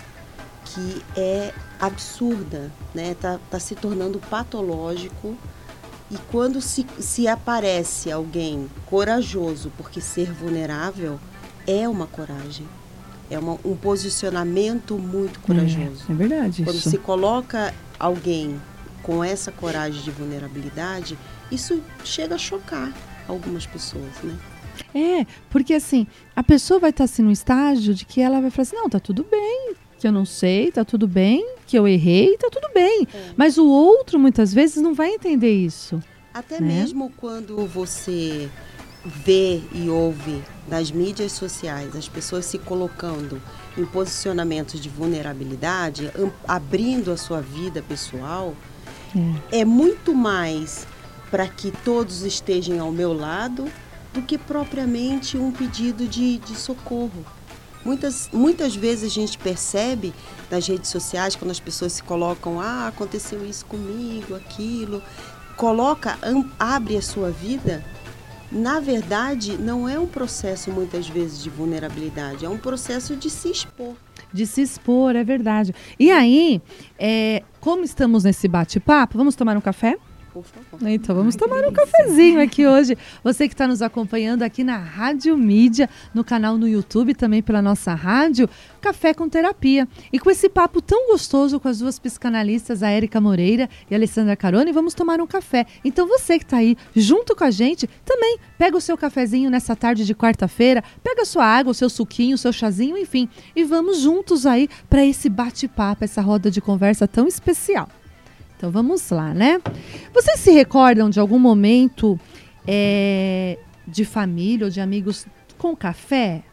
que 0.65 1.03
é 1.17 1.53
absurda, 1.79 2.71
né? 2.93 3.15
Tá, 3.19 3.39
tá 3.49 3.59
se 3.59 3.75
tornando 3.75 4.19
patológico 4.19 5.35
e 6.11 6.17
quando 6.31 6.59
se, 6.59 6.85
se 6.99 7.27
aparece 7.27 8.11
alguém 8.11 8.69
corajoso, 8.87 9.71
porque 9.77 10.01
ser 10.01 10.31
vulnerável 10.31 11.19
é 11.67 11.87
uma 11.87 12.07
coragem, 12.07 12.67
é 13.29 13.37
uma, 13.37 13.59
um 13.63 13.75
posicionamento 13.75 14.97
muito 14.97 15.39
corajoso. 15.39 16.03
É, 16.09 16.11
é 16.11 16.15
verdade. 16.15 16.63
Quando 16.63 16.77
isso. 16.77 16.89
se 16.89 16.97
coloca 16.97 17.73
alguém 17.99 18.59
com 19.03 19.23
essa 19.23 19.51
coragem 19.51 20.01
de 20.01 20.09
vulnerabilidade, 20.09 21.17
isso 21.51 21.81
chega 22.03 22.35
a 22.35 22.39
chocar 22.39 22.91
algumas 23.27 23.65
pessoas, 23.65 24.11
né? 24.23 24.37
É, 24.93 25.25
porque 25.49 25.73
assim, 25.73 26.07
a 26.35 26.43
pessoa 26.43 26.79
vai 26.79 26.89
estar 26.89 27.03
assim 27.03 27.21
no 27.21 27.31
estágio 27.31 27.93
de 27.93 28.05
que 28.05 28.21
ela 28.21 28.41
vai 28.41 28.49
falar 28.49 28.63
assim: 28.63 28.75
não, 28.75 28.89
tá 28.89 28.99
tudo 28.99 29.25
bem, 29.29 29.73
que 29.99 30.07
eu 30.07 30.11
não 30.11 30.25
sei, 30.25 30.71
tá 30.71 30.85
tudo 30.85 31.07
bem, 31.07 31.45
que 31.67 31.77
eu 31.77 31.87
errei, 31.87 32.37
tá 32.37 32.49
tudo 32.51 32.69
bem. 32.73 33.07
É. 33.13 33.31
Mas 33.35 33.57
o 33.57 33.67
outro 33.67 34.17
muitas 34.17 34.53
vezes 34.53 34.81
não 34.81 34.93
vai 34.93 35.09
entender 35.13 35.51
isso. 35.51 36.01
Até 36.33 36.61
né? 36.61 36.67
mesmo 36.67 37.11
quando 37.17 37.65
você 37.67 38.49
vê 39.05 39.61
e 39.73 39.89
ouve 39.89 40.41
nas 40.67 40.91
mídias 40.91 41.31
sociais 41.31 41.95
as 41.95 42.07
pessoas 42.07 42.45
se 42.45 42.57
colocando 42.57 43.41
em 43.77 43.85
posicionamentos 43.85 44.79
de 44.79 44.89
vulnerabilidade, 44.89 46.11
abrindo 46.47 47.11
a 47.11 47.17
sua 47.17 47.41
vida 47.41 47.81
pessoal, 47.81 48.53
é, 49.51 49.59
é 49.61 49.65
muito 49.65 50.13
mais 50.13 50.85
para 51.31 51.47
que 51.47 51.71
todos 51.83 52.23
estejam 52.23 52.79
ao 52.81 52.91
meu 52.91 53.13
lado 53.13 53.67
do 54.13 54.21
que 54.21 54.37
propriamente 54.37 55.37
um 55.37 55.51
pedido 55.51 56.07
de, 56.07 56.37
de 56.37 56.55
socorro. 56.55 57.25
Muitas, 57.83 58.29
muitas 58.33 58.75
vezes 58.75 59.11
a 59.11 59.13
gente 59.13 59.37
percebe 59.37 60.13
nas 60.51 60.67
redes 60.67 60.89
sociais, 60.89 61.35
quando 61.35 61.51
as 61.51 61.59
pessoas 61.59 61.93
se 61.93 62.03
colocam, 62.03 62.59
ah, 62.59 62.87
aconteceu 62.87 63.45
isso 63.45 63.65
comigo, 63.65 64.35
aquilo, 64.35 65.01
coloca, 65.55 66.17
abre 66.59 66.97
a 66.97 67.01
sua 67.01 67.31
vida, 67.31 67.83
na 68.51 68.79
verdade, 68.79 69.57
não 69.57 69.87
é 69.87 69.99
um 69.99 70.07
processo 70.07 70.71
muitas 70.71 71.07
vezes 71.07 71.43
de 71.43 71.49
vulnerabilidade, 71.49 72.45
é 72.45 72.49
um 72.49 72.57
processo 72.57 73.15
de 73.15 73.29
se 73.29 73.51
expor. 73.51 73.95
De 74.33 74.45
se 74.45 74.61
expor, 74.61 75.15
é 75.15 75.23
verdade. 75.23 75.73
E 75.99 76.11
aí, 76.11 76.61
é, 76.97 77.43
como 77.59 77.83
estamos 77.83 78.23
nesse 78.23 78.47
bate-papo, 78.47 79.17
vamos 79.17 79.35
tomar 79.35 79.55
um 79.55 79.61
café? 79.61 79.97
Por 80.33 80.43
favor. 80.43 80.87
Então 80.87 81.15
vamos 81.15 81.35
Ai, 81.35 81.39
tomar 81.39 81.67
um 81.67 81.71
cafezinho 81.71 82.41
aqui 82.41 82.67
hoje. 82.67 82.97
Você 83.23 83.47
que 83.47 83.53
está 83.53 83.67
nos 83.67 83.81
acompanhando 83.81 84.43
aqui 84.43 84.63
na 84.63 84.77
Rádio 84.77 85.37
Mídia, 85.37 85.89
no 86.13 86.23
canal 86.23 86.57
no 86.57 86.67
YouTube, 86.67 87.13
também 87.13 87.41
pela 87.41 87.61
nossa 87.61 87.93
rádio, 87.93 88.49
Café 88.79 89.13
com 89.13 89.27
Terapia. 89.27 89.87
E 90.11 90.19
com 90.19 90.29
esse 90.29 90.47
papo 90.49 90.81
tão 90.81 91.07
gostoso 91.07 91.59
com 91.59 91.67
as 91.67 91.79
duas 91.79 91.99
psicanalistas, 91.99 92.83
a 92.83 92.89
Érica 92.89 93.19
Moreira 93.19 93.69
e 93.89 93.93
a 93.93 93.97
Alessandra 93.97 94.35
Carone, 94.35 94.71
vamos 94.71 94.93
tomar 94.93 95.19
um 95.19 95.27
café. 95.27 95.65
Então 95.83 96.07
você 96.07 96.37
que 96.37 96.45
está 96.45 96.57
aí 96.57 96.77
junto 96.95 97.35
com 97.35 97.43
a 97.43 97.51
gente, 97.51 97.89
também 98.05 98.37
pega 98.57 98.77
o 98.77 98.81
seu 98.81 98.97
cafezinho 98.97 99.49
nessa 99.49 99.75
tarde 99.75 100.05
de 100.05 100.13
quarta-feira, 100.15 100.83
pega 101.03 101.23
a 101.23 101.25
sua 101.25 101.45
água, 101.45 101.71
o 101.71 101.75
seu 101.75 101.89
suquinho, 101.89 102.35
o 102.35 102.37
seu 102.37 102.53
chazinho, 102.53 102.97
enfim, 102.97 103.27
e 103.55 103.63
vamos 103.63 103.99
juntos 103.99 104.45
aí 104.45 104.69
para 104.89 105.05
esse 105.05 105.29
bate-papo, 105.29 106.03
essa 106.03 106.21
roda 106.21 106.51
de 106.51 106.61
conversa 106.61 107.07
tão 107.07 107.27
especial. 107.27 107.89
Então 108.59 108.69
vamos 108.69 109.09
lá, 109.09 109.33
né? 109.33 109.61
Vocês 110.13 110.37
se 110.41 110.51
recordam 110.51 111.09
de 111.09 111.17
algum 111.17 111.39
momento 111.39 112.19
é, 112.67 113.57
de 113.87 114.03
família 114.03 114.65
ou 114.65 114.69
de 114.69 114.81
amigos 114.81 115.25
com 115.57 115.73
café? 115.73 116.43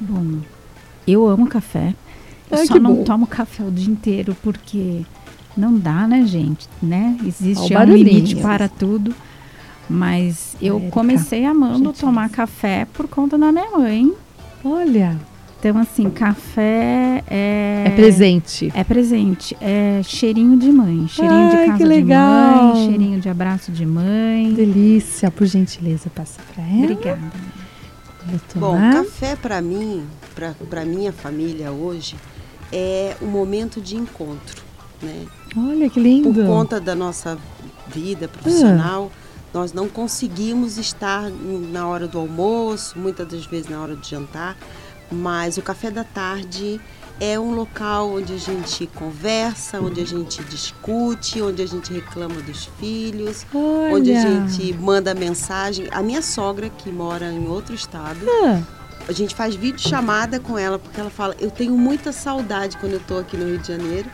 Bom, 0.00 0.40
eu 1.06 1.28
amo 1.28 1.46
café. 1.46 1.94
Eu 2.50 2.58
Ai, 2.58 2.66
só 2.66 2.76
não 2.80 2.96
bom. 2.96 3.04
tomo 3.04 3.24
café 3.24 3.62
o 3.62 3.70
dia 3.70 3.88
inteiro 3.88 4.36
porque 4.42 5.02
não 5.56 5.78
dá, 5.78 6.08
né, 6.08 6.26
gente? 6.26 6.68
Né? 6.82 7.16
Existe 7.24 7.72
um 7.76 7.84
limite 7.84 8.34
para 8.34 8.68
tudo. 8.68 9.14
Mas 9.88 10.56
eu 10.60 10.76
Érica, 10.78 10.90
comecei 10.90 11.44
amando 11.44 11.74
gentileza. 11.74 12.00
tomar 12.00 12.28
café 12.30 12.84
por 12.92 13.06
conta 13.06 13.38
da 13.38 13.52
minha 13.52 13.70
mãe. 13.70 14.12
Olha, 14.64 15.16
Então, 15.62 15.78
assim, 15.78 16.10
café 16.10 17.22
é. 17.24 17.84
é, 17.86 17.92
presente. 17.94 18.72
É 18.74 18.82
presente. 18.82 19.56
É 19.60 20.00
cheirinho 20.02 20.58
de 20.58 20.72
mãe. 20.72 21.06
Cheirinho 21.06 21.40
Ai, 21.40 21.50
de 21.50 21.56
que 21.56 21.66
casa 21.66 21.78
de 21.78 21.84
legal. 21.84 22.74
mãe, 22.74 22.86
cheirinho 22.88 23.20
de 23.20 23.28
abraço 23.28 23.70
de 23.70 23.86
mãe. 23.86 24.52
Delícia, 24.54 25.30
por 25.30 25.46
gentileza, 25.46 26.10
passa 26.10 26.40
para 26.52 26.64
ela. 26.64 26.82
Obrigada. 26.82 27.20
Bom, 28.56 28.76
café 28.92 29.36
para 29.36 29.62
mim, 29.62 30.04
para 30.68 30.84
minha 30.84 31.12
família 31.12 31.70
hoje, 31.70 32.16
é 32.72 33.16
um 33.22 33.28
momento 33.28 33.80
de 33.80 33.94
encontro, 33.96 34.60
né? 35.00 35.26
Olha 35.56 35.88
que 35.88 36.00
lindo. 36.00 36.34
Por 36.34 36.44
conta 36.44 36.80
da 36.80 36.96
nossa 36.96 37.38
vida 37.86 38.26
profissional, 38.26 39.12
nós 39.54 39.72
não 39.72 39.88
conseguimos 39.88 40.76
estar 40.76 41.30
na 41.70 41.86
hora 41.86 42.08
do 42.08 42.18
almoço, 42.18 42.98
muitas 42.98 43.28
das 43.28 43.46
vezes 43.46 43.68
na 43.68 43.80
hora 43.80 43.94
do 43.94 44.04
jantar, 44.04 44.56
mas 45.12 45.56
o 45.56 45.62
café 45.62 45.90
da 45.90 46.04
tarde 46.04 46.80
é 47.20 47.38
um 47.38 47.54
local 47.54 48.14
onde 48.16 48.32
a 48.34 48.38
gente 48.38 48.86
conversa, 48.88 49.80
onde 49.80 50.00
a 50.00 50.06
gente 50.06 50.42
discute, 50.44 51.40
onde 51.40 51.62
a 51.62 51.66
gente 51.66 51.92
reclama 51.92 52.36
dos 52.42 52.64
filhos, 52.80 53.46
Olha. 53.54 53.94
onde 53.94 54.12
a 54.12 54.20
gente 54.20 54.72
manda 54.74 55.14
mensagem. 55.14 55.86
A 55.92 56.02
minha 56.02 56.22
sogra, 56.22 56.68
que 56.70 56.90
mora 56.90 57.30
em 57.30 57.46
outro 57.46 57.74
estado, 57.74 58.18
Ah, 58.44 58.60
a 59.08 59.12
gente 59.12 59.34
faz 59.34 59.54
vídeo 59.54 59.78
chamada 59.80 60.40
com 60.40 60.58
ela, 60.58 60.78
porque 60.78 60.98
ela 61.00 61.10
fala, 61.10 61.36
eu 61.38 61.50
tenho 61.50 61.76
muita 61.76 62.10
saudade 62.12 62.76
quando 62.78 62.94
eu 62.94 63.00
tô 63.00 63.18
aqui 63.18 63.36
no 63.36 63.44
Rio 63.46 63.58
de 63.58 63.68
Janeiro, 63.68 64.08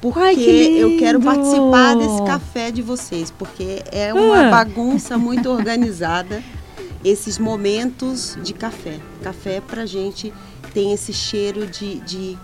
porque 0.00 0.18
Ai, 0.20 0.34
que 0.34 0.78
eu 0.78 0.98
quero 0.98 1.20
participar 1.20 1.94
desse 1.96 2.22
café 2.24 2.70
de 2.70 2.82
vocês, 2.82 3.30
porque 3.30 3.82
é 3.92 4.12
uma 4.12 4.48
Ah. 4.48 4.50
bagunça 4.50 5.16
muito 5.16 5.48
organizada 5.48 6.42
esses 7.04 7.38
momentos 7.38 8.36
de 8.42 8.52
café. 8.52 8.98
Café 9.22 9.60
pra 9.60 9.86
gente 9.86 10.32
tem 10.74 10.92
esse 10.92 11.12
cheiro 11.12 11.66
de, 11.66 12.00
de, 12.00 12.38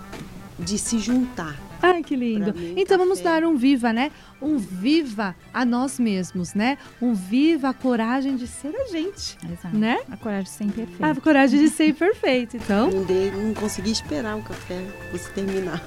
de 0.58 0.78
se 0.78 0.98
juntar. 0.98 1.56
Ai, 1.80 2.02
que 2.02 2.16
lindo. 2.16 2.52
Mim, 2.52 2.74
então 2.76 2.98
vamos 2.98 3.20
café. 3.20 3.40
dar 3.40 3.46
um 3.46 3.56
viva, 3.56 3.92
né? 3.92 4.10
Um 4.42 4.56
viva 4.58 5.34
a 5.54 5.64
nós 5.64 5.98
mesmos, 5.98 6.52
né? 6.54 6.76
Um 7.00 7.14
viva 7.14 7.68
a 7.68 7.72
coragem 7.74 8.34
de 8.36 8.48
ser 8.48 8.74
a 8.74 8.88
gente, 8.90 9.38
Exato. 9.48 9.76
né? 9.76 9.98
A 10.10 10.16
coragem 10.16 10.46
sempre 10.50 10.86
perfeita. 10.86 11.06
A 11.06 11.14
coragem 11.20 11.60
de 11.60 11.68
ser 11.68 11.94
perfeito. 11.94 12.56
Então, 12.56 12.90
Não, 12.90 13.04
dei, 13.04 13.30
não 13.30 13.54
consegui 13.54 13.92
esperar 13.92 14.36
o 14.36 14.42
café 14.42 14.84
você 15.12 15.30
terminar. 15.30 15.80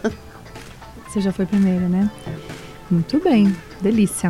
você 1.07 1.19
já 1.19 1.33
foi 1.33 1.45
primeiro, 1.45 1.89
né? 1.89 2.09
Muito 2.89 3.19
bem. 3.19 3.53
Delícia. 3.81 4.29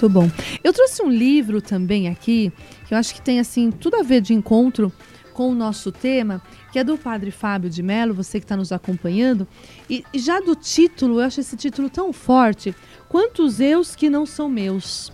Muito 0.00 0.08
bom. 0.08 0.30
Eu 0.62 0.72
trouxe 0.72 1.02
um 1.02 1.10
livro 1.10 1.60
também 1.60 2.06
aqui, 2.06 2.52
que 2.86 2.94
eu 2.94 2.98
acho 2.98 3.12
que 3.12 3.20
tem 3.20 3.40
assim 3.40 3.68
tudo 3.68 3.96
a 3.96 4.02
ver 4.04 4.20
de 4.20 4.32
encontro 4.32 4.92
com 5.32 5.50
o 5.50 5.54
nosso 5.56 5.90
tema, 5.90 6.40
que 6.70 6.78
é 6.78 6.84
do 6.84 6.96
Padre 6.96 7.32
Fábio 7.32 7.68
de 7.68 7.82
Mello, 7.82 8.14
você 8.14 8.38
que 8.38 8.44
está 8.44 8.56
nos 8.56 8.70
acompanhando. 8.70 9.44
E 9.90 10.04
e 10.14 10.20
já 10.20 10.38
do 10.38 10.54
título, 10.54 11.18
eu 11.18 11.26
acho 11.26 11.40
esse 11.40 11.56
título 11.56 11.90
tão 11.90 12.12
forte. 12.12 12.72
Quantos 13.08 13.58
eus 13.58 13.96
que 13.96 14.08
não 14.08 14.24
são 14.24 14.48
meus? 14.48 15.12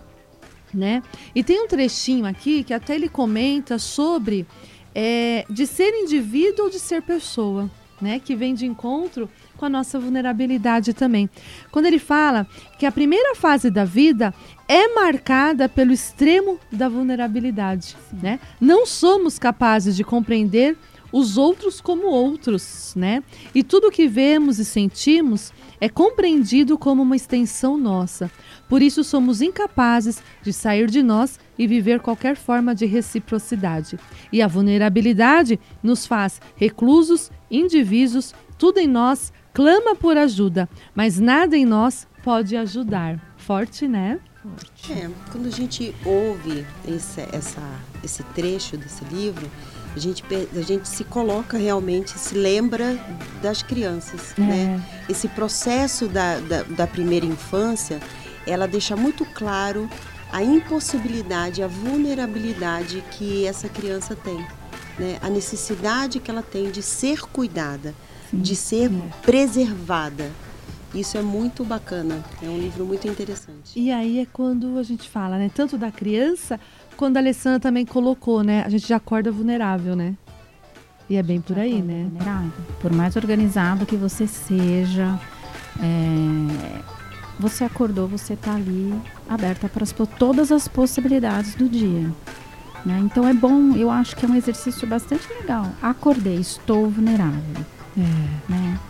Né? 0.73 1.03
E 1.35 1.43
tem 1.43 1.65
um 1.65 1.67
trechinho 1.67 2.27
aqui 2.27 2.63
que 2.63 2.75
até 2.75 2.95
ele 2.95 3.09
comenta 3.09 3.79
sobre 3.79 4.47
é, 4.95 5.47
de 5.49 5.67
ser 5.67 5.95
indivíduo 5.95 6.67
ou 6.67 6.71
de 6.71 6.79
ser 6.79 7.01
pessoa, 7.01 7.71
né? 8.03 8.21
Que 8.23 8.37
vem 8.37 8.55
de 8.55 8.67
encontro 8.67 9.31
com 9.57 9.65
a 9.65 9.69
nossa 9.69 9.99
vulnerabilidade 9.99 10.93
também. 10.93 11.31
Quando 11.71 11.87
ele 11.87 11.99
fala 11.99 12.47
que 12.79 12.87
a 12.87 12.93
primeira 12.93 13.35
fase 13.35 13.71
da 13.71 13.85
vida 13.85 14.35
é 14.69 14.95
marcada 14.95 15.69
pelo 15.69 15.93
extremo 15.93 16.59
da 16.71 16.89
vulnerabilidade, 16.89 17.97
né? 18.13 18.41
Não 18.61 18.87
somos 18.87 19.39
capazes 19.39 19.97
de 19.97 20.05
compreender 20.05 20.77
os 21.13 21.37
outros 21.37 21.81
como 21.81 22.09
outros, 22.09 22.93
né? 22.97 23.23
E 23.55 23.63
tudo 23.63 23.91
que 23.91 24.09
vemos 24.09 24.59
e 24.59 24.65
sentimos 24.65 25.53
é 25.81 25.89
compreendido 25.89 26.77
como 26.77 27.03
uma 27.03 27.15
extensão 27.15 27.77
nossa. 27.79 28.29
Por 28.69 28.83
isso 28.83 29.05
somos 29.05 29.41
incapazes 29.41 30.21
de 30.43 30.53
sair 30.53 30.91
de 30.91 31.05
nós 31.05 31.39
e 31.57 31.69
viver 31.69 32.01
qualquer 32.01 32.35
forma 32.35 32.75
de 32.75 32.85
reciprocidade. 32.85 33.97
E 34.33 34.43
a 34.43 34.49
vulnerabilidade 34.49 35.61
nos 35.81 36.05
faz 36.05 36.41
reclusos, 36.57 37.31
indivíduos, 37.49 38.35
tudo 38.59 38.79
em 38.79 38.89
nós 38.89 39.33
clama 39.53 39.95
por 39.95 40.17
ajuda, 40.17 40.69
mas 40.97 41.21
nada 41.21 41.57
em 41.57 41.65
nós 41.65 42.09
pode 42.25 42.57
ajudar. 42.57 43.35
Forte, 43.37 43.87
né? 43.87 44.19
É, 44.91 45.09
quando 45.33 45.47
a 45.47 45.51
gente 45.51 45.95
ouve 46.05 46.67
esse, 46.87 47.23
essa, 47.33 47.63
esse 48.03 48.23
trecho 48.35 48.77
desse 48.77 49.05
livro, 49.07 49.51
a 49.97 49.99
gente, 49.99 50.23
a 50.55 50.61
gente 50.61 50.89
se 50.89 51.05
coloca 51.05 51.57
realmente, 51.57 52.19
se 52.19 52.35
lembra 52.35 52.99
das 53.41 53.63
crianças, 53.63 54.35
né? 54.37 54.83
Esse 55.09 55.29
processo 55.29 56.09
da, 56.09 56.41
da, 56.41 56.63
da 56.65 56.87
primeira 56.87 57.25
infância, 57.25 58.01
ela 58.47 58.67
deixa 58.67 58.97
muito 58.97 59.25
claro 59.25 59.89
a 60.33 60.43
impossibilidade, 60.43 61.63
a 61.63 61.69
vulnerabilidade 61.69 63.05
que 63.13 63.47
essa 63.47 63.69
criança 63.69 64.17
tem, 64.17 64.45
né? 64.99 65.19
A 65.23 65.31
necessidade 65.31 66.19
que 66.19 66.31
ela 66.31 66.43
tem 66.43 66.71
de 66.71 66.83
ser 66.83 67.21
cuidada, 67.21 67.95
de 68.33 68.57
ser 68.57 68.91
preservada. 69.23 70.31
Isso 70.95 71.19
é 71.19 71.23
muito 71.23 71.65
bacana, 71.65 72.23
é 72.41 72.47
um 72.47 72.57
livro 72.57 72.85
muito 72.85 73.09
interessante. 73.09 73.79
E 73.79 73.91
aí 73.91 74.21
é 74.21 74.27
quando 74.27 74.79
a 74.79 74.83
gente 74.85 75.09
fala, 75.09 75.37
né? 75.37 75.51
Tanto 75.53 75.77
da 75.77 75.91
criança, 75.91 76.61
quando 76.97 77.17
a 77.17 77.21
Alessandra 77.21 77.59
também 77.59 77.85
colocou, 77.85 78.45
né? 78.45 78.63
A 78.65 78.69
gente 78.69 78.87
já 78.87 78.97
acorda 78.97 79.33
vulnerável, 79.33 79.97
né? 79.97 80.15
E 81.11 81.17
é 81.17 81.23
bem 81.23 81.41
por 81.41 81.59
aí, 81.59 81.83
né? 81.83 82.09
vulnerável. 82.11 82.53
Por 82.81 82.93
mais 82.93 83.17
organizado 83.17 83.85
que 83.85 83.97
você 83.97 84.27
seja, 84.27 85.21
é, 85.81 86.81
você 87.39 87.65
acordou, 87.65 88.09
você 88.09 88.35
está 88.35 88.55
ali 88.55 88.95
aberta 89.29 89.69
para 89.69 89.85
todas 90.07 90.53
as 90.53 90.69
possibilidades 90.69 91.55
do 91.57 91.69
dia. 91.69 92.11
né? 92.87 93.01
Então 93.05 93.29
é 93.29 93.35
bom, 93.35 93.75
eu 93.75 93.91
acho 93.91 94.17
que 94.17 94.25
é 94.25 94.29
um 94.29 94.37
exercício 94.37 94.87
bastante 94.87 95.27
legal. 95.29 95.71
Acordei, 95.83 96.37
estou 96.37 96.89
vulnerável. 96.89 97.65
É. 97.97 98.51
né? 98.51 98.81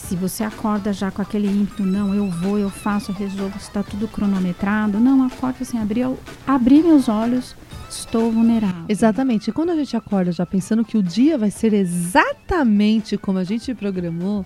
Se 0.00 0.16
você 0.16 0.42
acorda 0.42 0.92
já 0.92 1.10
com 1.10 1.22
aquele 1.22 1.46
ímpeto, 1.46 1.84
não, 1.84 2.12
eu 2.12 2.28
vou, 2.28 2.58
eu 2.58 2.68
faço, 2.68 3.12
eu 3.12 3.14
resolvo, 3.14 3.56
está 3.58 3.82
tudo 3.82 4.08
cronometrado. 4.08 4.98
Não, 4.98 5.24
acorda 5.24 5.58
assim, 5.60 5.78
abri, 5.78 6.00
abri 6.46 6.82
meus 6.82 7.08
olhos, 7.08 7.54
estou 7.88 8.32
vulnerável. 8.32 8.84
Exatamente. 8.88 9.50
E 9.50 9.52
quando 9.52 9.70
a 9.70 9.76
gente 9.76 9.96
acorda 9.96 10.32
já 10.32 10.44
pensando 10.44 10.84
que 10.84 10.98
o 10.98 11.02
dia 11.02 11.38
vai 11.38 11.50
ser 11.50 11.72
exatamente 11.74 13.16
como 13.16 13.38
a 13.38 13.44
gente 13.44 13.72
programou, 13.74 14.44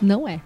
não 0.00 0.28
é. 0.28 0.40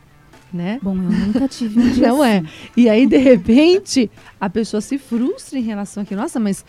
né? 0.53 0.79
Bom, 0.83 0.95
eu 0.97 1.11
nunca 1.11 1.47
tive 1.49 1.79
um 1.79 1.91
dia 1.93 2.09
Não 2.09 2.25
é. 2.25 2.39
assim. 2.39 2.49
E 2.79 2.89
aí, 2.89 3.07
de 3.07 3.19
repente, 3.19 4.11
a 4.41 4.49
pessoa 4.49 4.81
se 4.81 4.97
frustra 4.97 5.59
em 5.59 5.63
relação 5.63 6.03
a 6.03 6.07
que, 6.07 6.17
nossa, 6.17 6.41
mas 6.41 6.65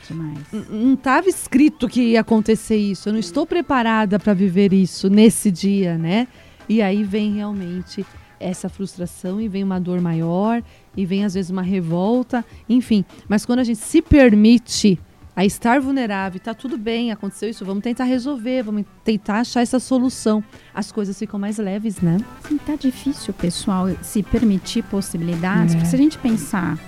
não 0.69 0.93
estava 0.93 1.29
escrito 1.29 1.87
que 1.87 2.01
ia 2.01 2.21
acontecer 2.21 2.75
isso. 2.75 3.07
Eu 3.07 3.13
não 3.13 3.19
estou 3.19 3.45
preparada 3.45 4.19
para 4.19 4.33
viver 4.33 4.73
isso 4.73 5.09
nesse 5.09 5.49
dia, 5.49 5.97
né? 5.97 6.27
E 6.69 6.81
aí 6.81 7.03
vem 7.03 7.33
realmente 7.33 8.05
essa 8.39 8.69
frustração 8.69 9.41
e 9.41 9.47
vem 9.47 9.63
uma 9.63 9.79
dor 9.79 9.99
maior 9.99 10.61
e 10.95 11.05
vem 11.05 11.25
às 11.25 11.33
vezes 11.33 11.49
uma 11.49 11.61
revolta, 11.61 12.45
enfim. 12.69 13.03
Mas 13.27 13.45
quando 13.45 13.59
a 13.59 13.63
gente 13.63 13.79
se 13.79 14.01
permite 14.01 14.99
a 15.35 15.45
estar 15.45 15.79
vulnerável, 15.79 16.39
tá 16.39 16.53
tudo 16.53 16.77
bem, 16.77 17.11
aconteceu 17.11 17.47
isso, 17.47 17.63
vamos 17.63 17.83
tentar 17.83 18.05
resolver, 18.05 18.63
vamos 18.63 18.85
tentar 19.03 19.41
achar 19.41 19.61
essa 19.61 19.79
solução. 19.79 20.43
As 20.73 20.91
coisas 20.91 21.17
ficam 21.17 21.39
mais 21.39 21.59
leves, 21.59 22.01
né? 22.01 22.17
Assim, 22.43 22.57
tá 22.57 22.75
difícil, 22.75 23.33
pessoal, 23.35 23.87
se 24.01 24.23
permitir 24.23 24.83
possibilidades. 24.85 25.75
É. 25.75 25.77
Porque 25.77 25.89
se 25.89 25.95
a 25.95 25.99
gente 25.99 26.17
pensar 26.17 26.79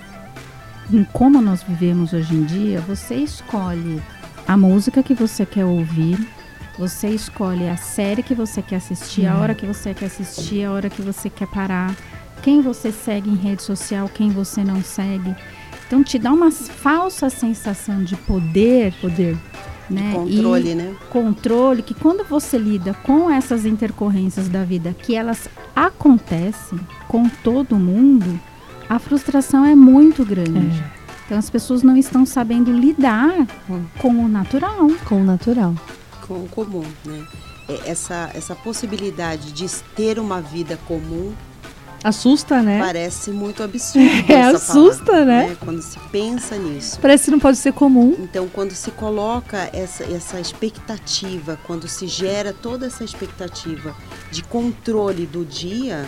em 0.92 1.04
como 1.04 1.40
nós 1.40 1.62
vivemos 1.62 2.12
hoje 2.12 2.34
em 2.34 2.44
dia, 2.44 2.80
você 2.80 3.14
escolhe 3.14 4.02
a 4.48 4.56
música 4.56 5.00
que 5.00 5.14
você 5.14 5.46
quer 5.46 5.64
ouvir, 5.64 6.18
você 6.80 7.08
escolhe 7.10 7.68
a 7.68 7.76
série 7.76 8.22
que 8.22 8.34
você 8.34 8.62
quer 8.62 8.76
assistir, 8.76 9.26
a 9.26 9.32
É. 9.32 9.34
hora 9.36 9.54
que 9.54 9.66
você 9.66 9.92
quer 9.92 10.06
assistir, 10.06 10.64
a 10.64 10.72
hora 10.72 10.88
que 10.88 11.02
você 11.02 11.28
quer 11.28 11.46
parar, 11.46 11.94
quem 12.42 12.62
você 12.62 12.90
segue 12.90 13.28
em 13.28 13.36
rede 13.36 13.62
social, 13.62 14.08
quem 14.08 14.30
você 14.30 14.64
não 14.64 14.82
segue. 14.82 15.36
Então 15.86 16.02
te 16.02 16.18
dá 16.18 16.32
uma 16.32 16.50
falsa 16.50 17.28
sensação 17.28 18.02
de 18.02 18.16
poder, 18.16 18.94
Poder. 18.98 19.36
né? 19.90 20.12
E- 20.26 20.36
Controle, 20.36 20.74
né? 20.74 20.94
controle 21.10 21.82
que 21.82 21.92
quando 21.92 22.24
você 22.24 22.56
lida 22.56 22.94
com 23.02 23.30
essas 23.30 23.66
intercorrências 23.66 24.48
da 24.48 24.64
vida, 24.64 24.94
que 24.94 25.14
elas 25.14 25.48
acontecem 25.76 26.80
com 27.08 27.28
todo 27.28 27.76
mundo, 27.76 28.40
a 28.88 28.98
frustração 28.98 29.66
é 29.66 29.74
muito 29.74 30.24
grande. 30.24 30.82
Então 31.26 31.36
as 31.38 31.50
pessoas 31.50 31.82
não 31.82 31.96
estão 31.96 32.24
sabendo 32.24 32.72
lidar 32.72 33.46
Hum. 33.68 33.82
com 33.98 34.08
o 34.24 34.28
natural. 34.28 34.88
Com 35.04 35.20
o 35.20 35.24
natural. 35.24 35.74
Com 36.30 36.44
o 36.44 36.48
comum, 36.48 36.84
né? 37.04 37.26
É, 37.68 37.90
Essa, 37.90 38.30
essa 38.34 38.54
possibilidade 38.54 39.50
de 39.50 39.68
ter 39.96 40.16
uma 40.20 40.40
vida 40.40 40.78
comum 40.86 41.34
Assusta, 42.04 42.62
né? 42.62 42.78
parece 42.78 43.32
muito 43.32 43.64
absurdo. 43.64 44.08
É, 44.30 44.42
assusta, 44.42 45.04
palavra, 45.04 45.24
né? 45.26 45.56
Quando 45.58 45.82
se 45.82 45.98
pensa 46.12 46.56
nisso. 46.56 47.00
Parece 47.00 47.24
que 47.24 47.30
não 47.32 47.40
pode 47.40 47.58
ser 47.58 47.72
comum. 47.72 48.14
Então, 48.20 48.48
quando 48.48 48.70
se 48.70 48.92
coloca 48.92 49.68
essa, 49.72 50.04
essa 50.04 50.40
expectativa, 50.40 51.58
quando 51.66 51.88
se 51.88 52.06
gera 52.06 52.52
toda 52.52 52.86
essa 52.86 53.02
expectativa 53.02 53.94
de 54.30 54.44
controle 54.44 55.26
do 55.26 55.44
dia, 55.44 56.06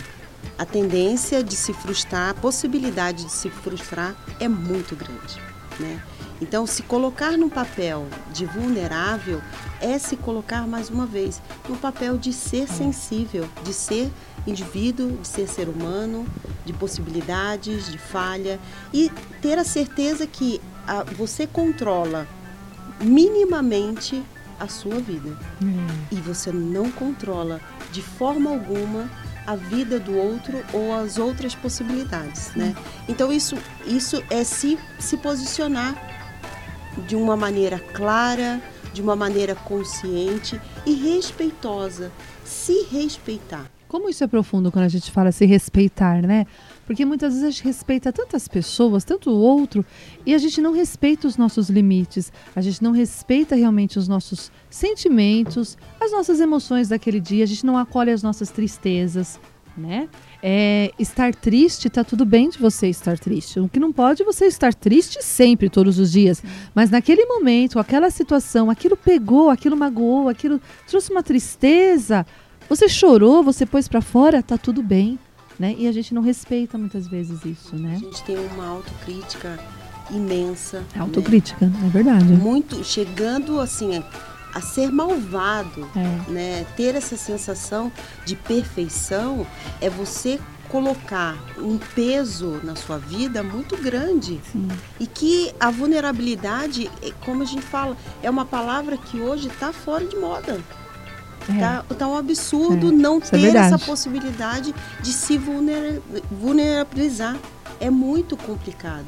a 0.56 0.64
tendência 0.64 1.42
de 1.42 1.56
se 1.56 1.74
frustrar, 1.74 2.30
a 2.30 2.34
possibilidade 2.34 3.24
de 3.24 3.32
se 3.32 3.50
frustrar 3.50 4.14
é 4.38 4.46
muito 4.46 4.94
grande. 4.94 5.42
Né? 5.80 6.00
Então, 6.42 6.66
se 6.66 6.82
colocar 6.82 7.38
no 7.38 7.48
papel 7.48 8.06
de 8.32 8.44
vulnerável 8.44 9.40
é 9.80 9.96
se 9.98 10.16
colocar 10.16 10.66
mais 10.66 10.90
uma 10.90 11.06
vez 11.06 11.40
no 11.68 11.76
papel 11.76 12.18
de 12.18 12.32
ser 12.32 12.66
sensível, 12.68 13.48
de 13.62 13.72
ser 13.72 14.10
indivíduo, 14.46 15.18
de 15.18 15.28
ser 15.28 15.46
ser 15.48 15.68
humano, 15.68 16.26
de 16.66 16.72
possibilidades, 16.72 17.90
de 17.90 17.96
falha 17.96 18.58
e 18.92 19.08
ter 19.40 19.56
a 19.56 19.64
certeza 19.64 20.26
que 20.26 20.60
a- 20.86 21.04
você 21.16 21.46
controla 21.46 22.26
minimamente 23.00 24.22
a 24.58 24.66
sua 24.68 24.98
vida. 25.00 25.36
E 26.10 26.16
você 26.16 26.50
não 26.50 26.90
controla 26.90 27.60
de 27.92 28.02
forma 28.02 28.50
alguma 28.50 29.08
a 29.44 29.56
vida 29.56 29.98
do 29.98 30.16
outro 30.16 30.62
ou 30.72 30.94
as 30.94 31.18
outras 31.18 31.52
possibilidades, 31.54 32.52
né? 32.54 32.74
Então 33.08 33.32
isso 33.32 33.56
isso 33.86 34.22
é 34.30 34.44
se 34.44 34.78
se 35.00 35.16
posicionar 35.16 35.96
de 37.06 37.16
uma 37.16 37.36
maneira 37.36 37.78
clara, 37.78 38.60
de 38.92 39.00
uma 39.00 39.16
maneira 39.16 39.54
consciente 39.54 40.60
e 40.84 40.94
respeitosa, 40.94 42.12
se 42.44 42.84
respeitar. 42.90 43.70
Como 43.88 44.08
isso 44.08 44.24
é 44.24 44.26
profundo 44.26 44.72
quando 44.72 44.86
a 44.86 44.88
gente 44.88 45.10
fala 45.10 45.30
se 45.32 45.44
respeitar, 45.44 46.22
né? 46.22 46.46
Porque 46.86 47.04
muitas 47.04 47.34
vezes 47.34 47.46
a 47.46 47.50
gente 47.50 47.64
respeita 47.64 48.10
tantas 48.10 48.48
pessoas, 48.48 49.04
tanto 49.04 49.30
o 49.30 49.38
outro, 49.38 49.84
e 50.24 50.34
a 50.34 50.38
gente 50.38 50.60
não 50.60 50.72
respeita 50.72 51.28
os 51.28 51.36
nossos 51.36 51.68
limites, 51.68 52.32
a 52.56 52.60
gente 52.62 52.82
não 52.82 52.92
respeita 52.92 53.54
realmente 53.54 53.98
os 53.98 54.08
nossos 54.08 54.50
sentimentos, 54.70 55.76
as 56.00 56.10
nossas 56.10 56.40
emoções 56.40 56.88
daquele 56.88 57.20
dia, 57.20 57.44
a 57.44 57.46
gente 57.46 57.66
não 57.66 57.76
acolhe 57.76 58.10
as 58.10 58.22
nossas 58.22 58.50
tristezas, 58.50 59.38
né? 59.76 60.08
É, 60.42 60.90
estar 60.98 61.34
triste, 61.34 61.88
tá 61.88 62.02
tudo 62.04 62.24
bem 62.24 62.48
de 62.48 62.58
você 62.58 62.88
estar 62.88 63.18
triste. 63.18 63.60
O 63.60 63.68
que 63.68 63.78
não 63.80 63.92
pode 63.92 64.22
é 64.22 64.24
você 64.24 64.46
estar 64.46 64.74
triste 64.74 65.22
sempre, 65.22 65.68
todos 65.70 65.98
os 65.98 66.10
dias. 66.12 66.42
Mas 66.74 66.90
naquele 66.90 67.24
momento, 67.26 67.78
aquela 67.78 68.10
situação, 68.10 68.70
aquilo 68.70 68.96
pegou, 68.96 69.50
aquilo 69.50 69.76
magoou, 69.76 70.28
aquilo 70.28 70.60
trouxe 70.86 71.10
uma 71.10 71.22
tristeza. 71.22 72.26
Você 72.68 72.88
chorou, 72.88 73.42
você 73.42 73.66
pôs 73.66 73.88
pra 73.88 74.00
fora, 74.00 74.42
tá 74.42 74.56
tudo 74.56 74.82
bem, 74.82 75.18
né? 75.58 75.74
E 75.78 75.86
a 75.86 75.92
gente 75.92 76.14
não 76.14 76.22
respeita 76.22 76.76
muitas 76.78 77.06
vezes 77.06 77.44
isso, 77.44 77.74
A 77.74 77.78
né? 77.78 77.96
gente 78.00 78.22
tem 78.24 78.36
uma 78.36 78.66
autocrítica 78.66 79.58
imensa. 80.10 80.80
né? 80.80 81.00
Autocrítica, 81.00 81.64
é 81.84 81.88
verdade. 81.88 82.24
Muito 82.24 82.82
chegando 82.84 83.60
assim 83.60 84.02
a 84.54 84.60
ser 84.60 84.90
malvado. 84.92 85.88
É. 85.96 86.30
né? 86.30 86.66
Ter 86.76 86.94
essa 86.94 87.16
sensação 87.16 87.90
de 88.24 88.36
perfeição 88.36 89.46
é 89.80 89.88
você 89.90 90.38
colocar 90.68 91.36
um 91.58 91.76
peso 91.94 92.58
na 92.64 92.74
sua 92.74 92.96
vida 92.98 93.42
muito 93.42 93.76
grande 93.76 94.40
Sim. 94.50 94.68
e 94.98 95.06
que 95.06 95.52
a 95.60 95.70
vulnerabilidade, 95.70 96.90
é, 97.02 97.10
como 97.26 97.42
a 97.42 97.46
gente 97.46 97.60
fala, 97.62 97.94
é 98.22 98.30
uma 98.30 98.46
palavra 98.46 98.96
que 98.96 99.20
hoje 99.20 99.48
está 99.48 99.70
fora 99.72 100.06
de 100.06 100.16
moda. 100.16 100.58
É. 101.48 101.58
Tá, 101.58 101.84
tá 101.98 102.06
um 102.08 102.16
absurdo 102.16 102.88
É, 102.88 102.92
não 102.92 103.18
isso 103.18 103.34
é 103.34 103.38
ter 103.38 103.46
essa 103.48 103.60
verdade. 103.60 103.84
possibilidade 103.84 104.74
de 105.02 105.12
se 105.12 105.36
vulnera- 105.36 106.00
vulnerabilizar. 106.30 107.36
É 107.80 107.90
muito 107.90 108.36
complicado. 108.36 109.06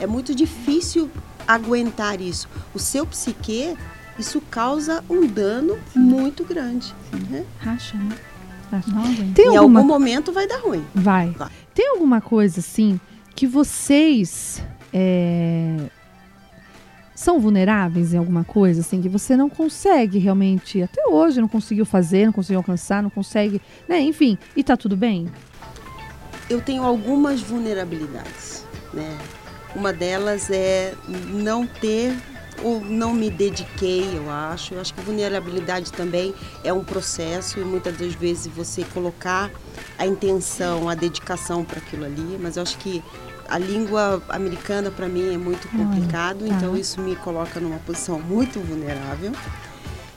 É 0.00 0.06
muito 0.06 0.34
difícil 0.34 1.08
aguentar 1.46 2.20
isso. 2.20 2.48
O 2.74 2.78
seu 2.78 3.06
psique, 3.06 3.76
isso 4.18 4.40
causa 4.40 5.04
um 5.08 5.26
dano 5.26 5.78
muito 5.94 6.44
grande. 6.44 6.94
né? 7.30 7.44
Racha, 7.58 7.96
né? 7.96 8.16
Tem 9.34 9.46
em 9.46 9.56
alguma 9.56 9.80
algum 9.80 9.92
momento 9.92 10.32
vai 10.32 10.46
dar 10.46 10.58
ruim. 10.58 10.84
Vai. 10.94 11.30
Vai. 11.30 11.48
Tem 11.74 11.88
alguma 11.88 12.20
coisa 12.20 12.60
assim 12.60 13.00
que 13.34 13.46
vocês 13.46 14.62
é, 14.92 15.76
são 17.14 17.40
vulneráveis 17.40 18.12
em 18.12 18.18
alguma 18.18 18.44
coisa 18.44 18.80
assim 18.80 19.00
que 19.00 19.08
você 19.08 19.36
não 19.36 19.48
consegue 19.48 20.18
realmente 20.18 20.82
até 20.82 21.06
hoje 21.06 21.40
não 21.40 21.48
conseguiu 21.48 21.86
fazer, 21.86 22.26
não 22.26 22.32
conseguiu 22.32 22.58
alcançar, 22.58 23.02
não 23.02 23.10
consegue, 23.10 23.60
né? 23.88 24.00
Enfim, 24.00 24.36
e 24.54 24.62
tá 24.62 24.76
tudo 24.76 24.96
bem? 24.96 25.28
Eu 26.50 26.60
tenho 26.60 26.82
algumas 26.82 27.40
vulnerabilidades, 27.40 28.64
né? 28.92 29.16
Uma 29.74 29.92
delas 29.92 30.50
é 30.50 30.94
não 31.30 31.66
ter 31.66 32.14
ou 32.62 32.80
não 32.80 33.12
me 33.12 33.30
dediquei, 33.30 34.16
eu 34.16 34.30
acho. 34.30 34.74
Eu 34.74 34.80
acho 34.80 34.94
que 34.94 35.00
vulnerabilidade 35.00 35.92
também 35.92 36.34
é 36.64 36.72
um 36.72 36.84
processo 36.84 37.58
e 37.58 37.64
muitas 37.64 37.96
das 37.96 38.14
vezes 38.14 38.46
você 38.46 38.84
colocar 38.92 39.50
a 39.98 40.06
intenção, 40.06 40.88
a 40.88 40.94
dedicação 40.94 41.64
para 41.64 41.78
aquilo 41.78 42.04
ali, 42.04 42.38
mas 42.40 42.56
eu 42.56 42.62
acho 42.62 42.78
que 42.78 43.02
a 43.48 43.58
língua 43.58 44.22
americana 44.28 44.90
para 44.90 45.08
mim 45.08 45.32
é 45.32 45.38
muito 45.38 45.68
complicado, 45.68 46.40
tá. 46.40 46.54
então 46.54 46.76
isso 46.76 47.00
me 47.00 47.16
coloca 47.16 47.58
numa 47.58 47.78
posição 47.78 48.20
muito 48.20 48.60
vulnerável. 48.60 49.32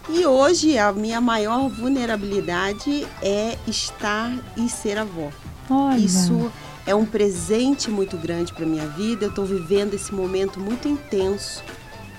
E 0.09 0.25
hoje 0.25 0.77
a 0.77 0.91
minha 0.91 1.21
maior 1.21 1.69
vulnerabilidade 1.69 3.07
é 3.21 3.57
estar 3.67 4.33
e 4.57 4.67
ser 4.67 4.97
avó. 4.97 5.29
Olha. 5.69 5.97
Isso 5.97 6.51
é 6.85 6.93
um 6.93 7.05
presente 7.05 7.89
muito 7.89 8.17
grande 8.17 8.51
para 8.51 8.65
minha 8.65 8.87
vida. 8.87 9.25
Eu 9.25 9.29
estou 9.29 9.45
vivendo 9.45 9.93
esse 9.93 10.13
momento 10.13 10.59
muito 10.59 10.87
intenso 10.87 11.63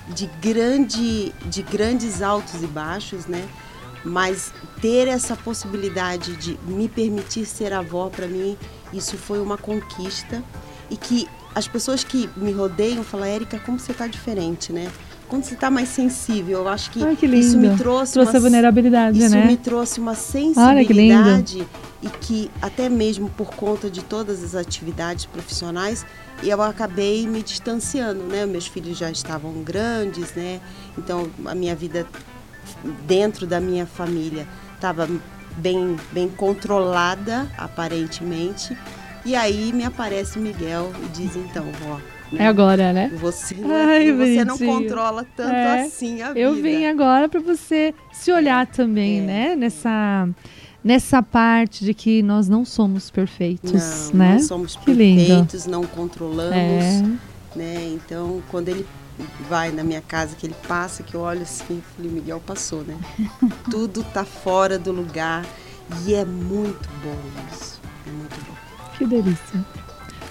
de 0.09 0.27
grande, 0.41 1.33
de 1.45 1.61
grandes 1.61 2.21
altos 2.21 2.61
e 2.61 2.67
baixos, 2.67 3.25
né? 3.25 3.43
Mas 4.03 4.53
ter 4.81 5.07
essa 5.07 5.35
possibilidade 5.35 6.35
de 6.35 6.59
me 6.67 6.89
permitir 6.89 7.45
ser 7.45 7.71
avó 7.71 8.09
para 8.09 8.27
mim, 8.27 8.57
isso 8.91 9.17
foi 9.17 9.39
uma 9.39 9.57
conquista 9.57 10.43
e 10.89 10.97
que 10.97 11.27
as 11.55 11.67
pessoas 11.67 12.03
que 12.03 12.29
me 12.35 12.51
rodeiam 12.51 13.03
falam, 13.03 13.25
Érica, 13.25 13.59
como 13.59 13.79
você 13.79 13.91
está 13.91 14.07
diferente, 14.07 14.73
né? 14.73 14.91
Quando 15.29 15.45
você 15.45 15.53
está 15.53 15.71
mais 15.71 15.89
sensível, 15.89 16.59
eu 16.59 16.67
acho 16.67 16.91
que, 16.91 17.03
Ai, 17.03 17.15
que 17.15 17.25
isso 17.25 17.57
me 17.57 17.75
trouxe, 17.77 18.13
Trouxe 18.13 18.31
uma 18.33 18.39
vulnerabilidade, 18.39 19.17
isso 19.17 19.29
né? 19.35 19.45
me 19.45 19.57
trouxe 19.57 19.99
uma 19.99 20.11
Olha 20.11 20.15
sensibilidade 20.15 21.65
e 22.03 22.09
que 22.09 22.51
até 22.61 22.89
mesmo 22.89 23.29
por 23.29 23.55
conta 23.55 23.89
de 23.89 24.03
todas 24.03 24.43
as 24.43 24.55
atividades 24.55 25.25
profissionais 25.25 26.05
eu 26.43 26.61
acabei 26.61 27.25
me 27.25 27.41
distanciando, 27.41 28.23
né? 28.23 28.45
Meus 28.45 28.67
filhos 28.67 28.97
já 28.97 29.09
estavam 29.09 29.53
grandes, 29.63 30.33
né? 30.33 30.59
Então 30.97 31.29
a 31.45 31.55
minha 31.55 31.75
vida 31.75 32.05
dentro 33.07 33.47
da 33.47 33.61
minha 33.61 33.85
família 33.85 34.45
estava 34.75 35.07
bem, 35.57 35.95
bem 36.11 36.27
controlada, 36.27 37.49
aparentemente. 37.57 38.77
E 39.25 39.35
aí 39.35 39.71
me 39.71 39.85
aparece 39.85 40.37
Miguel 40.37 40.91
e 41.01 41.07
diz, 41.09 41.35
então, 41.37 41.65
vó, 41.85 41.97
é 42.37 42.47
agora, 42.47 42.91
né? 42.91 43.11
Você, 43.15 43.55
Ai, 43.63 44.11
você 44.11 44.43
não 44.43 44.57
controla 44.57 45.25
tanto 45.35 45.53
é. 45.53 45.83
assim 45.83 46.21
a 46.21 46.29
vida. 46.29 46.39
Eu 46.39 46.55
vim 46.55 46.85
agora 46.85 47.29
para 47.29 47.39
você 47.39 47.93
se 48.11 48.31
olhar 48.31 48.65
também, 48.65 49.19
é. 49.19 49.21
né? 49.21 49.55
Nessa 49.55 50.27
nessa 50.83 51.23
parte 51.23 51.85
de 51.85 51.93
que 51.93 52.21
nós 52.21 52.49
não 52.49 52.65
somos 52.65 53.09
perfeitos, 53.09 54.09
não, 54.11 54.19
né? 54.19 54.33
Não 54.33 54.39
somos 54.39 54.75
que 54.75 54.85
perfeitos, 54.85 55.65
lindo. 55.65 55.71
não 55.71 55.85
controlamos, 55.85 56.53
é. 56.53 57.01
né? 57.55 57.87
Então, 57.93 58.41
quando 58.49 58.69
ele 58.69 58.85
vai 59.47 59.71
na 59.71 59.83
minha 59.83 60.01
casa, 60.01 60.35
que 60.35 60.45
ele 60.45 60.55
passa, 60.67 61.03
que 61.03 61.15
eu 61.15 61.21
olho 61.21 61.43
assim, 61.43 61.81
falei, 61.95 62.11
Miguel 62.11 62.41
passou, 62.45 62.83
né? 62.83 62.97
Tudo 63.69 64.03
tá 64.03 64.25
fora 64.25 64.77
do 64.77 64.91
lugar 64.91 65.45
e 66.05 66.13
é 66.13 66.25
muito 66.25 66.89
bom 67.03 67.17
isso. 67.51 67.79
É 68.07 68.11
muito 68.11 68.35
bom. 68.45 68.55
Que 68.97 69.05
delícia. 69.05 69.65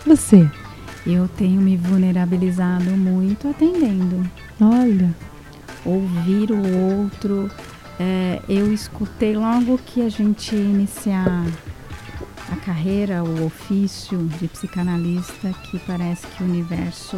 Você? 0.07 0.51
Eu 1.07 1.29
tenho 1.29 1.61
me 1.61 1.77
vulnerabilizado 1.77 2.91
muito 2.91 3.49
atendendo. 3.49 4.29
Olha. 4.61 5.15
Ouvir 5.85 6.53
o 6.53 7.01
outro. 7.01 7.51
É, 8.03 8.43
eu 8.49 8.73
escutei 8.73 9.37
logo 9.37 9.79
que 9.79 10.03
a 10.03 10.09
gente 10.09 10.57
iniciar 10.57 11.47
a 12.51 12.57
carreira, 12.57 13.23
o 13.23 13.47
ofício 13.47 14.19
de 14.41 14.49
psicanalista, 14.49 15.53
que 15.63 15.79
parece 15.79 16.27
que 16.27 16.43
o 16.43 16.47
universo 16.47 17.17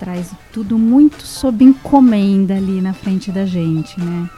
traz 0.00 0.34
tudo 0.52 0.76
muito 0.76 1.22
sob 1.22 1.62
encomenda 1.62 2.56
ali 2.56 2.80
na 2.80 2.92
frente 2.92 3.30
da 3.30 3.46
gente, 3.46 4.00
né? 4.00 4.28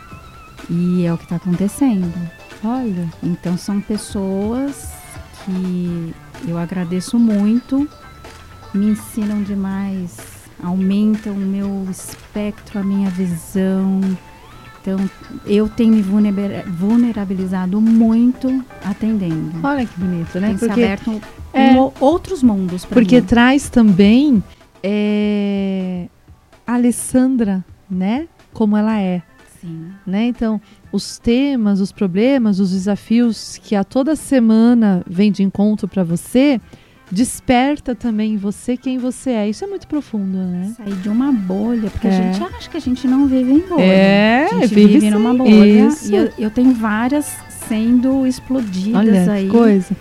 E 0.69 1.07
é 1.07 1.13
o 1.13 1.17
que 1.17 1.25
está 1.25 1.37
acontecendo. 1.37 2.13
Olha. 2.63 3.09
Então 3.23 3.57
são 3.57 3.81
pessoas 3.81 4.93
que 5.47 6.15
eu 6.47 6.59
agradeço 6.59 7.19
muito 7.19 7.89
me 8.75 8.89
ensinam 8.89 9.41
demais, 9.43 10.17
aumentam 10.63 11.33
o 11.33 11.37
meu 11.37 11.87
espectro, 11.89 12.81
a 12.81 12.83
minha 12.83 13.09
visão. 13.09 14.01
Então, 14.85 14.99
eu 15.47 15.67
tenho 15.67 15.95
me 15.95 16.03
vulnerabilizado 16.03 17.81
muito 17.81 18.63
atendendo. 18.85 19.53
Olha 19.63 19.87
que 19.87 19.99
bonito, 19.99 20.39
né? 20.39 20.49
Tem 20.49 20.59
porque 20.59 20.75
se 20.75 20.83
aberto 20.85 21.21
é, 21.55 21.75
outros 21.99 22.43
mundos 22.43 22.85
Porque 22.85 23.19
mim. 23.19 23.27
traz 23.27 23.71
também 23.71 24.45
é, 24.83 26.07
a 26.67 26.75
Alessandra, 26.75 27.65
né? 27.91 28.29
Como 28.53 28.77
ela 28.77 29.01
é. 29.01 29.23
Sim. 29.59 29.87
Né? 30.07 30.27
Então, 30.27 30.61
os 30.93 31.19
temas, 31.19 31.81
os 31.81 31.91
problemas, 31.91 32.61
os 32.61 32.73
desafios 32.73 33.59
que 33.63 33.75
a 33.75 33.85
toda 33.85 34.15
semana 34.15 35.03
vem 35.09 35.33
de 35.33 35.43
encontro 35.43 35.89
para 35.89 36.05
você, 36.05 36.61
desperta 37.11 37.95
também 37.95 38.35
em 38.35 38.37
você 38.37 38.77
quem 38.77 38.99
você 38.99 39.31
é. 39.31 39.49
Isso 39.49 39.65
é 39.65 39.67
muito 39.67 39.87
profundo, 39.87 40.39
né? 40.39 40.75
Sair 40.77 40.95
de 40.97 41.09
uma 41.09 41.33
bolha, 41.33 41.91
porque 41.91 42.07
é. 42.07 42.11
a 42.11 42.33
gente 42.33 42.43
acha 42.43 42.71
que 42.71 42.77
a 42.77 42.81
gente 42.81 43.07
não 43.07 43.27
vive 43.27 43.53
em 43.53 43.61
bolha. 43.61 43.83
É, 43.83 44.47
a 44.47 44.55
gente 44.61 44.75
vive, 44.75 44.95
vive 44.95 45.11
numa 45.11 45.35
bolha. 45.35 45.87
Isso. 45.87 46.13
E 46.13 46.17
eu, 46.17 46.33
eu, 46.39 46.51
tenho 46.51 46.73
várias 46.75 47.37
sendo 47.69 48.27
explodidas 48.27 49.01
Olha, 49.01 49.33
aí. 49.33 49.49
coisa. 49.49 49.97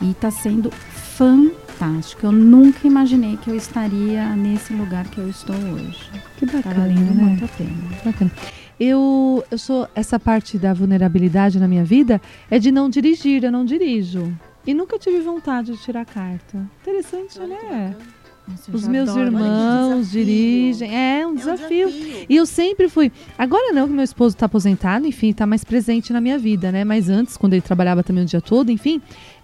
E 0.00 0.14
tá 0.14 0.30
sendo 0.30 0.70
fantástico. 0.70 2.26
Eu 2.26 2.32
nunca 2.32 2.86
imaginei 2.86 3.36
que 3.36 3.50
eu 3.50 3.56
estaria 3.56 4.34
nesse 4.36 4.72
lugar 4.72 5.06
que 5.08 5.18
eu 5.18 5.28
estou 5.28 5.56
hoje. 5.56 6.10
Que 6.38 6.46
bacana. 6.46 6.62
Tá 6.62 6.80
valendo 6.80 7.14
né? 7.14 7.22
muito 7.22 7.44
a 7.44 7.48
pena. 7.48 7.70
Bacana. 8.04 8.30
Eu, 8.78 9.44
eu 9.50 9.58
sou 9.58 9.86
essa 9.94 10.18
parte 10.18 10.56
da 10.56 10.72
vulnerabilidade 10.72 11.60
na 11.60 11.68
minha 11.68 11.84
vida 11.84 12.18
é 12.50 12.58
de 12.58 12.72
não 12.72 12.88
dirigir, 12.88 13.44
eu 13.44 13.52
não 13.52 13.62
dirijo. 13.62 14.32
E 14.66 14.74
nunca 14.74 14.98
tive 14.98 15.20
vontade 15.20 15.72
de 15.72 15.78
tirar 15.82 16.04
carta. 16.04 16.68
Interessante, 16.82 17.38
né? 17.40 17.96
Nossa, 18.46 18.70
Os 18.72 18.88
meus 18.88 19.08
adoro. 19.08 19.26
irmãos 19.26 20.10
dirigem. 20.10 20.94
É 20.94 21.26
um, 21.26 21.32
é 21.32 21.36
desafio. 21.36 21.88
um 21.88 21.90
desafio. 21.90 22.26
E 22.28 22.36
eu 22.36 22.46
sempre 22.46 22.88
fui. 22.88 23.12
Agora 23.38 23.72
não, 23.72 23.86
que 23.86 23.94
meu 23.94 24.04
esposo 24.04 24.34
está 24.34 24.46
aposentado, 24.46 25.06
enfim, 25.06 25.30
está 25.30 25.46
mais 25.46 25.64
presente 25.64 26.12
na 26.12 26.20
minha 26.20 26.38
vida, 26.38 26.70
né? 26.72 26.84
Mas 26.84 27.08
antes, 27.08 27.36
quando 27.36 27.54
ele 27.54 27.62
trabalhava 27.62 28.02
também 28.02 28.24
o 28.24 28.26
dia 28.26 28.40
todo, 28.40 28.70
enfim, 28.70 29.00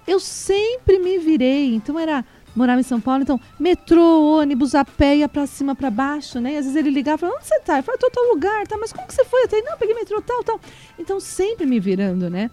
eu 0.07 0.21
sempre 0.21 0.99
me 0.99 1.19
virei. 1.19 1.75
Então 1.75 1.99
era 1.99 2.25
morava 2.55 2.81
em 2.81 2.85
São 2.85 2.99
Paulo, 2.99 3.23
então 3.23 3.39
metrô, 3.61 4.39
ônibus, 4.39 4.75
a 4.75 4.83
pé, 4.83 5.19
ia 5.19 5.29
pra 5.29 5.47
cima, 5.47 5.75
pra 5.75 5.91
baixo, 5.91 6.41
né? 6.41 6.55
E 6.55 6.57
às 6.57 6.65
vezes 6.65 6.75
ele 6.75 6.89
ligava 6.91 7.17
e 7.17 7.21
falava, 7.21 7.39
onde 7.39 7.47
você 7.47 7.61
tá? 7.61 7.79
Eu 7.79 7.83
falava, 7.83 8.01
tô 8.01 8.11
tal 8.11 8.25
lugar, 8.33 8.67
tá? 8.67 8.79
Mas 8.79 8.95
como 8.95 9.07
que 9.07 9.13
você 9.15 9.27
foi 9.27 9.45
até 9.45 9.57
aí? 9.57 9.63
Não, 9.63 9.77
peguei 9.77 9.95
metrô, 9.95 10.23
tal, 10.23 10.43
tal. 10.43 10.59
Então 10.99 11.21
sempre 11.21 11.67
me 11.67 11.79
virando, 11.79 12.31
né? 12.31 12.51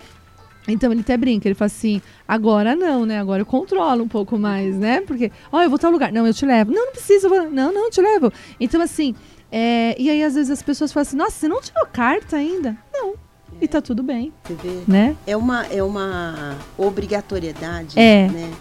Então 0.67 0.91
ele 0.91 1.01
até 1.01 1.17
brinca, 1.17 1.47
ele 1.47 1.55
fala 1.55 1.67
assim, 1.67 2.01
agora 2.27 2.75
não, 2.75 3.05
né? 3.05 3.19
Agora 3.19 3.41
eu 3.41 3.45
controlo 3.45 4.03
um 4.03 4.07
pouco 4.07 4.37
mais, 4.37 4.77
né? 4.77 5.01
Porque, 5.01 5.31
ó, 5.51 5.57
oh, 5.57 5.61
eu 5.61 5.69
vou 5.69 5.77
tal 5.77 5.91
lugar. 5.91 6.11
Não, 6.11 6.25
eu 6.25 6.33
te 6.33 6.45
levo. 6.45 6.71
Não, 6.71 6.85
não 6.85 6.91
precisa. 6.93 7.27
Vou... 7.27 7.49
Não, 7.49 7.73
não, 7.73 7.85
eu 7.85 7.91
te 7.91 8.01
levo. 8.01 8.31
Então, 8.59 8.81
assim, 8.81 9.13
é... 9.51 9.95
e 9.99 10.09
aí 10.09 10.23
às 10.23 10.35
vezes 10.35 10.49
as 10.49 10.63
pessoas 10.63 10.93
falam 10.93 11.07
assim, 11.07 11.17
nossa, 11.17 11.31
você 11.31 11.47
não 11.47 11.61
tirou 11.61 11.85
carta 11.87 12.37
ainda? 12.37 12.77
Não. 12.93 13.15
E 13.61 13.67
tá 13.67 13.81
tudo 13.81 14.01
bem. 14.01 14.33
Você 14.43 14.55
vê? 14.55 14.83
Né? 14.87 15.15
É 15.27 15.37
uma, 15.37 15.65
é 15.67 15.83
uma 15.83 16.57
obrigatoriedade, 16.77 17.99
é. 17.99 18.27
né? 18.29 18.51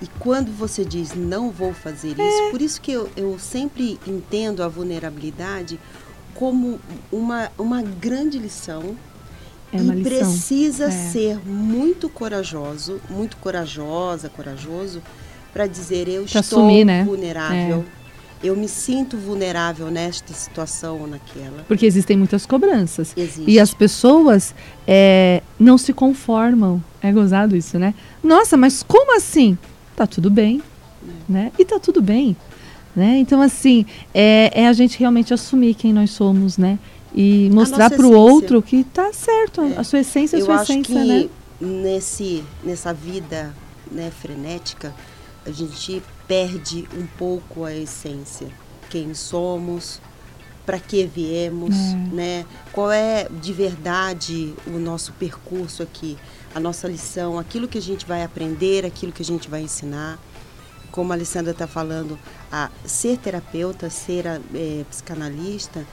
E 0.00 0.06
quando 0.18 0.52
você 0.56 0.84
diz 0.84 1.14
não 1.14 1.50
vou 1.50 1.72
fazer 1.72 2.18
é. 2.18 2.28
isso, 2.28 2.50
por 2.50 2.62
isso 2.62 2.80
que 2.80 2.92
eu, 2.92 3.10
eu 3.16 3.38
sempre 3.38 3.98
entendo 4.06 4.62
a 4.62 4.68
vulnerabilidade 4.68 5.78
como 6.34 6.78
uma, 7.10 7.50
uma 7.58 7.82
grande 7.82 8.38
lição 8.38 8.96
é 9.72 9.78
e 9.78 10.02
precisa 10.02 10.86
é. 10.86 10.90
ser 10.90 11.38
muito 11.46 12.08
corajoso, 12.08 13.00
muito 13.10 13.36
corajosa, 13.36 14.28
corajoso, 14.28 15.02
para 15.52 15.66
dizer 15.66 16.08
eu 16.08 16.24
pra 16.24 16.40
estou 16.40 16.60
assumir, 16.60 16.84
né? 16.84 17.04
vulnerável. 17.04 17.84
É. 17.94 17.98
Eu 18.42 18.54
me 18.54 18.68
sinto 18.68 19.16
vulnerável 19.16 19.90
nesta 19.90 20.32
situação 20.32 21.00
ou 21.00 21.06
naquela. 21.08 21.64
Porque 21.66 21.84
existem 21.84 22.16
muitas 22.16 22.46
cobranças. 22.46 23.12
Existe. 23.16 23.50
E 23.50 23.58
as 23.58 23.74
pessoas 23.74 24.54
é, 24.86 25.42
não 25.58 25.76
se 25.76 25.92
conformam. 25.92 26.82
É 27.02 27.10
gozado 27.10 27.56
isso, 27.56 27.78
né? 27.80 27.94
Nossa, 28.22 28.56
mas 28.56 28.82
como 28.82 29.16
assim? 29.16 29.58
Tá 29.96 30.06
tudo 30.06 30.30
bem. 30.30 30.62
É. 31.02 31.32
Né? 31.32 31.52
E 31.58 31.64
tá 31.64 31.80
tudo 31.80 32.00
bem. 32.00 32.36
Né? 32.94 33.18
Então, 33.18 33.42
assim, 33.42 33.84
é, 34.14 34.50
é 34.54 34.68
a 34.68 34.72
gente 34.72 34.98
realmente 34.98 35.34
assumir 35.34 35.74
quem 35.74 35.92
nós 35.92 36.10
somos, 36.10 36.56
né? 36.58 36.78
E 37.14 37.50
mostrar 37.52 37.90
para 37.90 38.06
o 38.06 38.12
outro 38.12 38.62
que 38.62 38.84
tá 38.84 39.12
certo, 39.12 39.62
é. 39.62 39.76
a 39.76 39.84
sua 39.84 40.00
essência 40.00 40.36
é 40.36 40.40
a 40.40 40.44
sua 40.44 40.62
essência, 40.62 40.82
que 40.82 40.94
né? 40.94 41.28
Nesse, 41.60 42.44
nessa 42.62 42.92
vida 42.92 43.54
né, 43.90 44.10
frenética, 44.10 44.94
a 45.44 45.50
gente 45.50 46.02
perde 46.26 46.86
um 46.96 47.06
pouco 47.18 47.64
a 47.64 47.74
essência. 47.74 48.48
Quem 48.90 49.12
somos, 49.14 50.00
para 50.68 50.78
que 50.78 51.06
viemos, 51.06 51.74
é. 51.74 51.94
né? 52.12 52.46
Qual 52.72 52.92
é 52.92 53.26
de 53.40 53.52
verdade 53.52 54.54
o 54.66 54.78
nosso 54.78 55.14
percurso 55.14 55.82
aqui, 55.82 56.16
a 56.54 56.60
nossa 56.60 56.86
lição, 56.86 57.38
aquilo 57.38 57.66
que 57.66 57.78
a 57.78 57.82
gente 57.82 58.04
vai 58.06 58.22
aprender, 58.22 58.84
aquilo 58.84 59.10
que 59.10 59.22
a 59.22 59.24
gente 59.24 59.48
vai 59.48 59.62
ensinar. 59.62 60.18
Como 60.90 61.12
a 61.12 61.16
Alessandra 61.16 61.52
está 61.52 61.66
falando, 61.66 62.18
a 62.52 62.70
ser 62.84 63.16
terapeuta, 63.18 63.88
ser 63.88 64.26
a, 64.26 64.40
é, 64.54 64.84
psicanalista, 64.90 65.86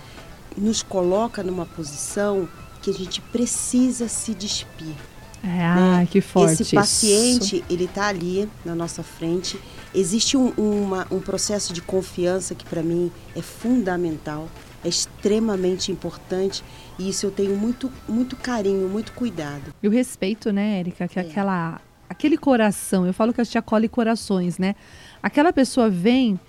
nos 0.58 0.82
coloca 0.82 1.44
numa 1.44 1.66
posição 1.66 2.48
que 2.82 2.90
a 2.90 2.94
gente 2.94 3.20
precisa 3.22 4.08
se 4.08 4.34
despir. 4.34 4.96
É, 5.44 5.48
né? 5.48 6.02
Ah, 6.02 6.06
que 6.10 6.22
forte. 6.22 6.64
Esse 6.64 6.76
paciente, 6.76 7.58
isso. 7.58 7.66
ele 7.70 7.86
está 7.86 8.08
ali 8.08 8.50
na 8.64 8.74
nossa 8.74 9.04
frente. 9.04 9.60
Existe 9.94 10.36
um, 10.36 10.50
uma, 10.58 11.06
um 11.12 11.20
processo 11.20 11.72
de 11.72 11.82
confiança 11.82 12.56
que 12.56 12.66
para 12.66 12.82
mim 12.82 13.12
é 13.36 13.42
fundamental, 13.42 14.50
é 14.84 14.90
extremamente 14.90 15.92
importante 15.92 16.64
e 16.98 17.10
isso 17.10 17.26
eu 17.26 17.32
tenho 17.32 17.56
muito, 17.56 17.92
muito 18.08 18.36
carinho, 18.36 18.90
muito 18.90 19.14
cuidado. 19.14 19.74
E 19.82 19.88
o 19.88 19.92
respeito, 19.92 20.52
né, 20.52 20.80
Érica, 20.80 21.08
que 21.08 21.20
é. 21.20 21.22
aquela, 21.22 21.80
aquele 22.10 22.38
coração, 22.38 23.06
eu 23.06 23.14
falo 23.14 23.34
que 23.34 23.42
a 23.42 23.44
gente 23.44 23.58
acolhe 23.58 23.88
corações, 23.88 24.58
né? 24.58 24.76
Aquela 25.22 25.54
pessoa 25.54 25.90
vem 25.90 26.40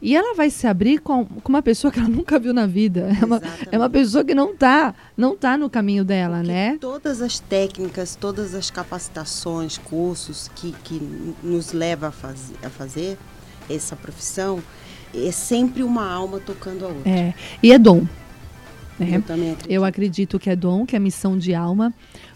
e 0.00 0.14
ela 0.14 0.34
vai 0.34 0.50
se 0.50 0.66
abrir 0.66 0.98
com, 0.98 1.24
com 1.24 1.48
uma 1.48 1.62
pessoa 1.62 1.90
que 1.90 1.98
ela 1.98 2.08
nunca 2.08 2.38
viu 2.38 2.52
na 2.52 2.66
vida. 2.66 3.10
É 3.20 3.24
uma, 3.24 3.42
é 3.72 3.78
uma 3.78 3.90
pessoa 3.90 4.24
que 4.24 4.34
não 4.34 4.52
está 4.52 4.94
não 5.16 5.36
tá 5.36 5.56
no 5.56 5.70
caminho 5.70 6.04
dela, 6.04 6.38
Porque 6.38 6.52
né? 6.52 6.78
Todas 6.80 7.22
as 7.22 7.38
técnicas, 7.38 8.14
todas 8.14 8.54
as 8.54 8.70
capacitações, 8.70 9.78
cursos 9.78 10.50
que, 10.54 10.72
que 10.84 11.00
nos 11.42 11.72
leva 11.72 12.08
a, 12.08 12.12
faz, 12.12 12.52
a 12.62 12.68
fazer 12.68 13.18
essa 13.68 13.96
profissão, 13.96 14.62
é 15.14 15.30
sempre 15.32 15.82
uma 15.82 16.10
alma 16.10 16.40
tocando 16.40 16.84
a 16.84 16.88
outra. 16.88 17.10
É, 17.10 17.34
e 17.62 17.72
é 17.72 17.78
dom. 17.78 18.06
Né? 18.98 19.16
Eu 19.16 19.22
também 19.22 19.52
acredito. 19.52 19.70
Eu 19.70 19.84
acredito 19.84 20.38
que 20.38 20.50
é 20.50 20.56
dom, 20.56 20.86
que 20.86 20.96
é 20.96 20.98
missão 20.98 21.38
de 21.38 21.54
alma, 21.54 21.92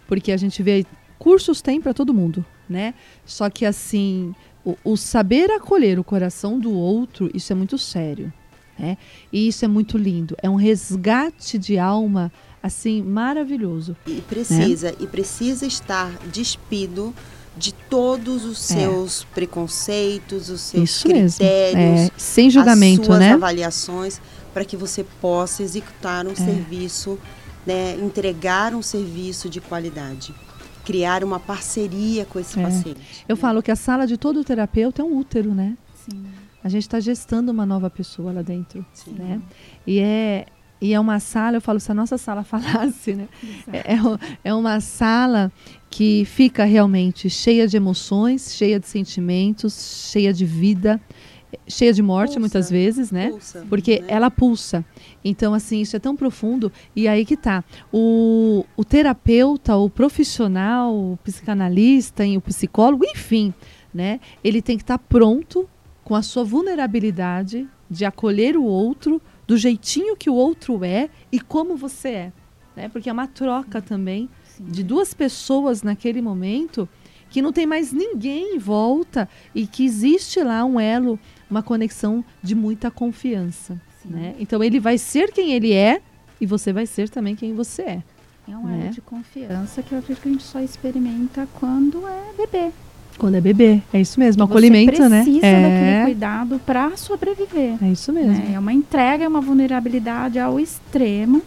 porque 0.07 0.33
a 0.33 0.37
gente 0.37 0.63
vê 0.63 0.87
cursos 1.19 1.61
tem 1.61 1.81
para 1.81 1.93
todo 1.93 2.15
mundo, 2.15 2.45
né? 2.69 2.95
Só 3.27 3.51
que 3.51 3.67
assim, 3.67 4.35
o, 4.65 4.77
o, 4.85 4.97
saber 4.97 5.51
acolher 5.51 5.99
o 5.99 6.05
coração 6.05 6.59
do 6.59 6.73
outro, 6.73 7.31
isso 7.35 7.53
é 7.53 7.57
muito 7.57 7.79
sério. 7.79 8.33
Né? 8.79 8.97
E 9.33 9.49
isso 9.49 9.65
é 9.65 9.69
muito 9.69 9.99
lindo. 9.99 10.37
É 10.43 10.49
um 10.49 10.55
resgate 10.55 11.59
de 11.59 11.79
alma 11.79 12.33
assim 12.63 13.03
maravilhoso. 13.03 13.97
E 14.07 14.21
precisa, 14.21 14.91
né? 14.91 14.97
e 15.01 15.07
precisa 15.07 15.67
estar 15.67 16.11
despido 16.33 17.15
de 17.57 17.73
todos 17.73 18.45
os 18.45 18.71
é. 18.71 18.75
seus 18.75 19.23
é. 19.23 19.35
preconceitos, 19.35 20.49
os 20.49 20.61
seus 20.61 20.91
Isso 20.91 21.09
critérios, 21.09 21.41
é. 21.41 22.11
sem 22.17 22.49
julgamento, 22.49 23.03
as 23.03 23.07
suas 23.07 23.19
né? 23.19 23.33
avaliações, 23.33 24.21
para 24.55 24.65
que 24.65 24.77
você 24.77 25.05
possa 25.21 25.63
executar 25.63 26.27
um 26.27 26.33
é. 26.33 26.37
serviço, 26.37 27.19
né, 27.67 27.97
entregar 27.97 28.75
um 28.75 28.83
serviço 28.83 29.49
de 29.49 29.61
qualidade, 29.61 30.35
criar 30.91 31.23
uma 31.23 31.39
parceria 31.39 32.25
com 32.25 32.41
esse 32.41 32.59
é. 32.59 32.63
paciente. 32.63 33.25
Eu 33.29 33.37
né? 33.37 33.41
falo 33.41 33.63
que 33.63 33.71
a 33.71 33.77
sala 33.77 34.07
de 34.07 34.17
todo 34.17 34.43
terapeuta 34.43 35.03
é 35.03 35.05
um 35.05 35.19
útero, 35.19 35.55
né? 35.55 35.77
Sim. 35.95 36.25
A 36.65 36.69
gente 36.69 36.83
está 36.83 36.99
gestando 36.99 37.53
uma 37.53 37.65
nova 37.65 37.89
pessoa 37.89 38.33
lá 38.33 38.43
dentro, 38.43 38.85
Sim. 38.93 39.13
né? 39.13 39.41
E 39.87 40.01
é 40.01 40.47
e 40.83 40.95
é 40.95 40.99
uma 40.99 41.21
sala, 41.21 41.59
eu 41.59 41.61
falo, 41.61 41.79
se 41.79 41.93
a 41.93 41.95
nossa 41.95 42.17
sala 42.17 42.43
falasse, 42.45 43.13
né? 43.15 43.29
É, 43.71 44.49
é 44.49 44.55
uma 44.55 44.81
sala 44.81 45.53
que 45.91 46.25
fica 46.25 46.65
realmente 46.65 47.29
cheia 47.29 47.69
de 47.69 47.77
emoções, 47.77 48.55
cheia 48.55 48.81
de 48.81 48.89
sentimentos, 48.89 50.09
cheia 50.11 50.33
de 50.33 50.47
vida, 50.47 50.99
cheia 51.67 51.93
de 51.93 52.03
morte 52.03 52.31
pulsa, 52.31 52.41
muitas 52.41 52.71
vezes, 52.71 53.11
né? 53.11 53.31
Pulsa, 53.31 53.67
Porque 53.69 54.01
né? 54.01 54.07
ela 54.09 54.31
pulsa. 54.31 54.85
Então, 55.25 55.55
assim, 55.55 55.81
isso 55.81 55.97
é 55.97 55.99
tão 55.99 56.17
profundo. 56.17 56.73
E 56.95 57.09
aí 57.09 57.25
que 57.25 57.37
tá. 57.37 57.65
O, 57.93 58.65
o 58.77 58.85
terapeuta, 58.85 59.77
o 59.77 59.89
profissional, 59.89 60.95
o 60.95 61.19
psicanalista, 61.25 62.25
o 62.25 62.41
psicólogo, 62.41 63.05
enfim, 63.05 63.53
né? 63.93 64.21
Ele 64.43 64.63
tem 64.63 64.77
que 64.77 64.83
estar 64.83 64.99
tá 64.99 65.05
pronto 65.09 65.69
com 66.05 66.15
a 66.15 66.23
sua 66.23 66.45
vulnerabilidade 66.45 67.69
de 67.89 68.05
acolher 68.05 68.57
o 68.57 68.65
outro 68.65 69.21
do 69.47 69.57
jeitinho 69.57 70.17
que 70.17 70.31
o 70.31 70.35
outro 70.35 70.85
é 70.85 71.11
e 71.33 71.41
como 71.41 71.77
você 71.77 72.09
é. 72.09 72.33
Né? 72.77 72.89
Porque 72.89 73.11
é 73.11 73.13
uma 73.13 73.27
troca 73.27 73.83
também 73.83 74.29
Sim. 74.45 74.65
de 74.65 74.85
duas 74.85 75.13
pessoas 75.13 75.83
naquele 75.83 76.23
momento 76.23 76.89
que 77.29 77.41
não 77.41 77.53
tem 77.53 77.67
mais 77.67 77.93
ninguém 77.93 78.57
em 78.57 78.59
volta 78.59 79.29
e 79.55 79.67
que 79.67 79.85
existe 79.85 80.43
lá 80.43 80.65
um 80.65 80.81
elo, 80.81 81.19
uma 81.51 81.63
conexão 81.63 82.25
de 82.43 82.55
muita 82.55 82.91
confiança. 82.91 83.81
Né? 84.05 84.35
Então 84.39 84.63
ele 84.63 84.81
vai 84.81 84.97
ser 84.97 85.33
quem 85.33 85.53
ele 85.53 85.73
é 85.73 86.01
e 86.41 86.47
você 86.47 86.73
vai 86.73 86.87
ser 86.87 87.09
também 87.09 87.37
quem 87.37 87.55
você 87.55 87.83
é. 87.83 88.03
É 88.49 88.57
um 88.57 88.65
né? 88.65 88.91
de 88.93 89.01
confiança 89.01 89.83
que 89.83 89.93
eu 89.93 89.99
acredito 89.99 90.23
que 90.23 90.29
a 90.29 90.33
gente 90.33 90.45
só 90.45 90.61
experimenta 90.61 91.47
quando 91.59 92.07
é 92.07 92.33
bebê. 92.37 92.73
Quando 93.19 93.35
é 93.35 93.41
bebê, 93.41 93.83
é 93.93 94.01
isso 94.01 94.19
mesmo, 94.19 94.47
que 94.47 94.51
acolhimento, 94.51 95.09
né? 95.09 95.23
Precisa 95.23 95.47
é. 95.47 95.63
daquele 95.63 96.05
cuidado 96.05 96.61
para 96.65 96.97
sobreviver. 96.97 97.77
É 97.83 97.89
isso 97.89 98.13
mesmo. 98.13 98.33
Né? 98.33 98.53
É 98.55 98.59
uma 98.59 98.73
entrega, 98.73 99.25
é 99.25 99.29
uma 99.29 99.43
vulnerabilidade 99.43 100.39
ao 100.39 100.59
extremo. 100.59 101.43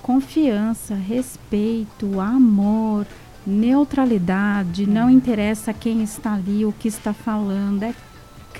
Confiança, 0.00 0.94
respeito, 0.94 2.18
amor, 2.18 3.06
neutralidade, 3.46 4.86
não 4.86 5.10
interessa 5.10 5.72
quem 5.72 6.02
está 6.02 6.32
ali, 6.34 6.64
o 6.64 6.72
que 6.72 6.88
está 6.88 7.12
falando, 7.12 7.82
é 7.82 7.94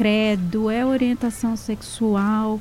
credo, 0.02 0.70
é 0.70 0.84
orientação 0.84 1.56
sexual, 1.56 2.60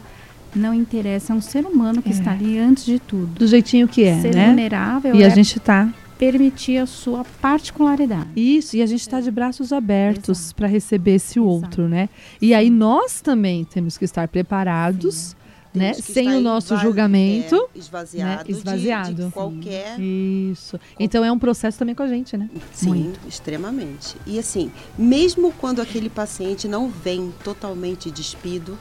não 0.56 0.74
interessa, 0.74 1.34
é 1.34 1.36
um 1.36 1.42
ser 1.42 1.66
humano 1.66 2.02
que 2.02 2.10
é. 2.10 2.12
está 2.12 2.32
ali 2.32 2.60
antes 2.60 2.86
de 2.86 3.00
tudo. 3.00 3.28
Do 3.40 3.48
jeitinho 3.48 3.88
que 3.88 4.04
é, 4.04 4.20
ser 4.22 4.36
né? 4.36 4.48
vulnerável. 4.48 5.16
E 5.16 5.24
é 5.24 5.26
a 5.26 5.30
gente 5.30 5.58
está 5.58 5.90
permitir 6.20 6.78
a 6.78 6.86
sua 6.86 7.26
particularidade. 7.42 8.28
Isso, 8.36 8.78
e 8.78 8.84
a 8.84 8.86
gente 8.86 9.02
está 9.02 9.20
de 9.20 9.32
braços 9.32 9.74
abertos 9.74 10.54
para 10.54 10.68
receber 10.68 11.16
esse 11.16 11.40
Exato. 11.40 11.50
outro, 11.50 11.90
né? 11.90 12.10
E 12.40 12.54
aí 12.54 12.70
nós 12.70 13.22
também 13.22 13.66
temos 13.66 13.98
que 13.98 14.06
estar 14.06 14.28
preparados. 14.28 15.36
Né? 15.74 15.94
Sem 15.94 16.36
o 16.36 16.42
nosso 16.42 16.76
julgamento, 16.78 17.56
é, 17.74 17.80
esvaziado, 17.80 18.44
né? 18.44 18.58
esvaziado. 18.58 19.14
De, 19.14 19.26
de 19.26 19.32
qualquer. 19.32 19.98
Isso. 20.00 20.78
Então 21.00 21.24
é 21.24 21.32
um 21.32 21.40
processo 21.40 21.80
também 21.80 21.96
com 21.96 22.04
a 22.04 22.08
gente, 22.08 22.36
né? 22.36 22.50
Sim, 22.74 22.90
Muito. 22.90 23.28
extremamente. 23.28 24.18
E 24.28 24.38
assim, 24.38 24.70
mesmo 24.98 25.54
quando 25.54 25.82
aquele 25.82 26.10
paciente 26.10 26.68
não 26.68 26.90
vem 26.90 27.34
totalmente 27.42 28.12
despido, 28.12 28.78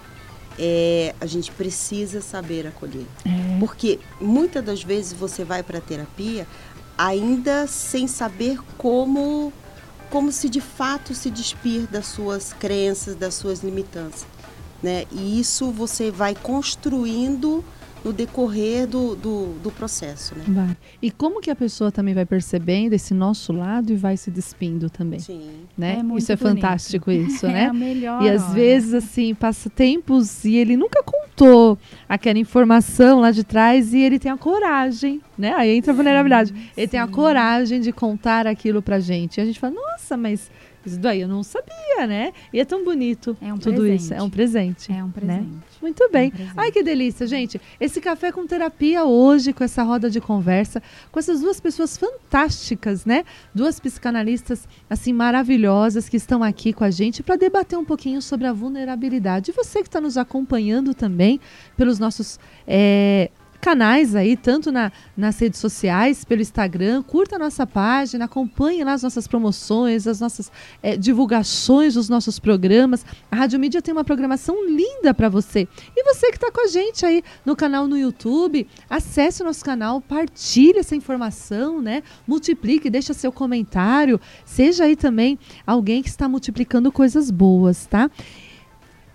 é, 0.58 1.14
a 1.20 1.26
gente 1.26 1.52
precisa 1.52 2.20
saber 2.20 2.66
acolher. 2.66 3.06
É. 3.24 3.58
Porque 3.58 4.00
muitas 4.20 4.64
das 4.64 4.82
vezes 4.82 5.12
você 5.12 5.44
vai 5.44 5.62
para 5.62 5.78
a 5.78 5.80
terapia, 5.80 6.46
ainda 6.98 7.66
sem 7.66 8.06
saber 8.06 8.58
como 8.76 9.52
como 10.10 10.32
se 10.32 10.48
de 10.48 10.60
fato 10.60 11.14
se 11.14 11.30
despir 11.30 11.86
das 11.86 12.06
suas 12.06 12.52
crenças, 12.52 13.14
das 13.14 13.34
suas 13.34 13.62
limitantes, 13.62 14.26
né? 14.82 15.04
E 15.12 15.38
isso 15.40 15.70
você 15.70 16.10
vai 16.10 16.34
construindo 16.34 17.64
no 18.04 18.12
decorrer 18.12 18.86
do, 18.86 19.14
do, 19.14 19.54
do 19.62 19.70
processo, 19.70 20.34
né? 20.34 20.44
Vai. 20.48 20.76
E 21.02 21.10
como 21.10 21.40
que 21.40 21.50
a 21.50 21.56
pessoa 21.56 21.92
também 21.92 22.14
vai 22.14 22.24
percebendo 22.24 22.94
esse 22.94 23.12
nosso 23.12 23.52
lado 23.52 23.92
e 23.92 23.96
vai 23.96 24.16
se 24.16 24.30
despindo 24.30 24.88
também? 24.88 25.20
Sim. 25.20 25.50
Né? 25.76 26.00
É 26.00 26.16
isso 26.16 26.32
é 26.32 26.36
bonito. 26.36 26.54
fantástico 26.54 27.10
isso, 27.12 27.46
né? 27.46 27.64
É 27.64 27.66
a 27.66 27.72
melhor 27.72 28.22
e 28.22 28.30
às 28.30 28.44
hora. 28.44 28.54
vezes, 28.54 28.94
assim, 28.94 29.34
passa 29.34 29.68
tempos 29.68 30.44
e 30.44 30.56
ele 30.56 30.76
nunca 30.76 31.02
contou 31.02 31.78
aquela 32.08 32.38
informação 32.38 33.20
lá 33.20 33.30
de 33.30 33.44
trás 33.44 33.92
e 33.92 33.98
ele 33.98 34.18
tem 34.18 34.30
a 34.30 34.36
coragem, 34.36 35.20
né? 35.36 35.52
Aí 35.54 35.76
entra 35.76 35.92
a 35.92 35.94
vulnerabilidade. 35.96 36.52
Ele 36.76 36.86
sim. 36.86 36.90
tem 36.92 37.00
a 37.00 37.06
coragem 37.06 37.80
de 37.80 37.92
contar 37.92 38.46
aquilo 38.46 38.80
pra 38.80 38.98
gente. 38.98 39.38
E 39.38 39.40
a 39.40 39.44
gente 39.44 39.60
fala, 39.60 39.74
nossa, 39.74 40.16
mas 40.16 40.50
isso 40.84 40.98
daí 40.98 41.20
eu 41.20 41.28
não 41.28 41.42
sabia, 41.42 42.06
né? 42.06 42.32
E 42.52 42.58
é 42.58 42.64
tão 42.64 42.84
bonito 42.84 43.36
é 43.40 43.52
um 43.52 43.58
tudo 43.58 43.82
presente. 43.82 44.00
isso. 44.00 44.14
É 44.14 44.22
um 44.22 44.30
presente. 44.30 44.92
É 44.92 45.04
um 45.04 45.10
presente. 45.10 45.42
Né? 45.42 45.60
Muito 45.82 46.08
bem. 46.10 46.32
É 46.38 46.42
um 46.42 46.48
Ai, 46.56 46.72
que 46.72 46.82
delícia, 46.82 47.26
gente. 47.26 47.60
Esse 47.78 48.00
café 48.00 48.32
com 48.32 48.46
terapia 48.46 49.04
hoje, 49.04 49.52
com 49.52 49.62
essa 49.62 49.82
roda 49.82 50.08
de 50.08 50.20
conversa, 50.20 50.82
com 51.12 51.18
essas 51.18 51.40
duas 51.40 51.60
pessoas 51.60 51.98
fantásticas, 51.98 53.04
né? 53.04 53.24
Duas 53.54 53.78
psicanalistas, 53.78 54.66
assim, 54.88 55.12
maravilhosas 55.12 56.08
que 56.08 56.16
estão 56.16 56.42
aqui 56.42 56.72
com 56.72 56.84
a 56.84 56.90
gente 56.90 57.22
para 57.22 57.36
debater 57.36 57.78
um 57.78 57.84
pouquinho 57.84 58.22
sobre 58.22 58.46
a 58.46 58.52
vulnerabilidade. 58.52 59.50
E 59.50 59.54
você 59.54 59.80
que 59.82 59.88
está 59.88 60.00
nos 60.00 60.16
acompanhando 60.16 60.94
também 60.94 61.40
pelos 61.76 61.98
nossos 61.98 62.38
é, 62.66 63.30
canais 63.60 64.16
aí, 64.16 64.36
tanto 64.36 64.72
na, 64.72 64.90
nas 65.16 65.38
redes 65.38 65.60
sociais, 65.60 66.24
pelo 66.24 66.40
Instagram. 66.40 67.02
Curta 67.02 67.36
a 67.36 67.38
nossa 67.38 67.66
página, 67.66 68.24
acompanhe 68.24 68.82
lá 68.82 68.94
as 68.94 69.02
nossas 69.02 69.28
promoções, 69.28 70.06
as 70.06 70.20
nossas 70.20 70.50
é, 70.82 70.96
divulgações 70.96 71.94
dos 71.94 72.08
nossos 72.08 72.38
programas. 72.38 73.04
A 73.30 73.36
Rádio 73.36 73.60
Mídia 73.60 73.82
tem 73.82 73.92
uma 73.92 74.04
programação 74.04 74.66
linda 74.66 75.12
para 75.12 75.28
você. 75.28 75.68
E 75.96 76.04
você 76.04 76.30
que 76.30 76.36
está 76.36 76.50
com 76.50 76.64
a 76.64 76.68
gente 76.68 77.04
aí 77.04 77.22
no 77.44 77.54
canal 77.54 77.86
no 77.86 77.96
YouTube, 77.96 78.66
acesse 78.88 79.42
o 79.42 79.46
nosso 79.46 79.64
canal, 79.64 80.00
partilhe 80.00 80.78
essa 80.78 80.96
informação, 80.96 81.80
né? 81.80 82.02
Multiplique, 82.26 82.90
deixa 82.90 83.12
seu 83.12 83.30
comentário. 83.30 84.20
Seja 84.44 84.84
aí 84.84 84.96
também 84.96 85.38
alguém 85.66 86.02
que 86.02 86.08
está 86.08 86.28
multiplicando 86.28 86.90
coisas 86.90 87.30
boas, 87.30 87.86
tá? 87.86 88.10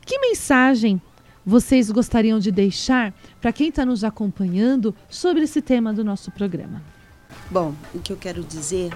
Que 0.05 0.19
mensagem 0.19 1.01
vocês 1.45 1.91
gostariam 1.91 2.39
de 2.39 2.51
deixar 2.51 3.13
para 3.39 3.53
quem 3.53 3.69
está 3.69 3.85
nos 3.85 4.03
acompanhando 4.03 4.95
sobre 5.07 5.43
esse 5.43 5.61
tema 5.61 5.93
do 5.93 6.03
nosso 6.03 6.31
programa? 6.31 6.81
Bom, 7.51 7.75
o 7.93 7.99
que 7.99 8.11
eu 8.11 8.17
quero 8.17 8.43
dizer, 8.43 8.91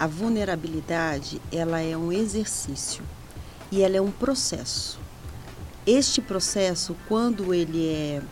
a 0.00 0.06
vulnerabilidade, 0.06 1.40
ela 1.52 1.80
é 1.80 1.96
um 1.96 2.10
exercício 2.10 3.04
e 3.70 3.82
ela 3.82 3.96
é 3.96 4.00
um 4.00 4.10
processo. 4.10 4.98
Este 5.86 6.20
processo, 6.20 6.96
quando 7.08 7.52
ele 7.52 7.88
é 7.88 8.22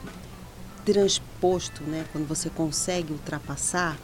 transposto, 0.85 1.83
né, 1.83 2.07
quando 2.13 2.27
você 2.27 2.49
consegue 2.49 3.13
ultrapassar, 3.13 3.99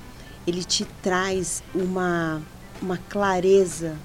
ele 0.47 0.63
te 0.63 0.85
traz 1.03 1.63
uma, 1.75 2.43
uma 2.83 2.99
clareza 2.99 3.97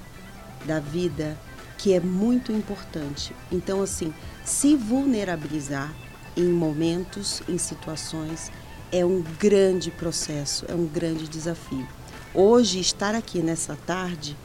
da 0.65 0.79
vida 0.79 1.37
que 1.77 1.93
é 1.93 1.99
muito 1.99 2.51
importante. 2.51 3.35
Então, 3.51 3.81
assim, 3.81 4.13
se 4.43 4.75
vulnerabilizar 4.75 5.93
em 6.35 6.45
momentos, 6.45 7.41
em 7.47 7.57
situações, 7.57 8.51
é 8.91 9.05
um 9.05 9.23
grande 9.39 9.91
processo, 9.91 10.65
é 10.67 10.73
um 10.73 10.85
grande 10.85 11.27
desafio. 11.27 11.87
Hoje, 12.33 12.79
estar 12.79 13.15
aqui 13.15 13.39
nessa 13.39 13.77
tarde, 13.85 14.37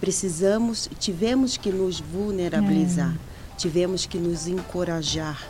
precisamos, 0.00 0.88
tivemos 0.98 1.56
que 1.56 1.70
nos 1.70 2.00
vulnerabilizar, 2.00 3.14
é. 3.14 3.56
tivemos 3.56 4.06
que 4.06 4.18
nos 4.18 4.46
encorajar. 4.46 5.42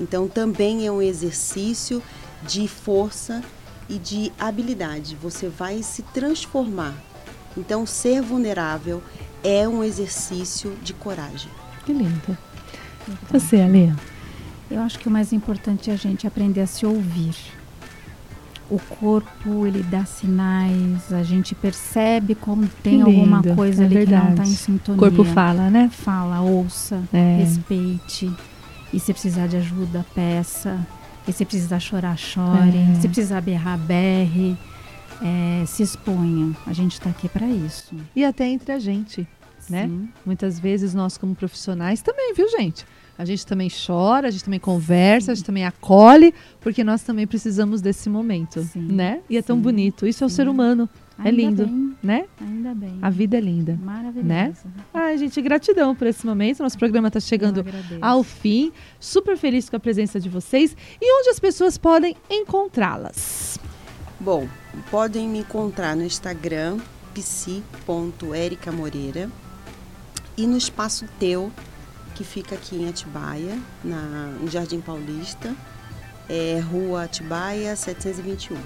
Então, 0.00 0.28
também 0.28 0.86
é 0.86 0.90
um 0.90 1.02
exercício 1.02 2.02
de 2.46 2.66
força 2.66 3.42
e 3.88 3.98
de 3.98 4.32
habilidade. 4.38 5.16
Você 5.16 5.48
vai 5.48 5.82
se 5.82 6.02
transformar. 6.02 6.94
Então, 7.56 7.84
ser 7.84 8.22
vulnerável 8.22 9.02
é 9.44 9.68
um 9.68 9.84
exercício 9.84 10.76
de 10.82 10.94
coragem. 10.94 11.50
Que 11.84 11.92
lindo. 11.92 12.38
Você, 13.30 13.60
Ale? 13.60 13.92
Eu 14.70 14.80
acho 14.80 14.98
que 14.98 15.08
o 15.08 15.10
mais 15.10 15.32
importante 15.32 15.90
é 15.90 15.92
a 15.92 15.96
gente 15.96 16.26
aprender 16.26 16.60
a 16.60 16.66
se 16.66 16.86
ouvir. 16.86 17.34
O 18.70 18.78
corpo, 18.78 19.66
ele 19.66 19.82
dá 19.82 20.04
sinais, 20.06 21.12
a 21.12 21.22
gente 21.22 21.54
percebe 21.54 22.34
quando 22.34 22.70
tem 22.82 23.02
alguma 23.02 23.42
coisa 23.42 23.82
é 23.82 23.86
ali 23.86 23.96
verdade. 23.96 24.22
que 24.22 24.26
não 24.26 24.32
está 24.32 24.44
em 24.44 24.56
sintonia. 24.56 24.96
O 24.96 24.98
corpo 24.98 25.24
fala, 25.24 25.68
né? 25.68 25.90
Fala, 25.92 26.40
ouça, 26.40 27.02
é. 27.12 27.36
respeite. 27.40 28.32
E 28.92 28.98
se 28.98 29.12
precisar 29.12 29.46
de 29.46 29.56
ajuda, 29.56 30.06
peça. 30.14 30.78
E 31.28 31.32
se 31.32 31.44
precisar 31.44 31.78
chorar, 31.78 32.16
chore. 32.16 32.78
É. 32.78 33.00
Se 33.00 33.08
precisar 33.08 33.42
berrar, 33.42 33.78
berre. 33.78 34.56
É, 35.20 35.64
se 35.66 35.82
exponha. 35.82 36.56
A 36.66 36.72
gente 36.72 36.92
está 36.92 37.10
aqui 37.10 37.28
para 37.28 37.46
isso. 37.46 37.94
E 38.16 38.24
até 38.24 38.48
entre 38.48 38.72
a 38.72 38.78
gente, 38.78 39.26
né? 39.68 39.86
Sim. 39.86 40.08
Muitas 40.24 40.58
vezes 40.58 40.94
nós, 40.94 41.18
como 41.18 41.34
profissionais, 41.34 42.00
também, 42.02 42.32
viu, 42.34 42.48
gente? 42.50 42.86
A 43.18 43.24
gente 43.24 43.44
também 43.46 43.68
chora, 43.68 44.28
a 44.28 44.30
gente 44.30 44.44
também 44.44 44.58
conversa, 44.58 45.32
a 45.32 45.34
gente 45.34 45.44
também 45.44 45.66
acolhe, 45.66 46.32
porque 46.60 46.82
nós 46.82 47.02
também 47.02 47.26
precisamos 47.26 47.82
desse 47.82 48.08
momento, 48.08 48.62
Sim, 48.62 48.80
né? 48.90 49.20
E 49.28 49.36
é 49.36 49.42
tão 49.42 49.56
sim, 49.56 49.62
bonito. 49.62 50.06
Isso 50.06 50.24
é 50.24 50.26
o 50.26 50.30
sim. 50.30 50.36
ser 50.36 50.48
humano, 50.48 50.88
É 51.18 51.28
Ainda 51.28 51.42
lindo. 51.42 51.66
Bem, 51.66 51.94
né? 52.02 52.24
ainda 52.40 52.74
bem. 52.74 52.98
A 53.02 53.10
vida 53.10 53.36
é 53.36 53.40
linda. 53.40 53.78
Maravilhosa. 53.82 54.26
né? 54.26 54.54
Ai, 54.94 55.18
gente, 55.18 55.42
gratidão 55.42 55.94
por 55.94 56.06
esse 56.06 56.24
momento. 56.26 56.62
Nosso 56.62 56.78
programa 56.78 57.08
está 57.08 57.20
chegando 57.20 57.62
ao 58.00 58.22
fim. 58.24 58.72
Super 58.98 59.36
feliz 59.36 59.68
com 59.68 59.76
a 59.76 59.80
presença 59.80 60.18
de 60.18 60.30
vocês. 60.30 60.74
E 61.00 61.20
onde 61.20 61.28
as 61.28 61.38
pessoas 61.38 61.76
podem 61.76 62.16
encontrá-las? 62.30 63.58
Bom, 64.18 64.48
podem 64.90 65.28
me 65.28 65.40
encontrar 65.40 65.94
no 65.94 66.02
Instagram, 66.02 66.78
psi.ericamoreira 67.14 69.28
e 70.42 70.46
no 70.46 70.56
Espaço 70.56 71.06
Teu, 71.20 71.52
que 72.16 72.24
fica 72.24 72.56
aqui 72.56 72.74
em 72.74 72.88
Atibaia, 72.88 73.56
na, 73.84 74.26
no 74.40 74.50
Jardim 74.50 74.80
Paulista, 74.80 75.54
é 76.28 76.58
Rua 76.58 77.04
Atibaia 77.04 77.76
721. 77.76 78.56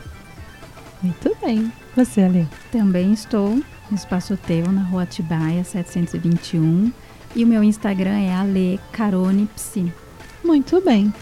Muito 1.03 1.37
bem. 1.39 1.71
Você, 1.95 2.23
Ale. 2.23 2.49
Também 2.73 3.13
estou 3.13 3.51
no 3.91 3.95
Espaço 3.95 4.39
Teu, 4.39 4.73
na 4.73 4.85
rua 4.85 5.03
Atibaia, 5.03 5.63
721. 5.63 6.91
E 7.35 7.45
o 7.45 7.47
meu 7.47 7.63
Instagram 7.63 8.21
é 8.21 8.35
alecaronepsi. 8.35 9.93
Muito 10.43 10.81
bem. 10.81 11.13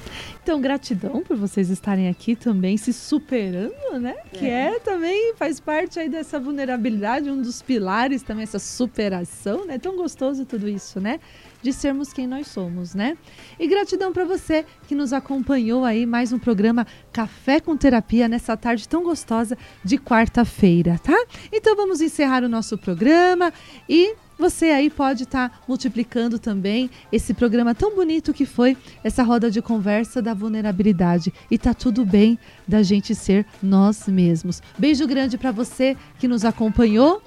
Então, 0.45 0.61
gratidão 0.61 1.23
por 1.23 1.39
vocês 1.39 1.71
estarem 1.71 2.07
aqui 2.07 2.37
também 2.37 2.77
se 2.77 2.93
superando, 2.93 3.99
né? 3.99 4.15
Que 4.31 4.47
é 4.47 4.79
também 4.79 5.33
faz 5.37 5.59
parte 5.59 5.99
aí 5.99 6.07
dessa 6.07 6.39
vulnerabilidade, 6.39 7.31
um 7.31 7.41
dos 7.41 7.63
pilares 7.63 8.23
também 8.23 8.43
essa 8.43 8.59
superação, 8.59 9.65
né? 9.65 9.79
Tão 9.79 9.97
gostoso 9.97 10.45
tudo 10.45 10.69
isso, 10.69 11.01
né? 11.01 11.19
De 11.63 11.73
sermos 11.73 12.13
quem 12.13 12.27
nós 12.27 12.49
somos, 12.49 12.95
né? 12.95 13.17
E 13.59 13.67
gratidão 13.67 14.13
para 14.13 14.27
você 14.27 14.67
que 14.87 14.95
nos 14.95 15.15
acompanhou 15.15 15.83
aí 15.83 16.05
mais 16.05 16.31
um 16.31 16.39
programa 16.39 16.87
Café 17.11 17.59
com 17.59 17.75
Terapia 17.75 18.29
nessa 18.29 18.55
tarde 18.55 18.87
tão 18.87 19.03
gostosa 19.03 19.57
de 19.83 19.97
quarta-feira, 19.97 21.01
tá? 21.03 21.25
Então 21.51 21.75
vamos 21.75 22.03
encerrar 22.03 22.45
o 22.45 22.51
nosso 22.51 22.77
programa 22.77 23.51
e 23.89 24.15
você 24.45 24.67
aí 24.67 24.91
pode 24.91 25.23
estar 25.23 25.63
multiplicando 25.67 26.39
também 26.39 26.91
esse 27.11 27.33
programa 27.33 27.75
tão 27.75 27.97
bonito 27.97 28.35
que 28.35 28.45
foi 28.45 28.77
essa 29.03 29.23
roda 29.23 29.51
de 29.51 29.63
conversa 29.63 30.21
da 30.21 30.35
vulnerabilidade. 30.35 31.33
E 31.51 31.57
tá 31.57 31.73
tudo 31.73 32.05
bem 32.05 32.39
da 32.69 32.83
gente 32.83 33.15
ser 33.15 33.47
nós 33.63 34.07
mesmos. 34.07 34.63
Beijo 34.77 35.07
grande 35.07 35.39
para 35.39 35.51
você 35.51 35.97
que 36.19 36.29
nos 36.29 36.45
acompanhou. 36.45 37.23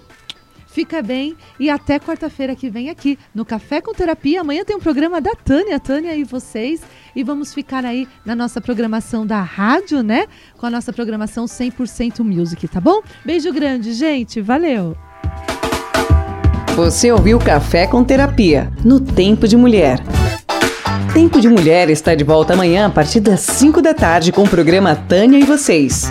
Fica 0.68 1.02
bem 1.02 1.36
e 1.60 1.72
até 1.72 1.98
quarta-feira 1.98 2.56
que 2.56 2.70
vem 2.70 2.92
aqui 2.92 3.18
no 3.34 3.44
Café 3.44 3.82
com 3.82 3.96
Terapia. 3.96 4.42
Amanhã 4.42 4.64
tem 4.64 4.76
um 4.76 4.80
programa 4.80 5.20
da 5.20 5.34
Tânia, 5.34 5.80
Tânia 5.80 6.16
e 6.16 6.24
vocês. 6.24 6.84
E 7.16 7.24
vamos 7.24 7.52
ficar 7.52 7.84
aí 7.84 8.08
na 8.24 8.36
nossa 8.36 8.62
programação 8.62 9.26
da 9.26 9.42
rádio, 9.42 10.04
né? 10.04 10.28
Com 10.56 10.68
a 10.68 10.70
nossa 10.70 10.94
programação 10.94 11.46
100% 11.46 12.20
Music, 12.20 12.68
tá 12.68 12.80
bom? 12.80 13.02
Beijo 13.26 13.52
grande, 13.52 13.92
gente. 13.94 14.40
Valeu! 14.40 15.07
Você 16.78 17.12
ouviu 17.12 17.40
Café 17.40 17.88
com 17.88 18.04
Terapia, 18.04 18.72
no 18.86 19.00
Tempo 19.00 19.48
de 19.48 19.58
Mulher. 19.58 20.00
Tempo 21.12 21.42
de 21.42 21.50
Mulher 21.50 21.90
está 21.90 22.14
de 22.14 22.24
volta 22.24 22.54
amanhã 22.54 22.86
a 22.86 22.90
partir 22.92 23.20
das 23.20 23.40
5 23.40 23.82
da 23.82 23.96
tarde 23.96 24.32
com 24.32 24.44
o 24.44 24.48
programa 24.48 24.96
Tânia 24.96 25.40
e 25.40 25.44
Vocês. 25.44 26.08